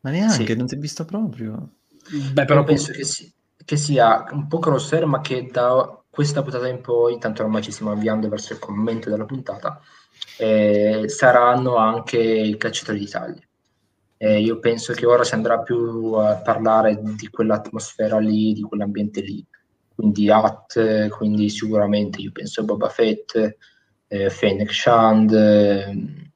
[0.00, 0.56] Ma neanche, sì.
[0.56, 1.70] non si è visto proprio.
[2.32, 3.32] Beh, però penso che, si,
[3.64, 7.72] che, sia un po' Crosshair, ma che da questa puntata in poi, intanto ormai ci
[7.72, 9.80] stiamo avviando verso il commento della puntata,
[10.38, 13.45] eh, saranno anche i cacciatori d'Italia.
[14.18, 19.20] Eh, io penso che ora si andrà più a parlare di quell'atmosfera lì, di quell'ambiente
[19.20, 19.44] lì.
[19.94, 23.56] Quindi At, quindi sicuramente io penso a Boba Fett,
[24.08, 26.30] eh, Fennec Shand eh,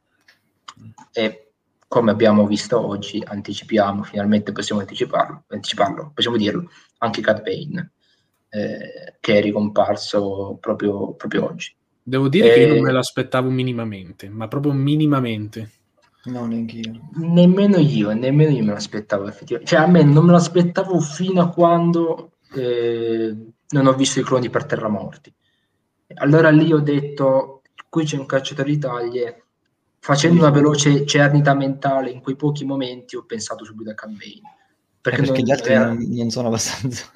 [1.13, 1.53] e
[1.87, 7.93] come abbiamo visto oggi anticipiamo, finalmente possiamo anticiparlo, anticiparlo possiamo dirlo, anche Cat Bane
[8.51, 11.75] eh, che è ricomparso proprio, proprio oggi.
[12.03, 15.71] Devo dire che io non eh, me l'aspettavo minimamente, ma proprio minimamente.
[16.25, 17.09] No, neanche io.
[17.15, 19.75] Nemmeno io, nemmeno io me l'aspettavo effettivamente.
[19.75, 23.35] Cioè, a me non me l'aspettavo fino a quando eh,
[23.69, 25.33] non ho visto i cloni per terra morti.
[26.15, 29.45] Allora lì ho detto, qui c'è un cacciatore di taglie,
[29.99, 34.41] facendo una veloce cernita mentale in quei pochi momenti ho pensato subito a Campaign.
[35.01, 35.87] Perché, eh perché gli altri era...
[35.87, 37.07] non, non, sono abbastanza...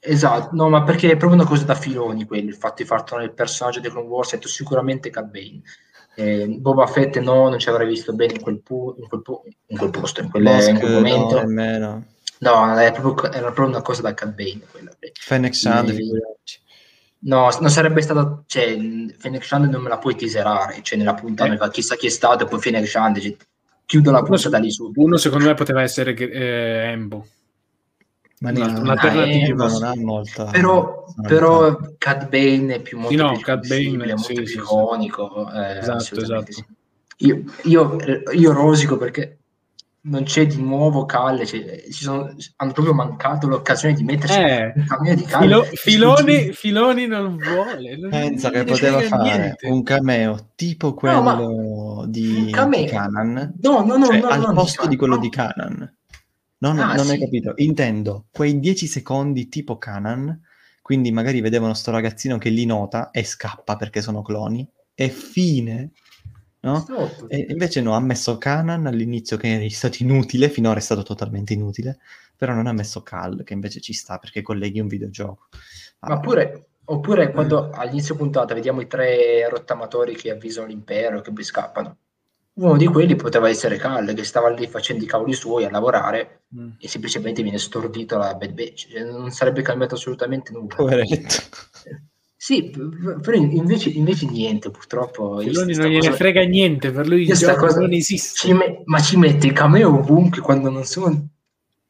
[0.00, 3.02] Esatto, no, ma perché è proprio una cosa da filoni quello, il fatto di far
[3.02, 5.60] tornare il personaggio di Clone Wars, detto sicuramente Bane.
[6.18, 9.40] Eh, Boba Fett no, non ci avrei visto bene in quel, pu- in quel, pu-
[9.68, 11.34] in quel posto, in, quelle, Bosque, in quel momento.
[11.34, 12.04] No, nemmeno.
[12.38, 14.62] No, era proprio, era proprio una cosa da Cat Bane.
[14.68, 14.90] Quella.
[15.12, 15.96] Fennec Shand,
[17.20, 18.76] No, non sarebbe stato, cioè,
[19.16, 21.70] Fennec Shand non me la puoi teaserare, cioè nella puntata eh.
[21.70, 23.36] chissà chi è stato e poi Fennec Shand, cioè,
[23.86, 24.90] chiudo la puntata lì su.
[24.96, 27.26] Uno secondo me poteva essere eh, Embo.
[28.40, 33.40] Ma un'alternativa non ha molta però, però Cad Bane è più molto sì, no, più
[33.40, 36.52] Cad Bane, è molto sì, più sì, iconico eh, esatto, esatto.
[36.52, 36.64] Sì.
[37.20, 37.96] Io, io,
[38.32, 39.38] io, rosico perché
[40.02, 44.86] non c'è di nuovo Calle, cioè, sono, hanno proprio mancato l'occasione di metterci eh, un
[44.86, 45.44] cammino di Calle.
[45.44, 47.96] Filo, filoni, filoni, non vuole.
[47.96, 49.66] Non Pensa che poteva fare niente.
[49.66, 52.84] un cameo tipo quello no, di, cameo.
[52.84, 55.97] di Canan, no, no, no, cioè, no, al no, posto no, di quello di Canan.
[56.58, 57.12] Non, ah, non sì.
[57.12, 57.52] hai capito?
[57.56, 60.40] Intendo quei 10 secondi tipo Canan,
[60.82, 65.92] quindi magari vedevano sto ragazzino che li nota e scappa perché sono cloni, e fine
[66.60, 66.84] no?
[67.28, 71.52] E invece no, ha messo Canan all'inizio che è stato inutile, finora è stato totalmente
[71.52, 71.98] inutile,
[72.36, 75.48] però non ha messo Cal, che invece ci sta perché colleghi un videogioco.
[76.00, 76.20] Ma ah.
[76.20, 81.44] pure, oppure quando all'inizio puntata vediamo i tre rottamatori che avvisano l'impero e che poi
[81.44, 81.96] scappano.
[82.58, 86.42] Uno di quelli poteva essere Cal, che stava lì facendo i cavoli suoi a lavorare
[86.56, 86.70] mm.
[86.80, 88.88] e semplicemente viene stordito la Bad Batch.
[88.90, 90.74] Cioè, non sarebbe cambiato assolutamente nulla.
[90.74, 91.36] Poveretto.
[92.40, 92.70] Sì,
[93.20, 95.38] però invece, invece niente, purtroppo.
[95.38, 96.12] Filoni non gliene cosa...
[96.12, 97.80] frega niente, per lui gioco cosa...
[97.80, 98.34] non esiste.
[98.34, 98.82] Ci me...
[98.84, 101.28] ma ci mette i cameo ovunque quando non sono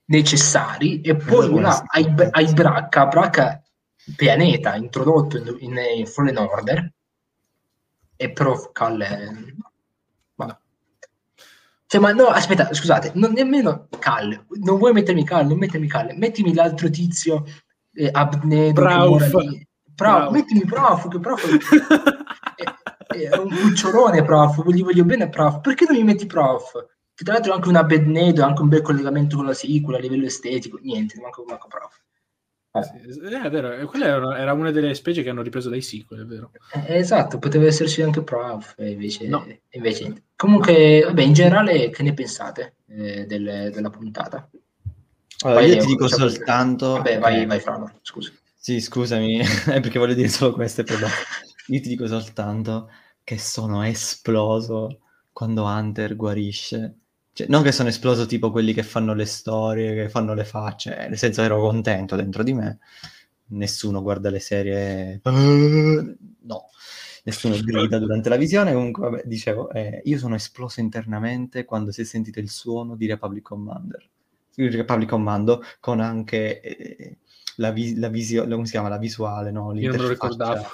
[0.07, 3.62] necessari e poi là, hai, hai Bracca, Bracca
[4.16, 6.93] pianeta introdotto in, in, in Fallen Order
[8.16, 9.55] e però Calle...
[11.90, 16.12] Cioè, ma no, aspetta, scusate, non nemmeno Calle, non vuoi mettermi Calle, non mettermi Calle,
[16.12, 17.47] mettimi l'altro tizio
[17.94, 19.16] eh, Abnedo Bravo.
[19.16, 19.44] Prof,
[19.94, 20.31] Bravo.
[20.31, 21.48] mettimi prof, che prof
[22.56, 26.73] è, è, un cucciolone prof, gli voglio bene prof, perché non mi metti prof?
[27.15, 30.01] Che tra l'altro è anche una Bednedo, anche un bel collegamento con la sicula a
[30.01, 32.02] livello estetico, niente, manco, manco prof.
[32.82, 36.52] Sì, è vero, quella era, una delle specie che hanno ripreso dai sequel, è vero.
[36.72, 39.46] Eh, esatto, poteva esserci anche Prof, invece, no.
[39.70, 44.48] invece Comunque, vabbè, in generale, che ne pensate eh, del, della puntata?
[45.44, 46.92] Allora, io ti dico soltanto...
[46.92, 48.32] Vabbè, vai, vai Frano, scusa.
[48.55, 51.06] Sì, scusami, è perché voglio dire solo queste, però
[51.66, 52.90] io ti dico soltanto
[53.24, 55.00] che sono esploso
[55.32, 56.98] quando Hunter guarisce.
[57.39, 61.06] Cioè, non che sono esploso tipo quelli che fanno le storie, che fanno le facce,
[61.09, 62.81] nel senso ero contento dentro di me.
[63.51, 65.20] Nessuno guarda le serie...
[65.23, 66.65] No,
[67.23, 68.73] nessuno grida durante la visione.
[68.73, 73.06] Comunque, vabbè, dicevo, eh, io sono esploso internamente quando si è sentito il suono di
[73.06, 74.09] Republic Commander.
[74.56, 76.60] Republic Commando con anche...
[76.60, 77.19] Eh,
[77.59, 79.73] la, vi- la visione, come si chiama, la visuale, no?
[79.78, 80.66] Io non lo ricordavo.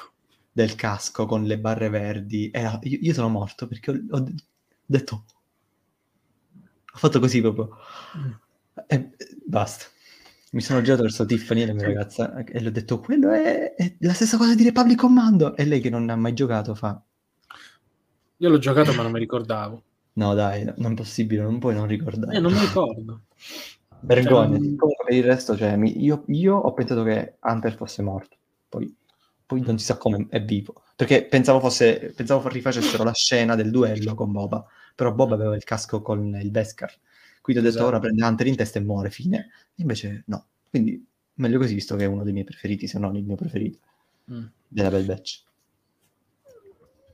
[0.50, 2.48] Del casco con le barre verdi.
[2.50, 4.24] Era, io, io, sono morto perché ho, ho,
[4.86, 5.24] detto...
[6.94, 7.76] Ho fatto così proprio.
[8.16, 8.30] Mm.
[8.86, 9.10] E
[9.44, 9.86] basta.
[10.52, 13.96] Mi sono girato verso Tiffany, la mia ragazza, e le ho detto, quello è, è
[14.00, 15.56] la stessa cosa di Republic Commando.
[15.56, 17.02] E lei che non ha mai giocato fa...
[18.36, 19.82] Io l'ho giocato ma non mi ricordavo.
[20.16, 22.36] No dai, non è possibile, non puoi non ricordare.
[22.36, 23.22] Eh, non mi ricordo.
[23.98, 24.58] Vergogna.
[24.58, 28.36] Cioè, Comunque per il resto, cioè, mi, io, io, ho pensato che Hunter fosse morto,
[28.68, 28.94] poi,
[29.44, 30.82] poi non si sa come è vivo.
[30.94, 34.64] Perché pensavo fosse, pensavo rifacessero la scena del duello con Boba,
[34.94, 36.92] però Boba aveva il casco con il Beskar.
[37.40, 37.96] Quindi ho detto esatto.
[37.96, 39.50] ora prende Hunter in testa e muore, fine.
[39.76, 40.46] Invece no.
[40.70, 41.04] Quindi
[41.34, 43.78] meglio così, visto che è uno dei miei preferiti, se non il mio preferito,
[44.32, 44.44] mm.
[44.66, 45.42] della Bell Batch.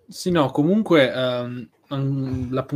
[0.06, 1.68] Sì, no, comunque um,
[2.50, 2.66] la,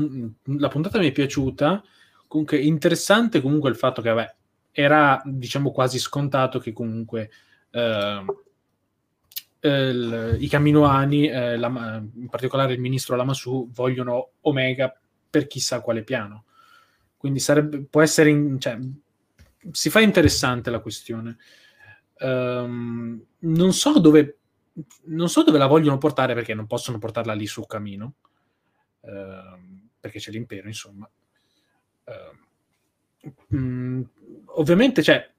[0.42, 1.82] la, puntata mi è piaciuta
[2.26, 4.34] comunque interessante comunque il fatto che vabbè,
[4.72, 7.30] era diciamo quasi scontato che comunque
[7.70, 8.24] eh,
[9.68, 14.96] il, i caminoani, eh, la, in particolare il ministro Lamassu, vogliono Omega
[15.30, 16.44] per chissà quale piano.
[17.16, 18.78] Quindi sarebbe, può essere, in, cioè,
[19.70, 21.38] si fa interessante la questione.
[22.18, 24.38] Um, non so dove
[25.06, 28.14] non so dove la vogliono portare perché non possono portarla lì sul camino
[29.00, 31.10] uh, perché c'è l'impero insomma
[32.04, 34.08] uh, mh,
[34.46, 35.30] ovviamente, cioè,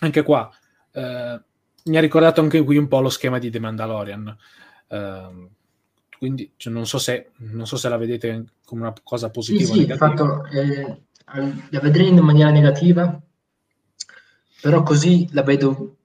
[0.00, 0.50] anche qua
[0.92, 1.42] uh,
[1.86, 4.36] mi ha ricordato anche qui un po' lo schema di The Mandalorian.
[4.88, 5.48] Uh,
[6.18, 9.72] quindi cioè, non, so se, non so se la vedete come una cosa positiva.
[9.72, 11.02] Sì, sì, fatto, eh,
[11.70, 13.20] la vedrei in maniera negativa,
[14.60, 15.96] però così la vedo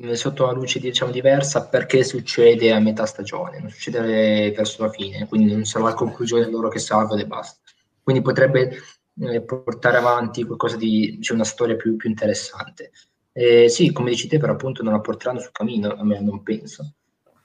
[0.00, 4.90] eh, sotto una luce diciamo diversa perché succede a metà stagione, non succede verso la
[4.90, 7.60] fine, quindi non sarà la conclusione loro che salvano e basta.
[8.02, 8.76] Quindi potrebbe
[9.20, 12.90] eh, portare avanti qualcosa di cioè una storia più, più interessante.
[13.32, 16.42] Eh, sì, come dici te, però appunto non la porteranno sul cammino, a me non
[16.42, 16.94] penso.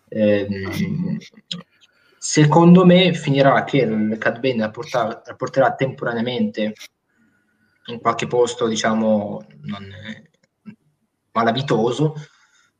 [0.09, 0.47] Eh,
[2.17, 6.73] secondo me finirà che il Cat Bane la, porta, la, porterà temporaneamente
[7.85, 9.89] in qualche posto, diciamo, non,
[11.31, 12.15] malavitoso,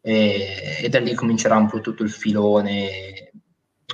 [0.02, 3.32] eh, e da lì comincerà un po' tutto il filone,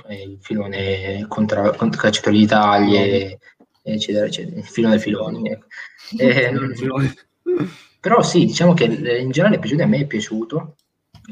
[0.08, 3.36] eh, il filone contro, contro Cacciatori d'Italia,
[3.82, 5.50] eccetera, eccetera, il filone filoni.
[5.50, 5.66] Ecco.
[6.18, 6.52] Eh,
[8.04, 10.76] però sì, diciamo che in generale è a me è piaciuto.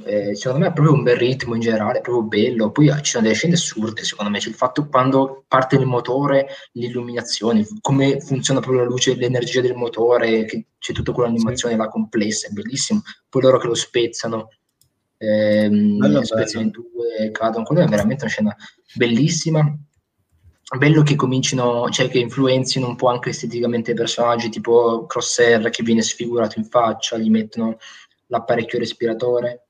[0.06, 2.70] Eh, secondo me è proprio un bel ritmo in generale, è proprio bello.
[2.70, 4.38] Poi ci sono delle scene assurde, secondo me.
[4.38, 9.74] C'è il fatto quando parte il motore, l'illuminazione, come funziona proprio la luce, l'energia del
[9.74, 10.46] motore,
[10.78, 11.78] c'è tutta quell'animazione sì.
[11.78, 13.02] là complessa, è bellissimo.
[13.28, 14.48] Poi loro che lo spezzano,
[15.18, 17.64] ehm, spezzano in due, cadono.
[17.66, 18.56] Quella è veramente una scena
[18.94, 19.76] bellissima
[20.78, 25.82] bello che comincino, cioè che influenzino un po' anche esteticamente i personaggi, tipo Crosshair che
[25.82, 27.78] viene sfigurato in faccia, gli mettono
[28.26, 29.66] l'apparecchio respiratore.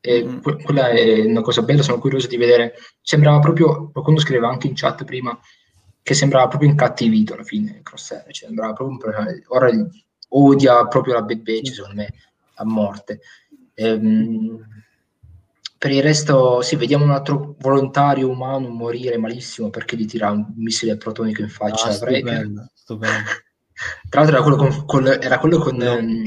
[0.00, 0.38] E mm.
[0.40, 2.74] que- quella è una cosa bella, sono curioso di vedere.
[3.00, 5.38] Sembrava proprio, qualcuno scriveva anche in chat prima,
[6.02, 9.70] che sembrava proprio incattivito alla fine Crosshair, cioè, sembrava proprio un, ora
[10.28, 12.12] odia proprio la Bad Batch, secondo me,
[12.56, 13.20] a morte.
[13.74, 14.62] Ehm,
[15.76, 20.46] per il resto, sì, vediamo un altro volontario umano morire malissimo perché gli tira un
[20.56, 21.88] missile protonico in faccia.
[21.88, 23.30] Ah, stupendo, stupendo.
[24.08, 26.26] Tra l'altro era quello con, col, era quello con, no, ehm,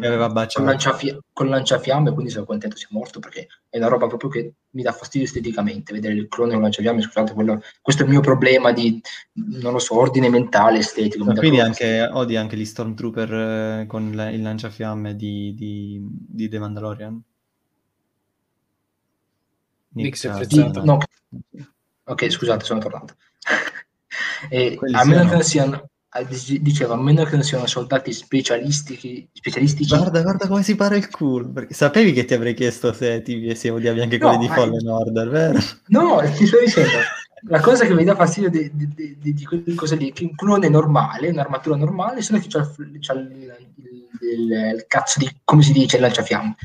[0.53, 4.53] con, lanciafia, con, lanciafiamme, quindi sono contento sia morto perché è una roba proprio che
[4.71, 7.01] mi dà fastidio esteticamente vedere il clone con lanciafiamme.
[7.01, 9.01] Scusate, quello, questo è il mio problema di,
[9.61, 11.23] non lo so, ordine mentale, estetico.
[11.23, 16.49] Ma quindi anche, odi anche gli Stormtrooper eh, con la, il lanciafiamme di, di, di
[16.49, 17.23] The Mandalorian?
[20.05, 20.83] È frizzato.
[20.83, 20.99] No.
[22.05, 23.15] Ok, scusate, sono tornato.
[24.49, 25.89] e, a meno che non siano
[26.61, 31.09] diceva a meno che non siano soldati specialistici, specialistici guarda guarda come si pare il
[31.11, 34.47] culo perché sapevi che ti avrei chiesto se, ti, se odiavi anche quelli no, di
[34.47, 35.59] Fallen Order vero?
[35.87, 36.97] no ti sto dicendo
[37.41, 40.23] la cosa che mi dà fastidio di, di, di, di quelle cose lì è che
[40.23, 45.29] un clone normale, un'armatura normale, solo che c'ha, il, c'ha il, il, il, cazzo di,
[45.43, 46.55] come si dice, il lanciafiamme.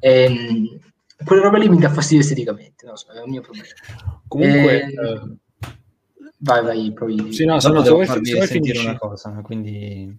[0.00, 0.80] Ehm,
[1.24, 3.68] quella roba lì mi dà fastidio esteticamente, no, so, è un mio problema.
[4.28, 4.84] Comunque...
[4.84, 5.20] Eh,
[6.38, 7.32] vai, vai, provi.
[7.32, 8.84] Sì, no, solo devo farvi sentire finisci.
[8.84, 10.18] una cosa, quindi...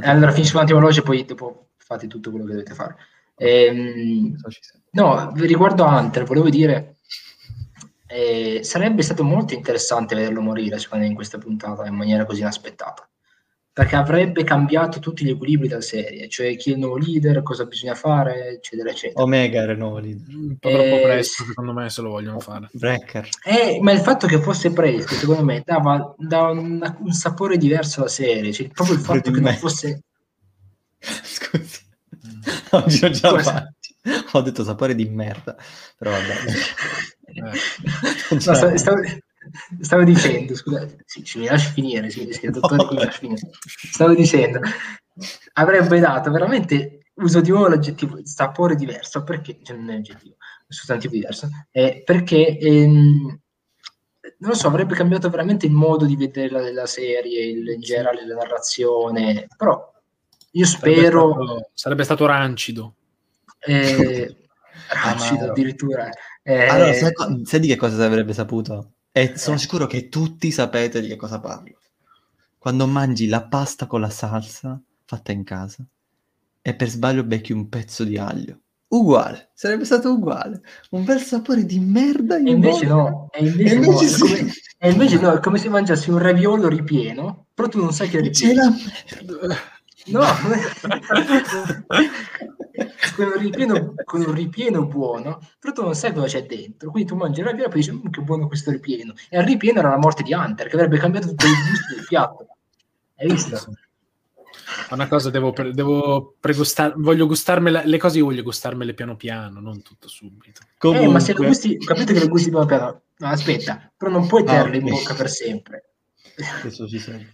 [0.00, 2.96] Eh, allora finisco un attimo veloce, poi dopo fate tutto quello che dovete fare.
[3.36, 4.36] Ehm,
[4.92, 6.94] no, riguardo a Hunter, volevo dire
[8.14, 12.40] eh, sarebbe stato molto interessante vederlo morire, secondo me, in questa puntata in maniera così
[12.40, 13.08] inaspettata.
[13.74, 17.64] Perché avrebbe cambiato tutti gli equilibri della serie, cioè chi è il nuovo leader, cosa
[17.64, 19.20] bisogna fare, eccetera, eccetera.
[19.20, 20.32] Omega era il nuovo leader.
[20.32, 22.68] Un po' troppo eh, presto, secondo me, se lo vogliono fare.
[22.70, 23.28] Breaker.
[23.44, 27.98] Eh, ma il fatto che fosse presto, secondo me, dava, dava un, un, sapore diverso
[27.98, 28.52] alla serie.
[28.52, 30.02] Cioè, proprio il fatto che non fosse...
[31.00, 31.80] Scusi.
[32.70, 33.72] Oggi ho già fatto.
[34.32, 35.56] Ho detto sapore di merda,
[35.96, 36.34] però vabbè.
[37.24, 37.52] Eh.
[38.30, 39.00] No, stavo, stavo,
[39.80, 43.40] stavo, dicendo, scusate, sì, ci mi lasci finire, sì, sì, dottore, no, finire.
[43.64, 44.60] Stavo dicendo,
[45.54, 50.72] avrebbe dato veramente, uso di nuovo l'aggettivo sapore diverso, perché, cioè non è aggettivo, è
[50.72, 52.58] sostantivo diverso, eh, perché...
[52.58, 53.38] Ehm,
[54.36, 57.80] non lo so, avrebbe cambiato veramente il modo di vedere la, la serie, il, in
[57.80, 59.92] generale la narrazione, però
[60.52, 61.32] io spero...
[61.32, 62.94] Sarebbe stato, sarebbe stato rancido.
[63.58, 64.36] Eh,
[65.02, 66.08] rancido addirittura.
[66.42, 67.12] Eh, allora, sai,
[67.44, 68.92] sai, di che cosa avrebbe saputo?
[69.16, 69.60] E sono eh.
[69.60, 71.78] sicuro che tutti sapete di che cosa parlo.
[72.58, 75.86] Quando mangi la pasta con la salsa fatta in casa
[76.60, 78.62] e per sbaglio becchi un pezzo di aglio.
[78.88, 80.62] Uguale, sarebbe stato uguale.
[80.90, 84.18] Un bel sapore di merda in e invece no, e invece, e invece, no, sì.
[84.18, 88.08] come, e invece no, è come se mangiassi un raviolo ripieno, però tu non sai
[88.08, 88.74] che è ripieno.
[89.06, 89.56] C'è la merda.
[90.06, 90.22] No,
[93.14, 96.90] con, un ripieno, con un ripieno buono, però tu non sai cosa c'è dentro.
[96.90, 99.14] Quindi tu mangi il ripieno e poi dici, mm, che buono questo ripieno.
[99.28, 102.04] E al ripieno era la morte di Hunter, che avrebbe cambiato tutto il gusto del
[102.06, 102.46] piatto.
[103.16, 103.76] Hai visto?
[104.90, 109.82] Una cosa, devo, devo pregustar, voglio gustarmela, le cose io voglio gustarmele piano piano, non
[109.82, 110.60] tutto subito.
[110.78, 111.06] Comunque...
[111.06, 113.02] Eh, ma se lo gusti, capite che lo gusti piano piano.
[113.16, 115.90] No, aspetta, però non puoi ah, in bocca per sempre.
[116.60, 117.26] Adesso ci sei.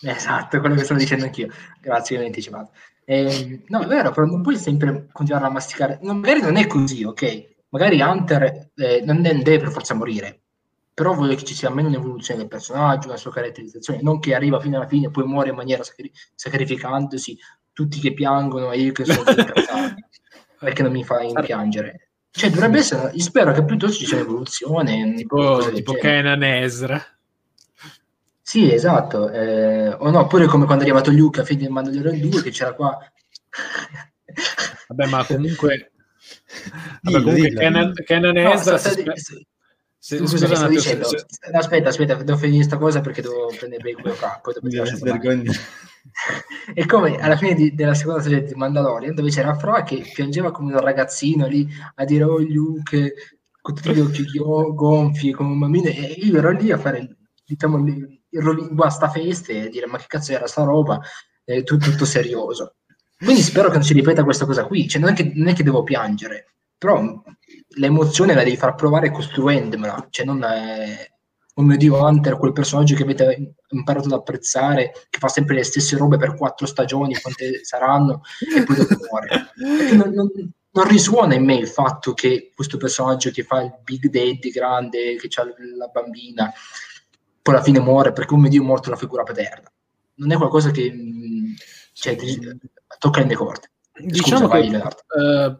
[0.00, 1.48] Esatto, quello che stavo dicendo anch'io.
[1.80, 2.70] Grazie, mi ho anticipato.
[3.04, 5.98] Eh, no, è vero, però non puoi sempre continuare a masticare.
[6.02, 7.52] Non, magari non è così, ok?
[7.68, 10.42] Magari Hunter eh, non deve per forza morire,
[10.94, 14.60] però voglio che ci sia almeno un'evoluzione del personaggio, una sua caratterizzazione, non che arriva
[14.60, 17.36] fino alla fine e poi muore in maniera sacri- sacrificandosi,
[17.72, 19.24] tutti che piangono e io che sono
[20.60, 22.10] perché non mi fai piangere.
[22.30, 25.14] Cioè, dovrebbe essere, io spero che piuttosto ci sia un'evoluzione.
[25.14, 27.00] Tipo, tipo Kenan Ezra.
[28.46, 29.30] Sì, esatto.
[29.30, 32.50] Eh, o no, pure come quando è arrivato Luke a fine del Mandalorian 2 che
[32.50, 32.98] c'era qua.
[34.88, 35.92] Vabbè, ma comunque...
[37.02, 38.76] Vabbè, comunque Kenan, Kenan no, Ezra...
[38.76, 39.34] Sta, sta, sta,
[39.98, 43.88] se, scusa, scusa dicendo, se, no, aspetta, aspetta, devo finire questa cosa perché devo prendere
[43.88, 44.68] il quello qua, poi dopo
[46.74, 50.50] E come alla fine di, della seconda stagione di Mandalorian, dove c'era Fra che piangeva
[50.50, 53.14] come un ragazzino lì a dire oh Luke,
[53.62, 54.26] con tutti gli occhi
[54.74, 57.78] gonfi, come un bambino, e io ero lì a fare, diciamo,
[58.38, 61.00] il guasta feste e dire ma che cazzo era sta roba,
[61.44, 62.76] eh, tutto, tutto serioso.
[63.16, 65.54] Quindi spero che non si ripeta questa cosa qui, cioè, non, è che, non è
[65.54, 67.22] che devo piangere, però
[67.76, 71.12] l'emozione la devi far provare costruendemela, cioè non è
[71.56, 75.64] oh mio Dio Hunter, quel personaggio che avete imparato ad apprezzare, che fa sempre le
[75.64, 78.22] stesse robe per quattro stagioni, quante saranno,
[78.56, 79.52] e poi dopo muore.
[79.92, 80.30] Non, non,
[80.72, 85.16] non, risuona in me il fatto che questo personaggio che fa il Big Daddy grande,
[85.16, 85.44] che ha
[85.76, 86.52] la bambina,
[87.44, 89.70] poi alla fine muore perché un Dio è morto la figura paterna.
[90.14, 91.52] Non è qualcosa che mm,
[91.92, 92.16] cioè,
[92.98, 93.70] tocca in corde.
[93.92, 94.88] Diciamo Scusa,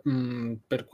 [0.00, 0.88] che uh, per,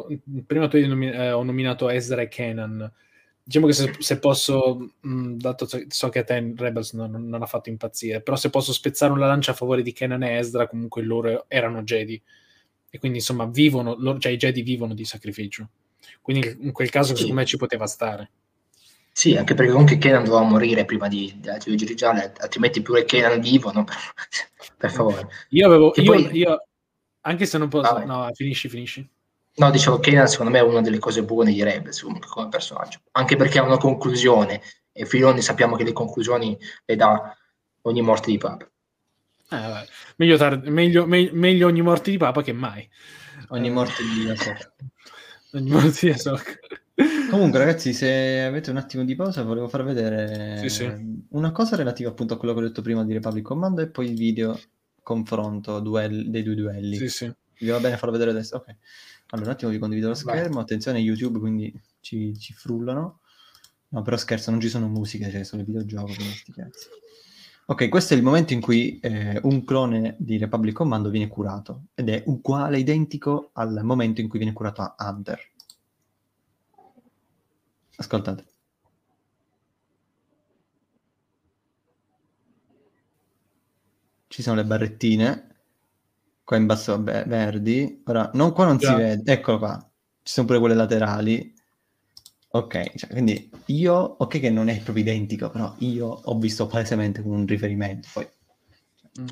[0.44, 2.92] prima tu nomi- eh, ho nominato Ezra e Kenan.
[3.40, 7.40] Diciamo che se, se posso, mh, mm, dato so che a te Rebels non, non,
[7.40, 10.66] ha fatto impazzire, però se posso spezzare una lancia a favore di Kenan e Ezra,
[10.66, 12.20] comunque loro erano Jedi.
[12.90, 15.68] E quindi insomma vivono, loro, cioè i Jedi vivono di sacrificio.
[16.20, 17.20] Quindi in quel caso sì.
[17.20, 18.30] secondo me ci poteva stare.
[19.20, 23.70] Sì, anche perché comunque Kenan doveva morire prima di, della trilogia altrimenti pure Kenan vivo,
[23.70, 23.84] no?
[23.84, 23.94] per,
[24.78, 25.28] per favore.
[25.50, 26.30] Io avevo, io, poi...
[26.38, 26.64] io,
[27.20, 29.06] anche se non posso, ah, no, finisci, finisci.
[29.56, 33.00] No, dicevo, Kenan secondo me è una delle cose buone di Rebels comunque come personaggio,
[33.12, 36.56] anche perché ha una conclusione e Filoni sappiamo che le conclusioni
[36.86, 37.36] le dà
[37.82, 38.66] ogni morte di Papa.
[39.50, 39.86] Eh,
[40.16, 42.88] meglio, tar- meglio, me- meglio, ogni morte di Papa che mai.
[43.48, 44.72] Ogni morte di Ahsoka.
[45.52, 46.58] ogni morte di Ahsoka.
[47.30, 51.24] Comunque, ragazzi, se avete un attimo di pausa, volevo far vedere sì, sì.
[51.30, 54.10] una cosa relativa appunto a quello che ho detto prima di Republic Commando e poi
[54.10, 54.58] il video
[55.02, 56.96] confronto duel- dei due duelli.
[56.96, 57.32] Sì, sì.
[57.58, 58.56] Vi va bene farlo vedere adesso?
[58.56, 58.74] Ok.
[59.30, 60.54] Allora, un attimo vi condivido lo schermo.
[60.54, 60.62] Vai.
[60.62, 63.20] Attenzione, YouTube, quindi ci, ci frullano.
[63.88, 66.12] No, però scherzo, non ci sono musiche, cioè solo videogioco.
[67.66, 71.84] Ok, questo è il momento in cui eh, un clone di Republic Commando viene curato
[71.94, 75.49] ed è uguale, identico al momento in cui viene curato a Hunter.
[78.00, 78.44] Ascoltate.
[84.26, 85.56] Ci sono le barrettine,
[86.44, 88.02] qua in basso vabbè, verdi.
[88.06, 88.88] Ora, non, qua non Già.
[88.88, 89.90] si vede, eccolo qua.
[90.22, 91.54] Ci sono pure quelle laterali.
[92.52, 97.20] Ok, cioè, quindi io, ok che non è proprio identico, però io ho visto palesemente
[97.20, 98.26] un riferimento, poi...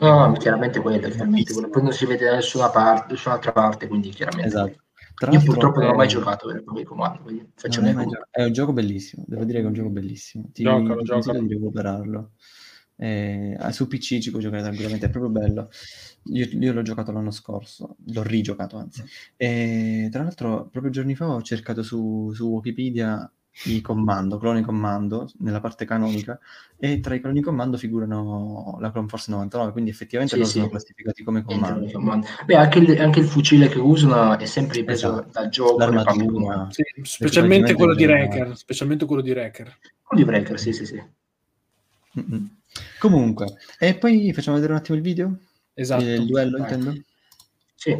[0.00, 1.70] No, no, chiaramente quello, chiaramente quello.
[1.70, 4.48] Poi non si vede da nessuna parte, nessun'altra parte, quindi chiaramente...
[4.48, 4.82] Esatto.
[5.18, 5.84] Tra io purtroppo è...
[5.84, 9.58] non ho mai giocato per il comando, faccio no, È un gioco bellissimo, devo dire
[9.58, 10.48] che è un gioco bellissimo.
[10.52, 11.40] Ti, giocalo, giocalo.
[11.40, 12.32] di recuperarlo.
[13.00, 15.70] Eh, su PC ci puoi giocare tranquillamente, è proprio bello.
[16.32, 19.02] Io, io, l'ho giocato l'anno scorso, l'ho rigiocato anzi.
[19.36, 23.30] E, tra l'altro, proprio giorni fa ho cercato su, su Wikipedia
[23.64, 26.39] i comando, cloni comando, nella parte canonica,
[26.76, 30.59] e tra i cloni comando figurano la Clone Force 99, quindi effettivamente sì, loro sì.
[30.59, 32.24] sono classificati come comando.
[32.47, 35.30] Beh, anche il, anche il, fucile che usano è sempre preso esatto.
[35.32, 35.78] dal gioco.
[35.78, 36.68] L'armatura.
[36.70, 39.76] Sì, specialmente quello di Wrecker, specialmente quello di Wrecker.
[40.02, 41.02] Quello di Wrecker, sì, sì, sì.
[42.18, 42.44] Mm-hmm.
[42.98, 45.36] Comunque, e poi facciamo vedere un attimo il video?
[45.74, 46.05] Esatto.
[46.05, 46.72] Il duello, vai.
[46.72, 47.02] intendo?
[47.74, 47.97] Sì.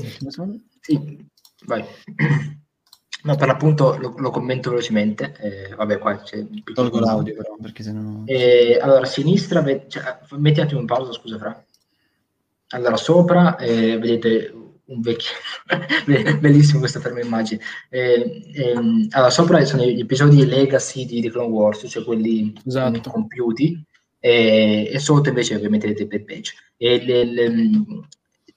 [0.80, 1.26] sì,
[1.64, 1.85] vai.
[3.28, 5.36] No, per l'appunto lo, lo commento velocemente.
[5.38, 8.22] Eh, vabbè, qua c'è Tolgo l'audio però, perché sennò...
[8.24, 11.62] Eh, allora, a sinistra, cioè, metti un attimo in pausa, scusa Fra.
[12.68, 14.50] Allora, sopra eh, vedete
[14.86, 15.32] un vecchio,
[16.40, 17.60] bellissimo questa ferma immagine.
[17.90, 23.10] Eh, ehm, allora, sopra sono gli episodi Legacy di The Clone Wars, cioè quelli esatto.
[23.10, 23.84] compiuti,
[24.18, 26.55] e, e, sotto invece ovviamente vedete Bad Batch.
[26.78, 27.50] E le, le,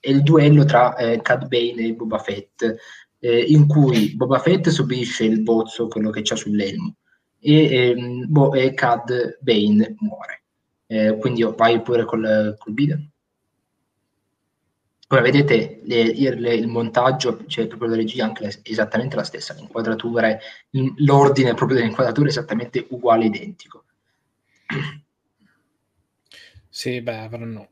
[0.04, 2.76] il duello tra eh, Cad Bane e Boba Fett,
[3.24, 6.96] eh, in cui Boba Fett subisce il bozzo, quello che c'ha sull'elmo,
[7.38, 10.42] e, ehm, bo- e Cad Bane muore.
[10.88, 13.00] Eh, quindi vai pure col, col video.
[15.06, 20.36] Come vedete, le, le, il montaggio, cioè proprio la regia, anche esattamente la stessa, l'inquadratura,
[20.96, 23.84] l'ordine proprio delle inquadrature è esattamente uguale, identico.
[26.68, 27.68] Sì, beh, avranno...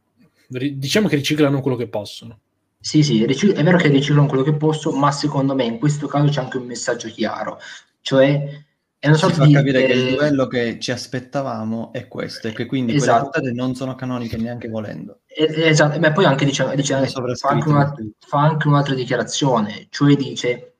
[0.47, 2.39] Diciamo che riciclano quello che possono.
[2.82, 6.31] Sì, sì, è vero che riciclano quello che posso, ma secondo me in questo caso
[6.31, 7.59] c'è anche un messaggio chiaro,
[8.01, 8.65] cioè
[8.98, 9.52] è una sorta di...
[9.52, 9.86] capire eh...
[9.86, 13.28] che il eh, livello che ci aspettavamo è questo, e che quindi esatto.
[13.28, 15.20] quelle puntate non sono canoniche neanche volendo.
[15.27, 20.77] esatto, ma poi anche dice, dice fa, anche una, fa, anche un'altra dichiarazione, cioè dice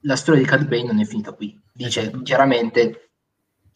[0.00, 2.22] la storia di Cad Bane non è finita qui, dice esatto.
[2.22, 3.10] chiaramente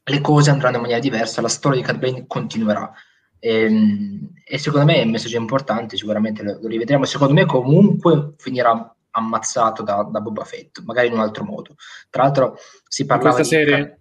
[0.02, 2.92] le cose andranno in maniera diversa, la storia di Cad Bane continuerà.
[3.40, 7.04] E, ehm, e, secondo me è un messaggio importante, sicuramente lo, lo rivedremo.
[7.04, 11.74] Secondo me comunque finirà ammazzato da, da, Boba Fett, magari in un altro modo.
[12.10, 12.56] Tra l'altro
[12.86, 13.64] si parlava in questa di...
[13.64, 14.00] serie?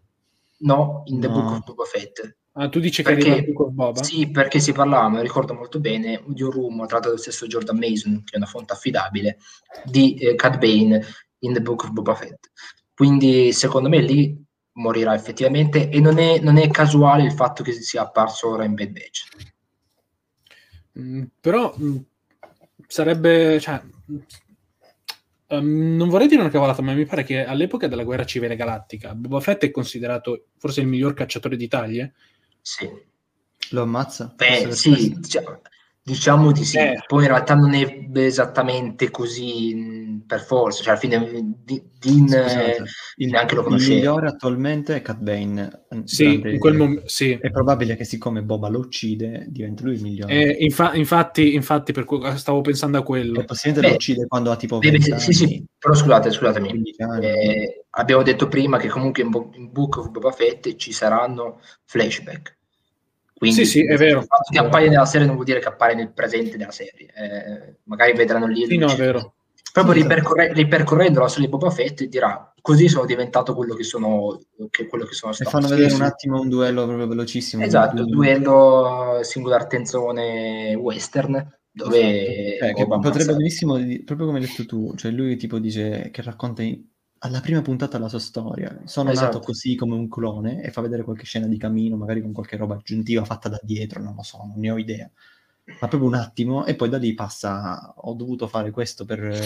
[0.59, 1.33] No, in The no.
[1.33, 2.37] Book of Boba Fett.
[2.53, 4.03] Ah, tu dici perché, che Book of Boba?
[4.03, 7.47] Sì, perché si parlava, me lo ricordo molto bene, di un rumor tratto dallo stesso
[7.47, 9.37] Jordan Mason, che è una fonte affidabile,
[9.85, 11.01] di eh, Cad Bane
[11.39, 12.49] in The Book of Boba Fett.
[12.93, 14.47] Quindi secondo me lì
[14.79, 18.73] morirà effettivamente e non è, non è casuale il fatto che sia apparso ora in
[18.73, 19.27] Bad Batch.
[20.99, 21.97] Mm, però mh, mm,
[22.87, 23.59] sarebbe...
[23.59, 23.81] Cioè,
[25.47, 29.13] um, non vorrei dire una cavolata, ma mi pare che all'epoca della guerra civile galattica
[29.13, 32.11] Boba Fett è considerato forse il miglior cacciatore d'Italia.
[32.61, 32.89] Sì.
[33.71, 34.33] Lo ammazza?
[34.35, 35.61] Beh, sì, diciamo,
[36.09, 37.03] Diciamo di sì, eh.
[37.05, 42.83] poi in realtà non è esattamente così per forza, cioè alla fine Dean Scusate,
[43.17, 43.91] il, neanche lo conosce.
[43.91, 45.85] Il migliore attualmente è Cat Bane.
[46.05, 47.37] Sì, in quel mom- sì.
[47.39, 50.33] È probabile che siccome Boba lo uccide diventi lui il migliore.
[50.33, 53.41] Eh, infa- infatti, infatti per que- stavo pensando a quello.
[53.41, 56.81] E possibilmente lo uccide quando ha tipo 20 beh, Sì, sì, però scusate, scusatemi.
[57.21, 61.59] Eh, abbiamo detto prima che comunque in, Bo- in Book of Boba Fett ci saranno
[61.85, 62.57] flashback
[63.39, 64.19] quindi, sì, sì, è vero.
[64.19, 67.07] Il fatto che appaia nella serie non vuol dire che appare nel presente della serie.
[67.15, 68.65] Eh, magari vedranno lì.
[68.65, 69.33] Sì, no, è vero.
[69.71, 73.83] Proprio sì, ripercorre- ripercorrendo la storia di Boba Fett dirà così sono diventato quello che
[73.83, 74.39] sono,
[74.69, 75.49] che, quello che sono stato.
[75.49, 77.63] E fanno sì, vedere un attimo un duello proprio velocissimo.
[77.63, 82.81] Esatto, un duello singular tenzone western dove esatto.
[82.81, 86.63] eh, potrebbe benissimo, proprio come hai detto tu, cioè lui tipo dice che racconta
[87.19, 88.81] alla prima puntata della sua storia.
[88.85, 89.25] Sono esatto.
[89.25, 92.57] nato così come un clone e fa vedere qualche scena di cammino, magari con qualche
[92.57, 95.09] roba aggiuntiva fatta da dietro, non lo so, non ne ho idea.
[95.65, 99.39] Ma proprio un attimo e poi da lì passa, ho dovuto fare questo per,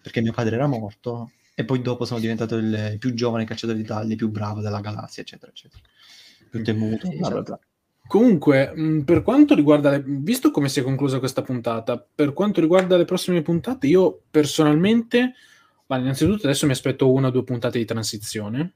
[0.00, 4.12] perché mio padre era morto e poi dopo sono diventato il più giovane cacciatore d'Italia,
[4.12, 5.82] il più bravo della galassia, eccetera, eccetera.
[6.48, 7.60] Più temuto, bla bla bla.
[8.06, 8.72] Comunque,
[9.04, 13.04] per quanto riguarda, le, visto come si è conclusa questa puntata, per quanto riguarda le
[13.04, 15.34] prossime puntate, io personalmente
[15.88, 18.72] ma innanzitutto adesso mi aspetto una o due puntate di transizione.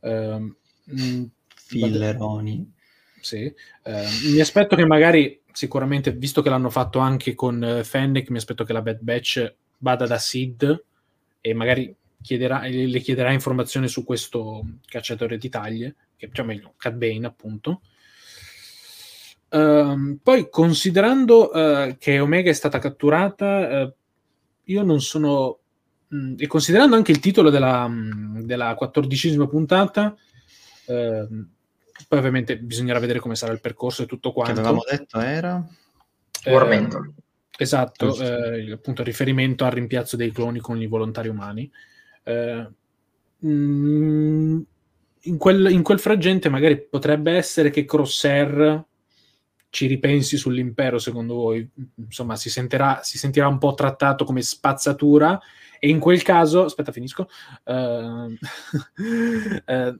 [0.00, 0.56] Eh,
[0.92, 2.72] Mm, Filleroni.
[3.20, 3.52] Sì.
[3.82, 8.38] Eh, mi aspetto che magari, sicuramente, visto che l'hanno fatto anche con uh, Fennec, mi
[8.38, 10.84] aspetto che la Bad Batch vada da Sid
[11.40, 16.94] e magari chiederà, le chiederà informazioni su questo cacciatore di taglie, che cioè meglio, Cat
[16.94, 17.82] Bane appunto.
[19.50, 23.92] Uh, poi considerando uh, che Omega è stata catturata, uh,
[24.64, 25.58] io non sono...
[26.08, 30.16] Mh, mm, e considerando anche il titolo della, mh, della quattordicesima puntata,
[30.86, 31.48] ehm,
[32.06, 34.54] poi ovviamente bisognerà vedere come sarà il percorso e tutto quanto.
[34.54, 35.66] Che avevamo detto era?
[36.46, 37.12] War Mental.
[37.60, 41.68] Esatto, eh, appunto riferimento al rimpiazzo dei cloni con i volontari umani.
[42.22, 42.68] Eh,
[43.44, 44.60] mm,
[45.22, 48.84] in, quel, in, quel, frangente magari potrebbe essere che Crosshair
[49.70, 51.68] ci ripensi sull'impero, secondo voi?
[51.96, 55.38] Insomma, si, sentirà, si sentirà un po' trattato come spazzatura
[55.78, 57.28] e in quel caso, aspetta, finisco.
[57.64, 58.34] Uh,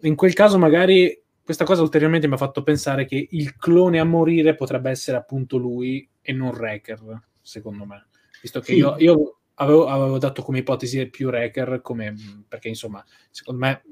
[0.06, 4.04] in quel caso, magari questa cosa ulteriormente mi ha fatto pensare che il clone a
[4.04, 8.08] morire potrebbe essere appunto lui e non Wrecker, secondo me.
[8.42, 8.78] Visto che sì.
[8.78, 12.14] io, io avevo, avevo, dato come ipotesi più Wrecker, come,
[12.46, 13.82] perché insomma, secondo me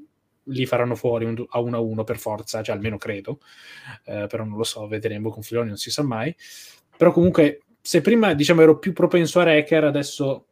[0.43, 3.39] li faranno fuori un, a uno a uno per forza, cioè almeno credo,
[4.05, 6.35] eh, però non lo so, vedremo con Filoni, non si sa mai.
[6.95, 10.46] Però comunque, se prima diciamo ero più propenso a Wrecker, adesso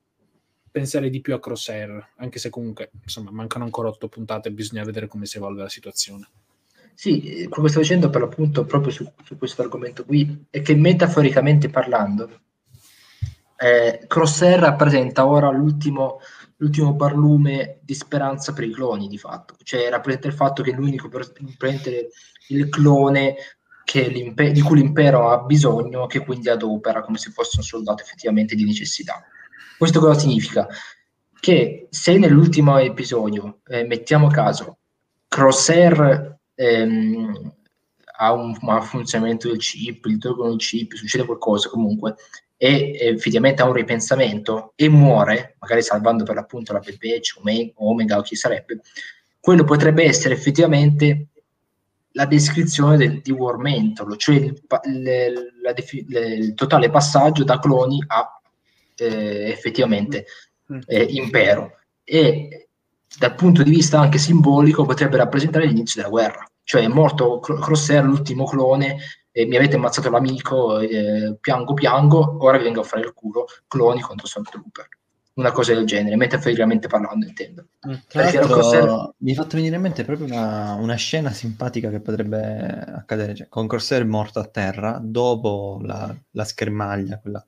[0.76, 5.08] pensare di più a Crosshair, anche se comunque insomma mancano ancora otto puntate, bisogna vedere
[5.08, 6.28] come si evolve la situazione.
[6.94, 10.76] Sì, quello che stavo dicendo per l'appunto proprio su, su questo argomento qui è che
[10.76, 12.42] metaforicamente parlando,
[13.58, 16.20] eh, Crosshair rappresenta ora l'ultimo,
[16.58, 20.76] l'ultimo barlume di speranza per i cloni di fatto, cioè rappresenta il fatto che è
[20.76, 21.10] l'unico
[22.50, 23.36] il clone
[23.86, 28.66] di cui l'impero ha bisogno, che quindi adopera come se fosse un soldato effettivamente di
[28.66, 29.26] necessità.
[29.78, 30.68] Questo cosa significa?
[31.40, 34.78] Che se nell'ultimo episodio, eh, mettiamo caso,
[35.28, 37.54] Crosshair ehm,
[38.18, 42.16] ha un malfunzionamento del chip, gli tolgono il chip, succede qualcosa comunque,
[42.58, 47.40] e effettivamente ha un ripensamento e muore, magari salvando per l'appunto la Pepeche,
[47.76, 48.82] Omega o chi sarebbe,
[49.40, 51.28] quello potrebbe essere effettivamente
[52.14, 58.02] la descrizione del, di War Mentor, cioè il, il, defi- il, totale passaggio da cloni
[58.08, 58.35] a
[58.98, 60.26] eh, effettivamente
[60.72, 60.80] mm.
[60.86, 62.68] eh, impero e
[63.18, 68.04] dal punto di vista anche simbolico potrebbe rappresentare l'inizio della guerra cioè è morto Crosshair
[68.04, 68.98] l'ultimo clone
[69.32, 73.46] e mi avete ammazzato l'amico eh, piango piango ora vi vengo a fare il culo
[73.68, 74.88] cloni contro Stormtrooper
[75.36, 77.68] una cosa del genere, metaforicamente parlando, intendo.
[77.88, 79.14] Mm, Crosshair...
[79.18, 83.50] Mi è fatto venire in mente proprio una, una scena simpatica che potrebbe accadere, cioè,
[83.50, 87.46] con Corsair morto a terra, dopo la, la schermaglia, quella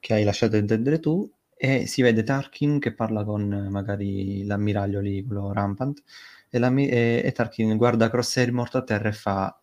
[0.00, 5.24] che hai lasciato intendere tu, e si vede Tarkin che parla con magari l'ammiraglio lì,
[5.24, 6.02] quello Rampant,
[6.50, 9.60] e, e, e Tarkin guarda Crosshair morto a terra e fa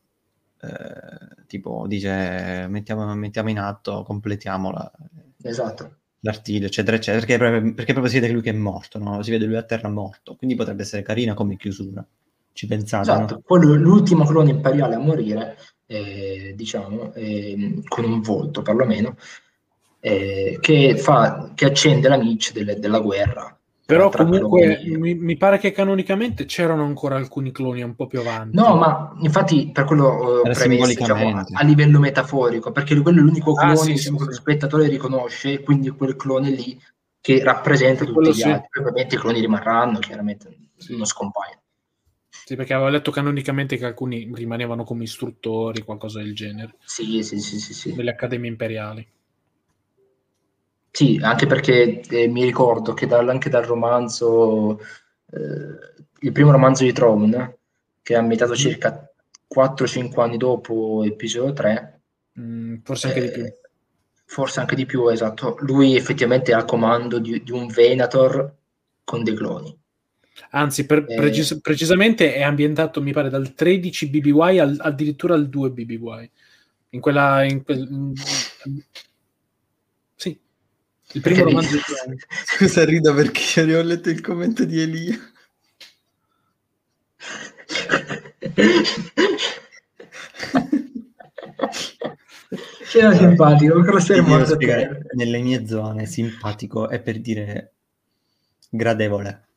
[0.61, 4.91] eh, tipo dice mettiamo, mettiamo, in atto, completiamola.
[5.43, 5.95] Esatto.
[6.21, 9.21] L'artiglio, eccetera, eccetera, perché proprio, perché proprio si vede lui che è morto, no?
[9.21, 12.05] si vede lui a terra morto, quindi potrebbe essere carina come chiusura.
[12.51, 13.11] Ci pensate?
[13.11, 13.41] Esatto, no?
[13.45, 19.17] poi l'ultimo clone imperiale a morire, eh, diciamo, eh, con un volto perlomeno,
[20.05, 23.57] eh, che, fa, che accende la niche delle, della guerra.
[23.87, 28.55] Però comunque mi, mi, pare che canonicamente c'erano ancora alcuni cloni un po' più avanti.
[28.55, 33.53] No, ma infatti per quello uh, premesso, diciamo, a livello metaforico, perché quello è l'unico
[33.53, 36.79] ah, clone ah, sì, diciamo, sì, che lo spettatore riconosce, quindi quel clone lì
[37.19, 38.43] che rappresenta tutti gli sì.
[38.43, 38.67] altri.
[38.69, 40.55] Probabilmente i cloni rimarranno, chiaramente
[40.89, 41.61] non scompaiono.
[42.29, 46.75] Sì, perché avevo letto canonicamente che alcuni rimanevano come istruttori, qualcosa del genere.
[46.83, 47.73] Sì, sì, sì, sì.
[47.73, 47.93] sì.
[47.93, 49.07] Delle accademie imperiali.
[50.95, 54.79] Sì, anche perché eh, mi ricordo che dal, anche dal romanzo,
[55.29, 57.57] eh, il primo romanzo di Throne,
[58.01, 58.55] che è ambientato mm.
[58.55, 59.13] circa
[59.53, 62.01] 4-5 anni dopo episodio 3,
[62.39, 63.53] mm, forse anche eh, di più.
[64.23, 65.57] Forse anche di più, esatto.
[65.59, 68.55] Lui effettivamente è al comando di, di un Venator
[69.03, 69.77] con dei cloni.
[70.51, 75.49] Anzi, per, eh, precis- precisamente è ambientato, mi pare, dal 13 BBY al, addirittura al
[75.49, 76.31] 2 BBY.
[76.91, 77.43] In quella...
[77.43, 78.13] In quel, in,
[81.13, 81.81] il primo perché romanzo di
[82.45, 85.17] Scusa, rido perché io ho letto il commento di Elia.
[92.87, 94.57] C'era simpatico, Crosshair morto
[95.13, 97.73] Nelle mie zone, simpatico è per dire
[98.69, 99.47] gradevole.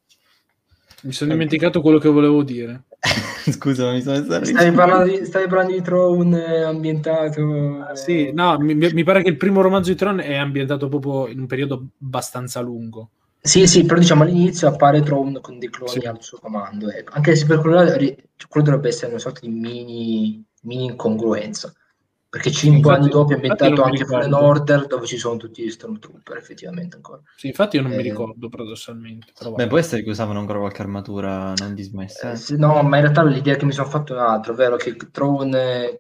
[1.03, 2.85] Mi sono dimenticato quello che volevo dire.
[3.51, 7.85] Scusa, mi sono stavi parlando di, stavi parlando di Throne ambientato.
[7.89, 11.29] Ah, sì, no, mi, mi, pare che il primo romanzo di Throne è ambientato proprio
[11.29, 13.11] in un periodo abbastanza lungo.
[13.41, 16.07] Sì, sì, però diciamo all'inizio appare Throne con dei cloni sì.
[16.07, 16.91] al suo comando.
[16.91, 17.13] Ecco.
[17.15, 21.73] Anche se per quello quello dovrebbe essere una sorta di mini, mini incongruenza.
[22.31, 26.37] Perché cinque anni dopo è ambientato anche Fallen Order dove ci sono tutti gli Stormtrooper
[26.37, 27.23] effettivamente ancora.
[27.35, 29.33] Sì, infatti io non eh, mi ricordo paradossalmente.
[29.39, 32.33] Però beh, può essere che usavano ancora qualche armatura non dismessa.
[32.33, 34.95] Eh, sì, no, ma in realtà l'idea che mi sono fatto è un'altra, ovvero che
[35.11, 35.99] Throne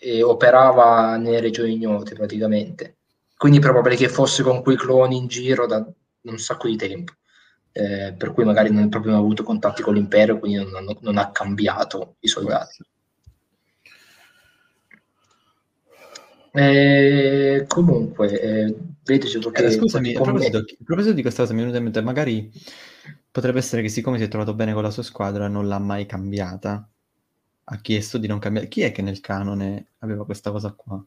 [0.00, 2.96] eh, operava nelle regioni ignote praticamente.
[3.36, 5.86] Quindi è probabile che fosse con quei cloni in giro da
[6.22, 7.12] un sacco di tempo.
[7.70, 11.30] Eh, per cui magari non proprio avuto contatti con l'impero, quindi non, hanno, non ha
[11.30, 12.78] cambiato i soldati.
[16.52, 18.74] Eh, comunque, eh,
[19.04, 19.64] vedete che...
[19.64, 22.50] Eh, scusami, a proposito, a proposito, di questa cosa mi è venuta in mente, magari
[23.30, 26.06] potrebbe essere che siccome si è trovato bene con la sua squadra non l'ha mai
[26.06, 26.86] cambiata.
[27.72, 28.66] Ha chiesto di non cambiare.
[28.66, 31.02] Chi è che nel canone aveva questa cosa qua?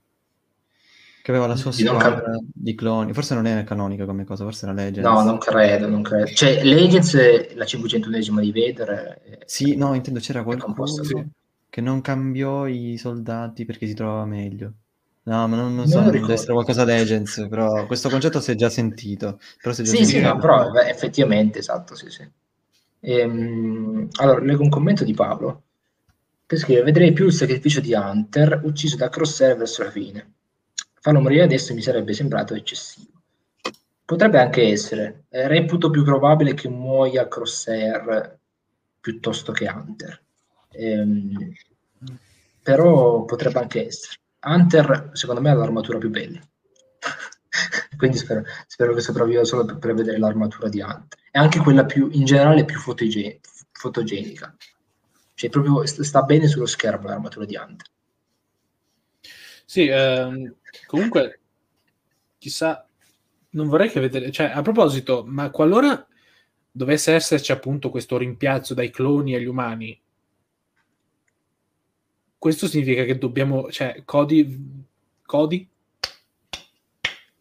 [1.21, 3.13] Che aveva la sua di squadra cam- di cloni.
[3.13, 5.09] Forse non è canonica come cosa, forse era Legends.
[5.09, 6.27] No, non credo, non credo.
[6.27, 8.89] Cioè, Legends, la 501esima di Vader...
[8.89, 9.39] È...
[9.45, 11.21] Sì, no, intendo c'era qualcuno sì.
[11.69, 14.73] che non cambiò i soldati perché si trovava meglio.
[15.25, 18.55] No, ma non, non so, non deve essere qualcosa Legends, però questo concetto si è
[18.55, 19.39] già sentito.
[19.61, 20.19] Però si è già sì, sentito.
[20.19, 22.29] sì, no, però beh, effettivamente, esatto, sì, sì.
[22.99, 25.63] Ehm, allora, leggo un commento di Paolo,
[26.45, 30.33] che scrive, vedrei più il sacrificio di Hunter ucciso da Crosshair verso la fine.
[30.99, 33.11] Farlo morire adesso mi sarebbe sembrato eccessivo.
[34.05, 35.23] Potrebbe anche essere.
[35.29, 38.39] Eh, reputo più probabile che muoia Crosshair
[38.99, 40.21] piuttosto che Hunter.
[40.71, 41.53] Ehm,
[42.61, 44.17] però potrebbe anche essere.
[44.43, 46.39] Hunter, secondo me, ha l'armatura più bella.
[47.97, 51.19] Quindi spero, spero, che sopravviva solo per, per, vedere l'armatura di Hunter.
[51.31, 53.39] E anche quella più, in generale, più fotogen-
[53.71, 54.55] fotogenica.
[55.33, 57.87] Cioè, proprio sta bene sullo schermo l'armatura di Hunter.
[59.65, 60.55] Sì, ehm,
[60.85, 61.39] comunque,
[62.37, 62.87] chissà,
[63.51, 66.05] non vorrei che vedere, cioè, a proposito, ma qualora
[66.69, 69.99] dovesse esserci appunto questo rimpiazzo dai cloni agli umani,
[72.43, 74.85] questo significa che dobbiamo, cioè, Cody,
[75.25, 75.65] Cody?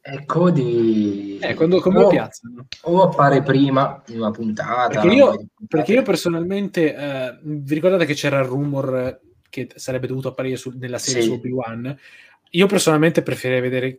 [0.00, 1.38] Eh, Cody...
[1.40, 2.68] Eh, quando, come o, piazzano?
[2.82, 5.00] O appare prima in una puntata.
[5.00, 9.20] Perché io, perché io personalmente, eh, vi ricordate che c'era il rumor
[9.50, 11.28] che sarebbe dovuto apparire su, nella serie sì.
[11.30, 11.98] su Obi-Wan?
[12.50, 13.98] Io personalmente preferirei vedere,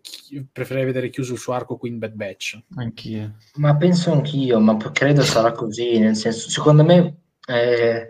[0.49, 2.61] preferirei vedere chiuso il suo arco qui in Bad Batch.
[2.77, 3.35] Anch'io.
[3.55, 7.17] Ma penso anch'io, ma credo sarà così, nel senso, secondo me...
[7.45, 8.07] Eh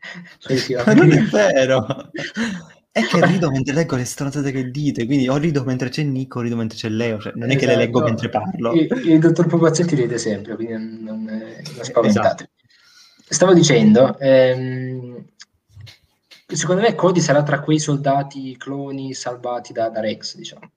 [0.84, 2.10] ma non è vero.
[2.92, 6.40] È che rido mentre leggo le stronzate che dite, quindi o rido mentre c'è Nico
[6.40, 7.66] o rido mentre c'è Leo, cioè, non è esatto.
[7.66, 8.10] che le leggo esatto.
[8.10, 8.72] mentre parlo.
[8.72, 12.50] Il, il dottor Pupazzetti ride sempre, quindi non, non, non spaventate.
[12.50, 13.32] Esatto.
[13.32, 15.24] Stavo dicendo, ehm,
[16.46, 20.72] secondo me Cody sarà tra quei soldati cloni salvati da, da Rex, diciamo,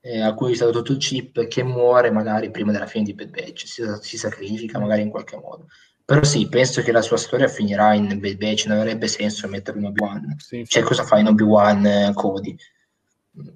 [0.00, 3.14] eh, a cui è stato tutto il chip, che muore magari prima della fine di
[3.14, 5.66] Bad Batch, si, si sacrifica magari in qualche modo.
[6.06, 9.80] Però sì, penso che la sua storia finirà in Bad Batch, non avrebbe senso metterlo
[9.80, 10.36] in Obi-Wan.
[10.38, 12.54] Sì, cioè, cosa fa in Obi-Wan eh, Cody?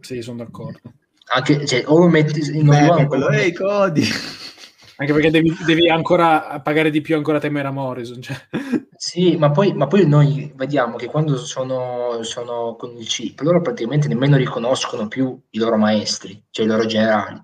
[0.01, 0.95] Sì, sono d'accordo.
[1.33, 3.07] Anche, cioè, o lo metti in Obi-Wan...
[3.07, 4.05] Quello, ehi, Cody!
[4.97, 8.21] Anche perché devi, devi, ancora pagare di più ancora Temera Morrison.
[8.21, 8.37] Cioè.
[8.97, 13.61] Sì, ma poi, ma poi, noi vediamo che quando sono, sono, con il chip, loro
[13.61, 17.41] praticamente nemmeno riconoscono più i loro maestri, cioè i loro generali.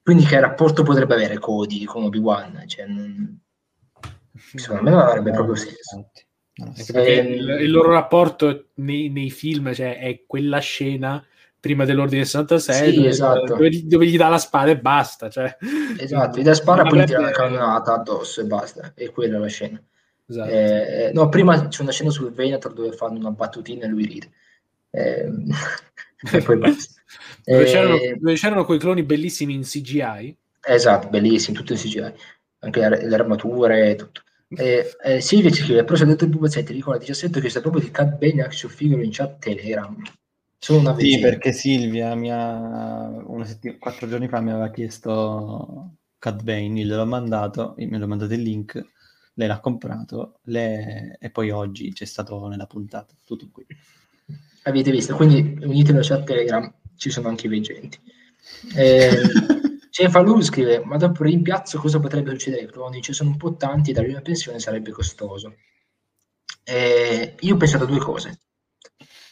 [0.00, 2.62] Quindi che rapporto potrebbe avere Cody con Obi-Wan?
[2.66, 3.40] Cioè, non
[4.54, 6.10] secondo me non avrebbe proprio senso.
[6.94, 11.22] Eh, il, il, loro rapporto nei, nei, film cioè, è quella scena
[11.60, 13.44] prima dell'ordine 66 sì, dove, esatto.
[13.44, 15.54] dove, dove, gli dà la spada e basta cioè.
[15.98, 19.10] esatto, gli dà la spada e poi gli tira la cannonata addosso e basta e
[19.10, 19.82] quella è la scena
[20.26, 20.48] esatto.
[20.48, 24.30] eh, no, prima c'è una scena sul Venator dove fanno una battutina e lui ride
[24.92, 25.30] eh,
[26.32, 26.94] e poi basta
[27.44, 32.12] dove, c'erano, eh, dove c'erano quei cloni bellissimi in CGI esatto, bellissimi, tutto in CGI
[32.60, 36.24] anche le, le armature e tutto eh, eh, Silvia ci scrive, però se ha detto
[36.24, 39.96] il pupazzetto, ricorda 17 che sta proprio di Cat Bane Action Figure in chat Telegram.
[40.58, 46.42] Sono una sì, perché Silvia mi ha, settim- quattro giorni fa mi aveva chiesto Cat
[46.42, 48.84] Bane, gliel'ho mandato, me l'ho mandato il link,
[49.34, 51.18] lei l'ha comprato le...
[51.20, 53.66] e poi oggi c'è stato nella puntata, tutto qui.
[54.62, 55.14] Avete visto?
[55.14, 57.98] Quindi unite la chat Telegram, ci sono anche i veggenti.
[58.74, 59.10] Eh,
[59.96, 63.00] Cefalù scrive, ma dopo il rimpiazzo cosa potrebbe succedere cloni?
[63.00, 65.54] Ci sono un po' tanti, dargli una pensione sarebbe costoso.
[66.64, 68.40] Eh, io ho pensato a due cose.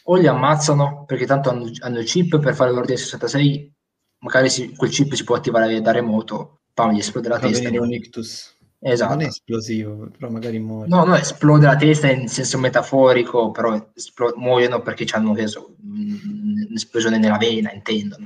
[0.05, 3.73] O li ammazzano perché tanto hanno, hanno il chip per fare l'ordine 66,
[4.21, 7.69] magari si, quel chip si può attivare da remoto, pam, gli esplode la testa.
[7.69, 8.57] Un ictus.
[8.79, 9.13] Esatto.
[9.13, 10.87] Non è esplosivo, però magari muore.
[10.87, 17.19] No, no, esplode la testa in senso metaforico, però esplo- muoiono perché hanno so, un'esplosione
[17.19, 18.17] nella vena, intendo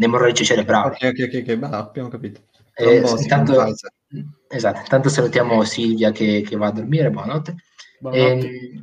[0.00, 0.96] nemorragici cerebrali.
[1.00, 2.40] Ok, ok, ok, bah, abbiamo capito.
[2.74, 3.62] Eh, intanto,
[4.48, 7.54] esatto, intanto salutiamo Silvia che, che, va a dormire, buonanotte.
[8.12, 8.82] Eh,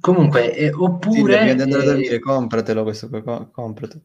[0.00, 1.32] comunque, eh, oppure...
[1.32, 3.08] Sì, prima di andare a dormire, compratelo questo,
[3.52, 4.02] compratelo.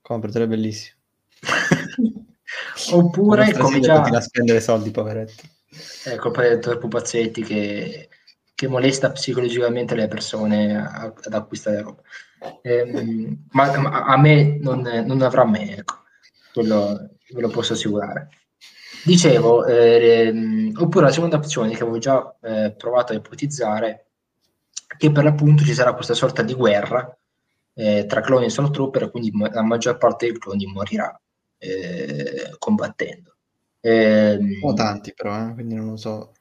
[0.00, 0.96] Compratelo, è bellissimo.
[2.92, 4.00] oppure, come già...
[4.00, 5.42] Ti da spendere soldi, poveretto.
[6.04, 8.08] È colpa del dottor Pupazzetti che,
[8.54, 12.00] che molesta psicologicamente le persone a, ad acquistare roba.
[12.62, 15.94] Eh, ma, ma, a me non, non avrà me, ecco.
[16.52, 18.28] quello ve lo posso assicurare.
[19.04, 24.06] Dicevo, eh, oppure la seconda opzione che avevo già eh, provato a ipotizzare,
[24.96, 27.16] che per l'appunto ci sarà questa sorta di guerra
[27.74, 31.18] eh, tra cloni e Stormtrooper, quindi la maggior parte dei cloni morirà
[31.58, 33.36] eh, combattendo.
[34.60, 36.32] sono tanti però, eh, quindi non lo so.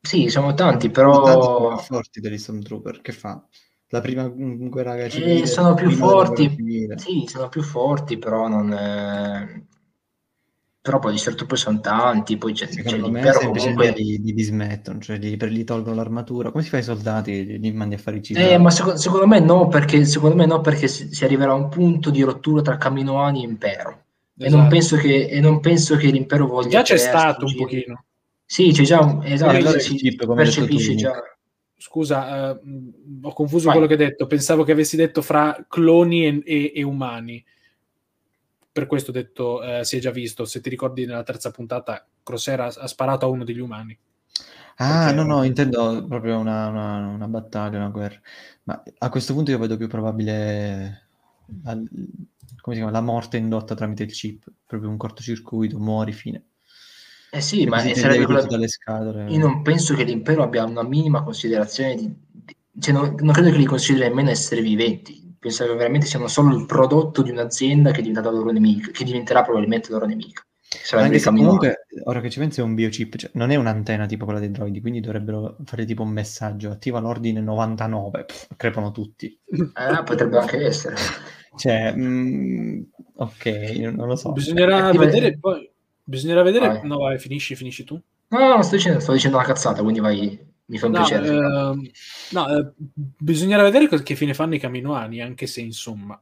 [0.00, 1.24] Sì, sono tanti, però...
[1.24, 3.44] Sono tanti forti degli Stormtrooper, che fa?
[3.88, 5.42] La prima guerra civile...
[5.42, 6.56] Eh, sono più forti,
[6.96, 9.66] sì, sono più forti, però non
[10.88, 13.90] però poi di certo poi sono tanti, poi c'è, Secondo c'è me comunque...
[13.90, 17.44] li, li dismettono, cioè gli, gli, tolgono l'armatura, come si fa ai soldati?
[17.44, 18.40] Li, li mandi a fare i cibi?
[18.40, 21.56] Eh, ma secondo, secondo, me no, perché, secondo me no, perché si, si, arriverà a
[21.56, 23.88] un punto di rottura tra Caminoani e Impero.
[23.90, 24.04] Esatto.
[24.38, 24.68] E, non esatto.
[24.68, 26.68] penso che, e non penso che l'impero voglia...
[26.70, 28.04] Già c'è stato un pochino.
[28.46, 29.20] Sì, c'è già un...
[29.24, 31.12] Esatto, allora si chip, percepisce già...
[31.78, 33.78] Scusa, uh, ho confuso Vai.
[33.78, 34.26] quello che hai detto.
[34.26, 37.42] Pensavo che avessi detto fra cloni e, e, e umani
[38.78, 42.06] per questo ho detto eh, si è già visto, se ti ricordi nella terza puntata
[42.22, 43.98] Crossera ha, sparato a uno degli umani.
[44.76, 45.14] Ah, Perché...
[45.14, 48.20] no, no, intendo proprio una, una, una, battaglia, una guerra.
[48.64, 51.08] Ma a questo punto io vedo più probabile
[51.64, 56.44] la, come si chiama, la morte indotta tramite il chip, proprio un cortocircuito, muori, fine.
[57.30, 58.46] Eh sì, ma sarebbe quello...
[58.46, 59.26] dalle scatole.
[59.30, 62.14] Io non penso che l'impero abbia una minima considerazione di...
[62.80, 66.56] Cioè, non, non credo che li consideri nemmeno essere viventi penso che veramente siano solo
[66.56, 70.42] il prodotto di un'azienda che è diventata loro nemica, che diventerà probabilmente loro nemica.
[70.92, 74.24] Anche se comunque, ora che ci pensi, è un biochip, cioè, non è un'antenna tipo
[74.24, 79.38] quella dei droidi, quindi dovrebbero fare tipo un messaggio, attiva l'ordine 99, pff, crepano tutti.
[79.48, 80.96] Eh, potrebbe anche essere.
[81.56, 82.82] Cioè, mm,
[83.16, 83.46] ok,
[83.94, 84.32] non lo so.
[84.32, 85.06] Bisognerà attiva...
[85.06, 85.70] vedere poi,
[86.08, 86.86] bisognerà vedere, vai.
[86.86, 88.00] no vai, finisci, finisci tu.
[88.28, 91.28] No, no, sto dicendo, sto dicendo una cazzata, quindi vai, mi fa un no, piacere.
[91.28, 91.92] Eh,
[92.30, 96.20] no, eh, bisognerà vedere che fine fanno i caminoani, anche se insomma.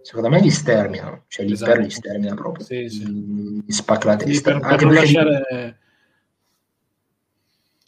[0.00, 1.72] Secondo me li sterminano, cioè li esatto.
[1.72, 2.64] per li stermina proprio.
[2.64, 3.62] Sì, sì.
[3.66, 4.52] Li spacca la testa.
[4.52, 5.78] Per, anche per lasciare...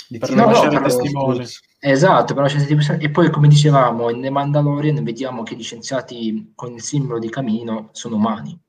[0.09, 0.19] Li...
[0.19, 1.47] Per no, lasciare no, testimone.
[1.79, 6.75] Esatto, per lasciare E poi, come dicevamo, in The Mandalorian vediamo che gli scienziati con
[6.75, 8.61] il simbolo di camino sono umani.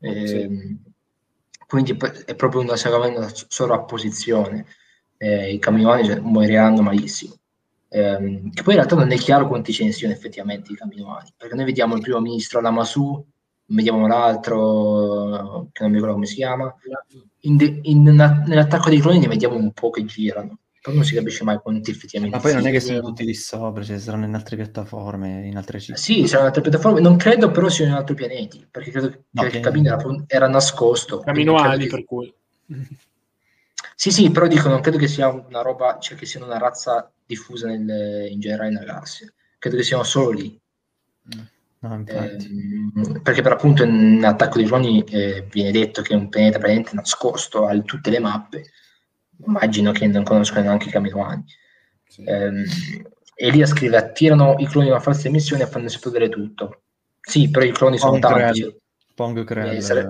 [0.00, 0.86] Eh, sì.
[1.66, 2.74] Quindi è proprio una,
[3.08, 4.64] una sovrapposizione
[5.18, 7.34] eh, i camioni cioè, moriranno malissimo.
[7.90, 11.32] Eh, che poi in realtà non è chiaro quanti ce ne siano effettivamente i camioni,
[11.36, 13.24] perché noi vediamo il primo ministro Lamasu,
[13.66, 16.74] vediamo l'altro, che non mi ricordo come si chiama,
[17.40, 20.58] in de, in, nell'attacco dei cloni ne vediamo un po' che girano,
[20.88, 23.34] però non si capisce mai quanti effettivamente Ma poi non è che sono tutti lì
[23.34, 25.98] sopra, cioè saranno in altre piattaforme, in altre città.
[25.98, 29.24] Sì, saranno in altre piattaforme, non credo però siano in altri pianeti, perché credo che
[29.30, 31.20] no, il camino era, era nascosto.
[31.20, 32.32] Caminoali, per cui...
[33.94, 37.10] Sì, sì, però dico, non credo che sia una roba, cioè che sia una razza
[37.26, 39.30] diffusa nel, in generale nella galassia.
[39.58, 40.60] Credo che siano solo lì.
[41.80, 42.36] No, eh,
[43.22, 46.96] perché per appunto in attacco dei cloni eh, viene detto che è un pianeta praticamente
[46.96, 48.64] nascosto a tutte le mappe.
[49.46, 51.44] Immagino che non conoscano neanche i caminoani.
[52.06, 52.22] Sì.
[52.24, 52.64] Eh,
[53.34, 56.82] Elia scrive: attirano i cloni una falsa emissione e fanno esplodere tutto.
[57.20, 58.60] Sì, però i cloni sono tanti.
[58.62, 58.76] Cioè,
[59.14, 59.76] Pong Creel.
[59.76, 60.08] Eh, sare-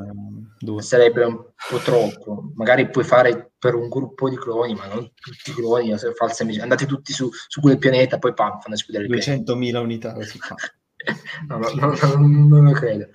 [0.78, 1.36] sarebbe un
[1.68, 2.52] po' troppo.
[2.54, 6.86] Magari puoi fare per un gruppo di cloni, ma non tutti i cloni, false andate
[6.86, 10.54] tutti su, su quel pianeta, poi pam, fanno esplodere il 200.000 unità così fa.
[11.48, 13.08] no, no, no, no, non lo credo.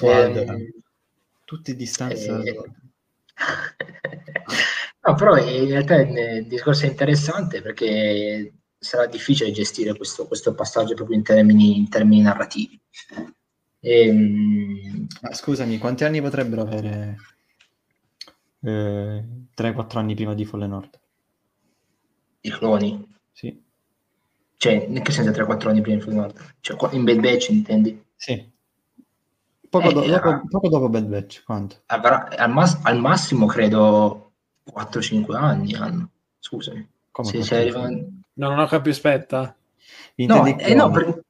[0.00, 0.82] Eh,
[1.44, 2.42] tutti distanza.
[2.42, 2.56] Eh,
[5.00, 10.94] no, però in realtà il discorso è interessante perché sarà difficile gestire questo, questo passaggio
[10.94, 12.80] proprio in termini, in termini narrativi.
[13.80, 15.06] Ehm...
[15.20, 17.16] Ma scusami, quanti anni potrebbero avere
[18.60, 19.24] eh,
[19.56, 21.00] 3-4 anni prima di Fallen Order?
[22.40, 23.16] I cloni?
[23.32, 23.62] Sì.
[24.56, 26.54] Cioè, in che senso 3-4 anni prima di Fallen Order?
[26.60, 28.04] Cioè, in Bad Batch intendi?
[28.16, 28.56] Sì.
[29.68, 31.82] Poco, eh, do- dopo, ah, poco dopo Bad Batch, quanto?
[31.86, 34.27] Avrà, al, mas- al, massimo credo
[34.74, 36.10] 4-5 anni hanno.
[36.38, 36.88] Scusami.
[37.10, 38.22] Come se, se arrivano...
[38.34, 39.56] No, non ho capito, aspetta.
[40.16, 41.22] No, eh, no, per...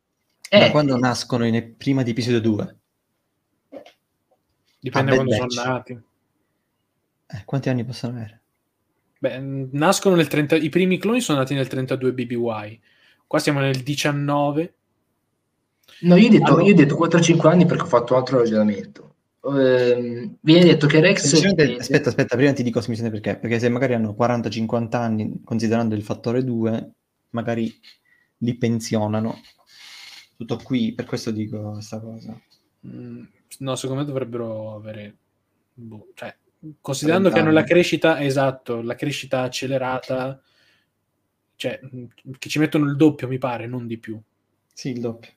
[0.51, 2.77] Eh, da quando nascono in, prima di episodio 2?
[4.81, 5.53] Dipende quando batch.
[5.53, 6.01] sono nati.
[7.27, 8.43] Eh, quanti anni possono avere?
[9.19, 9.39] Beh,
[9.73, 10.57] nascono nel 30...
[10.57, 12.81] I primi cloni sono nati nel 32 BBY.
[13.27, 14.75] Qua siamo nel 19.
[16.01, 16.63] No, io ho detto, allora...
[16.63, 19.08] io ho detto 4-5 anni perché ho fatto altro ragionamento.
[19.57, 21.33] Ehm, viene detto che Rex...
[21.79, 23.41] Aspetta, aspetta, prima ti dico semplicemente perché.
[23.41, 26.91] Perché se magari hanno 40-50 anni, considerando il fattore 2,
[27.31, 27.73] magari
[28.39, 29.41] li pensionano.
[30.37, 32.41] Tutto qui, per questo dico questa cosa.
[32.87, 33.25] Mm,
[33.59, 35.17] no, secondo me dovrebbero avere...
[35.75, 36.35] Boh, cioè,
[36.81, 40.41] considerando che hanno la crescita, esatto, la crescita accelerata,
[41.55, 41.81] cioè,
[42.39, 44.21] che ci mettono il doppio, mi pare, non di più.
[44.73, 45.31] Sì, il doppio.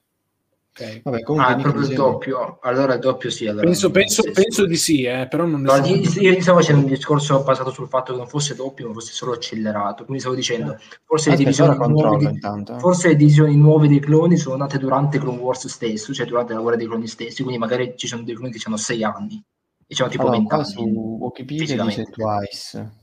[0.73, 1.01] Okay.
[1.03, 2.59] Vabbè, comunque ah, proprio il doppio.
[2.61, 3.45] Allora il doppio sì.
[3.45, 6.87] Allora penso, penso, penso di sì, eh, però non no, di, Io stavo facendo un
[6.87, 10.03] discorso basato sul fatto che non fosse doppio, ma fosse solo accelerato.
[10.05, 12.79] Quindi stavo dicendo, forse, le divisioni, nuove, intanto, eh.
[12.79, 16.61] forse le divisioni nuove dei cloni sono nate durante Clone Wars stesso, cioè durante la
[16.61, 19.43] guerra dei cloni stessi, quindi magari ci sono dei cloni che hanno 6 anni
[19.85, 20.65] e c'hanno tipo allora, 20 anni.
[20.65, 22.99] Su Wikipedia dice twice.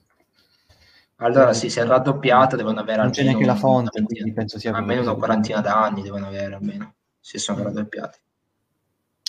[1.17, 4.75] Allora sì, se è raddoppiata devono avere non c'è neanche la fonte, quindi penso sia
[4.75, 8.19] almeno una quarantina d'anni devono avere almeno se sono raddoppiati.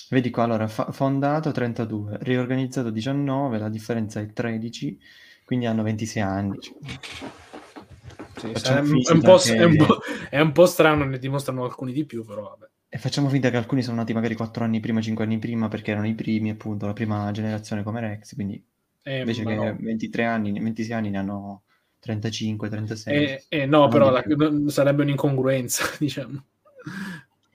[0.09, 4.99] Vedi qua, allora, fa- fondato 32, riorganizzato 19, la differenza è 13,
[5.45, 6.57] quindi hanno 26 anni.
[8.35, 8.69] Sì, è, un che...
[8.69, 9.85] è, un
[10.29, 12.67] è, un po', strano, ne dimostrano alcuni di più, però vabbè.
[12.91, 15.91] E facciamo finta che alcuni sono nati magari 4 anni prima, 5 anni prima, perché
[15.91, 18.63] erano i primi, appunto, la prima generazione come Rex, quindi
[19.03, 19.77] eh, invece che no.
[19.79, 21.63] 23 anni, 26 anni ne hanno
[21.99, 23.15] 35, 36.
[23.15, 24.23] Eh, eh no, però la,
[24.67, 26.43] sarebbe un'incongruenza, diciamo.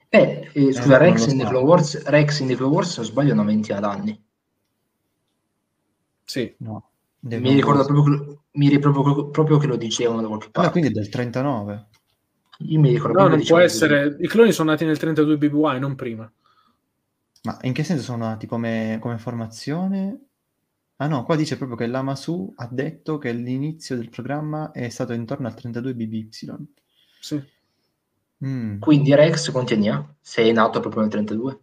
[0.09, 1.59] Eh, eh, scusa, eh, Rex, in so.
[1.59, 4.23] Wars, Rex in The Flow Wars, se non sbaglio, è una ventina d'anni.
[6.23, 6.53] Sì.
[6.59, 6.89] No.
[7.21, 10.69] Mi ricordo proprio, mi ricordo proprio che lo dicevano da qualche parte.
[10.69, 11.87] Ah, quindi del 39.
[12.59, 14.15] Io mi ricordo No, non può essere.
[14.19, 16.31] I cloni sono nati nel 32 BBY, non prima.
[17.43, 20.19] Ma in che senso sono nati come, come formazione?
[20.97, 25.13] Ah no, qua dice proprio che l'Amasu ha detto che l'inizio del programma è stato
[25.13, 26.29] intorno al 32 BBY.
[27.19, 27.43] Sì.
[28.43, 28.79] Mm.
[28.79, 30.15] Quindi Rex quanti anni ha?
[30.19, 31.59] Sei nato proprio nel 32?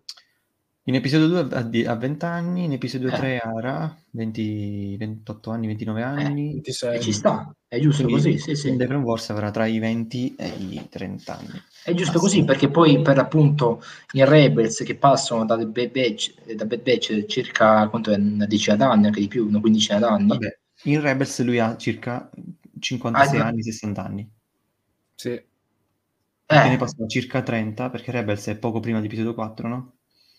[0.86, 3.12] In episodio 2 ha 20 anni, in episodio eh.
[3.12, 6.49] 3 avrà 20, 28 anni, 29 eh, anni.
[6.49, 6.97] Eh, 26.
[6.97, 8.39] E ci sta, è giusto Quindi, così.
[8.39, 8.69] Sì, sì.
[8.70, 11.62] In The Clone Wars avrà tra i 20 e i 30 anni.
[11.85, 12.44] È giusto ah, così, sì.
[12.44, 13.81] perché poi per appunto
[14.15, 18.74] in Rebels che passano da Bad Batch, da Bad Batch circa quanto è, una decina
[18.74, 20.27] d'anni, anche di più, una quindicina d'anni.
[20.27, 22.28] Vabbè, in Rebels lui ha circa
[22.81, 24.28] 56 ah, anni, 60 anni.
[25.15, 25.40] Sì.
[26.52, 26.68] Eh.
[26.68, 29.92] Ne passano circa 30, perché Rebels è poco prima di episodio 4, no?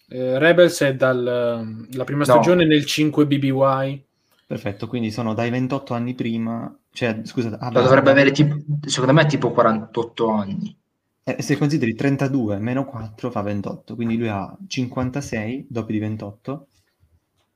[0.10, 1.65] Eh, Rebels è dalla
[2.06, 2.69] prima stagione no.
[2.69, 4.06] nel 5 BBY.
[4.45, 9.26] Perfetto, quindi sono dai 28 anni prima, cioè scusate, ah, dovrebbe avere tipo, secondo me
[9.26, 10.77] tipo 48 anni.
[11.23, 16.68] Eh, se consideri 32 meno 4 fa 28, quindi lui ha 56 doppio di 28,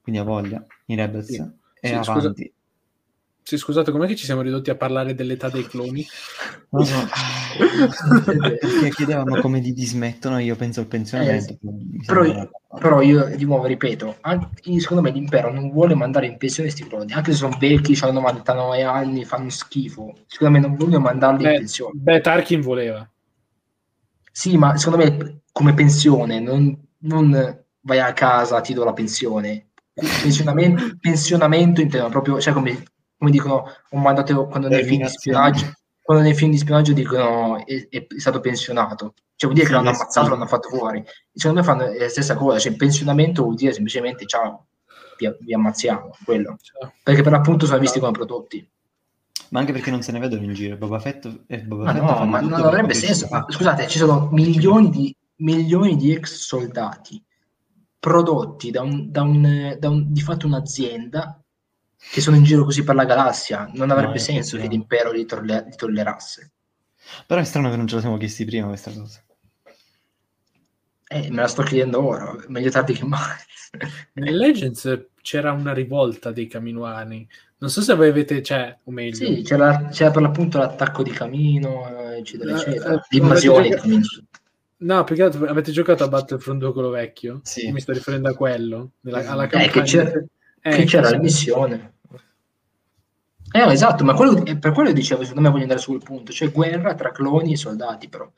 [0.01, 1.35] quindi ha voglia in Rebels sì.
[1.81, 2.11] e sì, avanti.
[2.11, 2.33] Scusa,
[3.47, 6.05] sì, scusate, com'è che ci siamo ridotti a parlare dell'età dei cloni?
[6.71, 6.97] Non so,
[8.25, 11.53] perché chiedevano come li dismettono, io penso al pensionamento.
[11.53, 11.57] Eh,
[12.05, 16.35] però, io, però, io, di nuovo ripeto, anche, secondo me l'impero non vuole mandare in
[16.35, 20.75] pensione questi cloni, anche se sono vecchi, hanno 99 anni, fanno schifo, secondo me non
[20.75, 21.91] vogliono mandarli beh, in pensione.
[21.93, 23.09] Beh, Tarkin voleva.
[24.29, 29.69] Sì, ma secondo me come pensione, non, non vai a casa, ti do la pensione.
[29.93, 35.71] Pensionamento, pensionamento intendo proprio, cioè come come dicono, ho mandato quando nei film di spionaggio,
[36.01, 39.77] quando nei film di spionaggio dicono è, è stato pensionato, cioè vuol dire sì, che
[39.77, 41.03] l'hanno ammazzato, l'hanno fatto fuori.
[41.33, 44.67] Secondo me fanno la stessa cosa, cioè pensionamento vuol dire semplicemente ciao,
[45.17, 46.57] vi, vi ammazziamo, quello.
[46.61, 46.93] Ciao.
[47.03, 48.69] Perché per l'appunto sono visti come prodotti.
[49.49, 52.01] Ma anche perché non se ne vedono in giro, Boba Fett e Boba ma Fett
[52.01, 53.27] no, ma non avrebbe senso.
[53.31, 57.23] Ma, scusate, ci sono milioni di, milioni di ex soldati
[57.99, 61.41] prodotti da, un, da, un, da un, di fatto un'azienda
[62.11, 63.69] che sono in giro così per la galassia.
[63.73, 66.51] Non avrebbe no, senso che l'impero li, tolle- li, tollerasse.
[67.25, 69.21] Però è strano che non ce lo siamo chiesti prima questa cosa.
[71.09, 73.37] Eh, me la sto chiedendo ora, meglio tardi che mai.
[74.13, 77.27] Nel Legends c'era una rivolta dei Caminoani.
[77.59, 79.15] Non so se voi avete, cioè, o meglio.
[79.15, 82.93] Sì, c'era, c'era per l'appunto l'attacco di Camino, eccetera, eh, eccetera.
[82.93, 84.05] Eh, L'invasione di Camino.
[84.79, 87.39] No, perché avete giocato a Battlefront 2 quello vecchio?
[87.43, 87.71] Sì.
[87.71, 89.65] Mi sto riferendo a quello, nella, alla campagna.
[89.65, 90.23] Eh, che c'era,
[90.61, 91.93] eh, che c'era la missione.
[93.51, 96.93] Eh, esatto, ma quello, per quello dicevo, secondo me voglio andare sul punto, cioè guerra
[96.95, 98.29] tra cloni e soldati, però.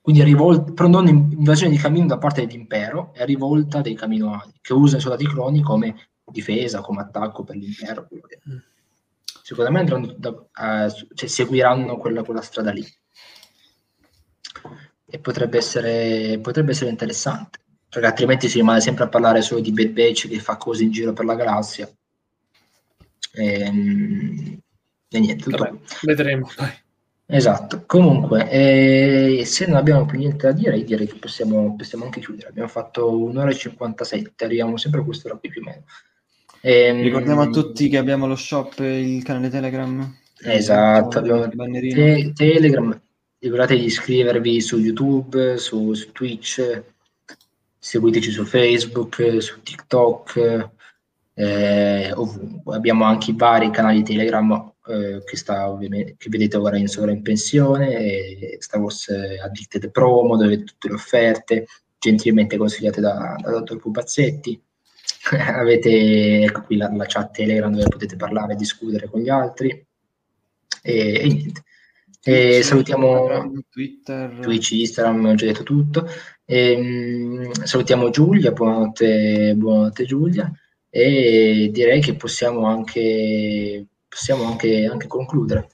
[0.00, 4.72] Quindi rivolta, però non invasione di camino da parte dell'impero e rivolta dei caminoani, che
[4.72, 8.08] usano i soldati cloni come difesa, come attacco per l'impero.
[8.48, 8.56] Mm.
[9.42, 12.86] Secondo me andranno da, uh, cioè, seguiranno quella, quella strada lì.
[15.10, 19.72] E potrebbe essere, potrebbe essere interessante perché altrimenti si rimane sempre a parlare solo di
[19.72, 21.90] Bad Batch che fa cose in giro per la galassia.
[23.32, 24.58] E, ehm,
[25.08, 25.64] e niente, tutto...
[25.64, 26.50] Vabbè, vedremo.
[26.56, 26.86] Dai.
[27.30, 32.20] Esatto, comunque, eh, se non abbiamo più niente da dire, direi che possiamo, possiamo anche
[32.20, 32.48] chiudere.
[32.48, 35.82] Abbiamo fatto un'ora e 57, arriviamo sempre a quest'ora qui più o meno.
[36.62, 40.16] Ehm, Ricordiamo a tutti che abbiamo lo shop, il canale Telegram.
[40.42, 42.98] Esatto, abbiamo te- Telegram.
[43.38, 46.82] Ricordate di iscrivervi su YouTube, su, su Twitch,
[47.78, 50.70] seguiteci su Facebook, su TikTok,
[51.38, 52.74] eh, ovunque.
[52.74, 58.56] Abbiamo anche i vari canali Telegram eh, che, sta, che vedete ora in sovraimpensione, e
[58.58, 61.66] Star Wars Addicted Promo, dove tutte le offerte,
[61.96, 64.60] gentilmente consigliate da, da Dottor Pupazzetti.
[65.30, 69.68] avete ecco qui la, la, chat Telegram dove potete parlare e discutere con gli altri.
[70.82, 71.62] E, e niente.
[72.20, 76.08] E salutiamo Twitter, Twitch, Instagram, ho già detto tutto.
[76.44, 80.52] E, um, salutiamo Giulia, buonanotte, buonanotte Giulia.
[80.90, 85.68] E direi che possiamo anche possiamo anche, anche concludere.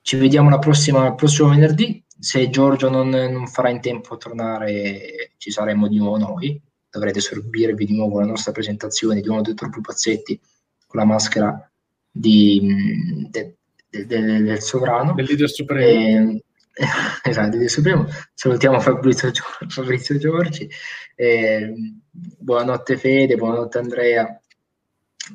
[0.00, 2.02] Ci vediamo la prossima, il prossimo venerdì.
[2.18, 6.60] Se Giorgio non, non, farà in tempo a tornare, ci saremo di nuovo noi.
[6.88, 10.40] Dovrete sorbirvi di nuovo la nostra presentazione di uno dei troppi pazzetti
[10.86, 11.70] con la maschera
[12.10, 13.56] di, de,
[13.88, 15.12] de, de, del sovrano.
[15.14, 16.30] Del leader supremo.
[16.30, 16.44] E,
[17.22, 18.06] esatto, del supremo.
[18.34, 19.30] Salutiamo Fabrizio,
[19.68, 20.68] Fabrizio Giorgi.
[21.14, 21.74] Eh,
[22.10, 24.40] buonanotte Fede, buonanotte Andrea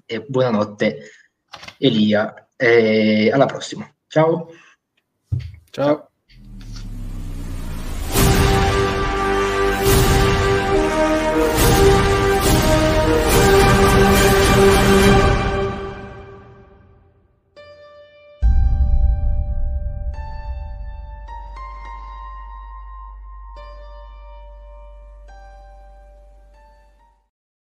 [0.06, 1.00] e buonanotte
[1.78, 2.48] Elia.
[2.58, 3.90] E alla prossima.
[4.08, 4.50] Ciao.
[5.70, 6.10] Ciao.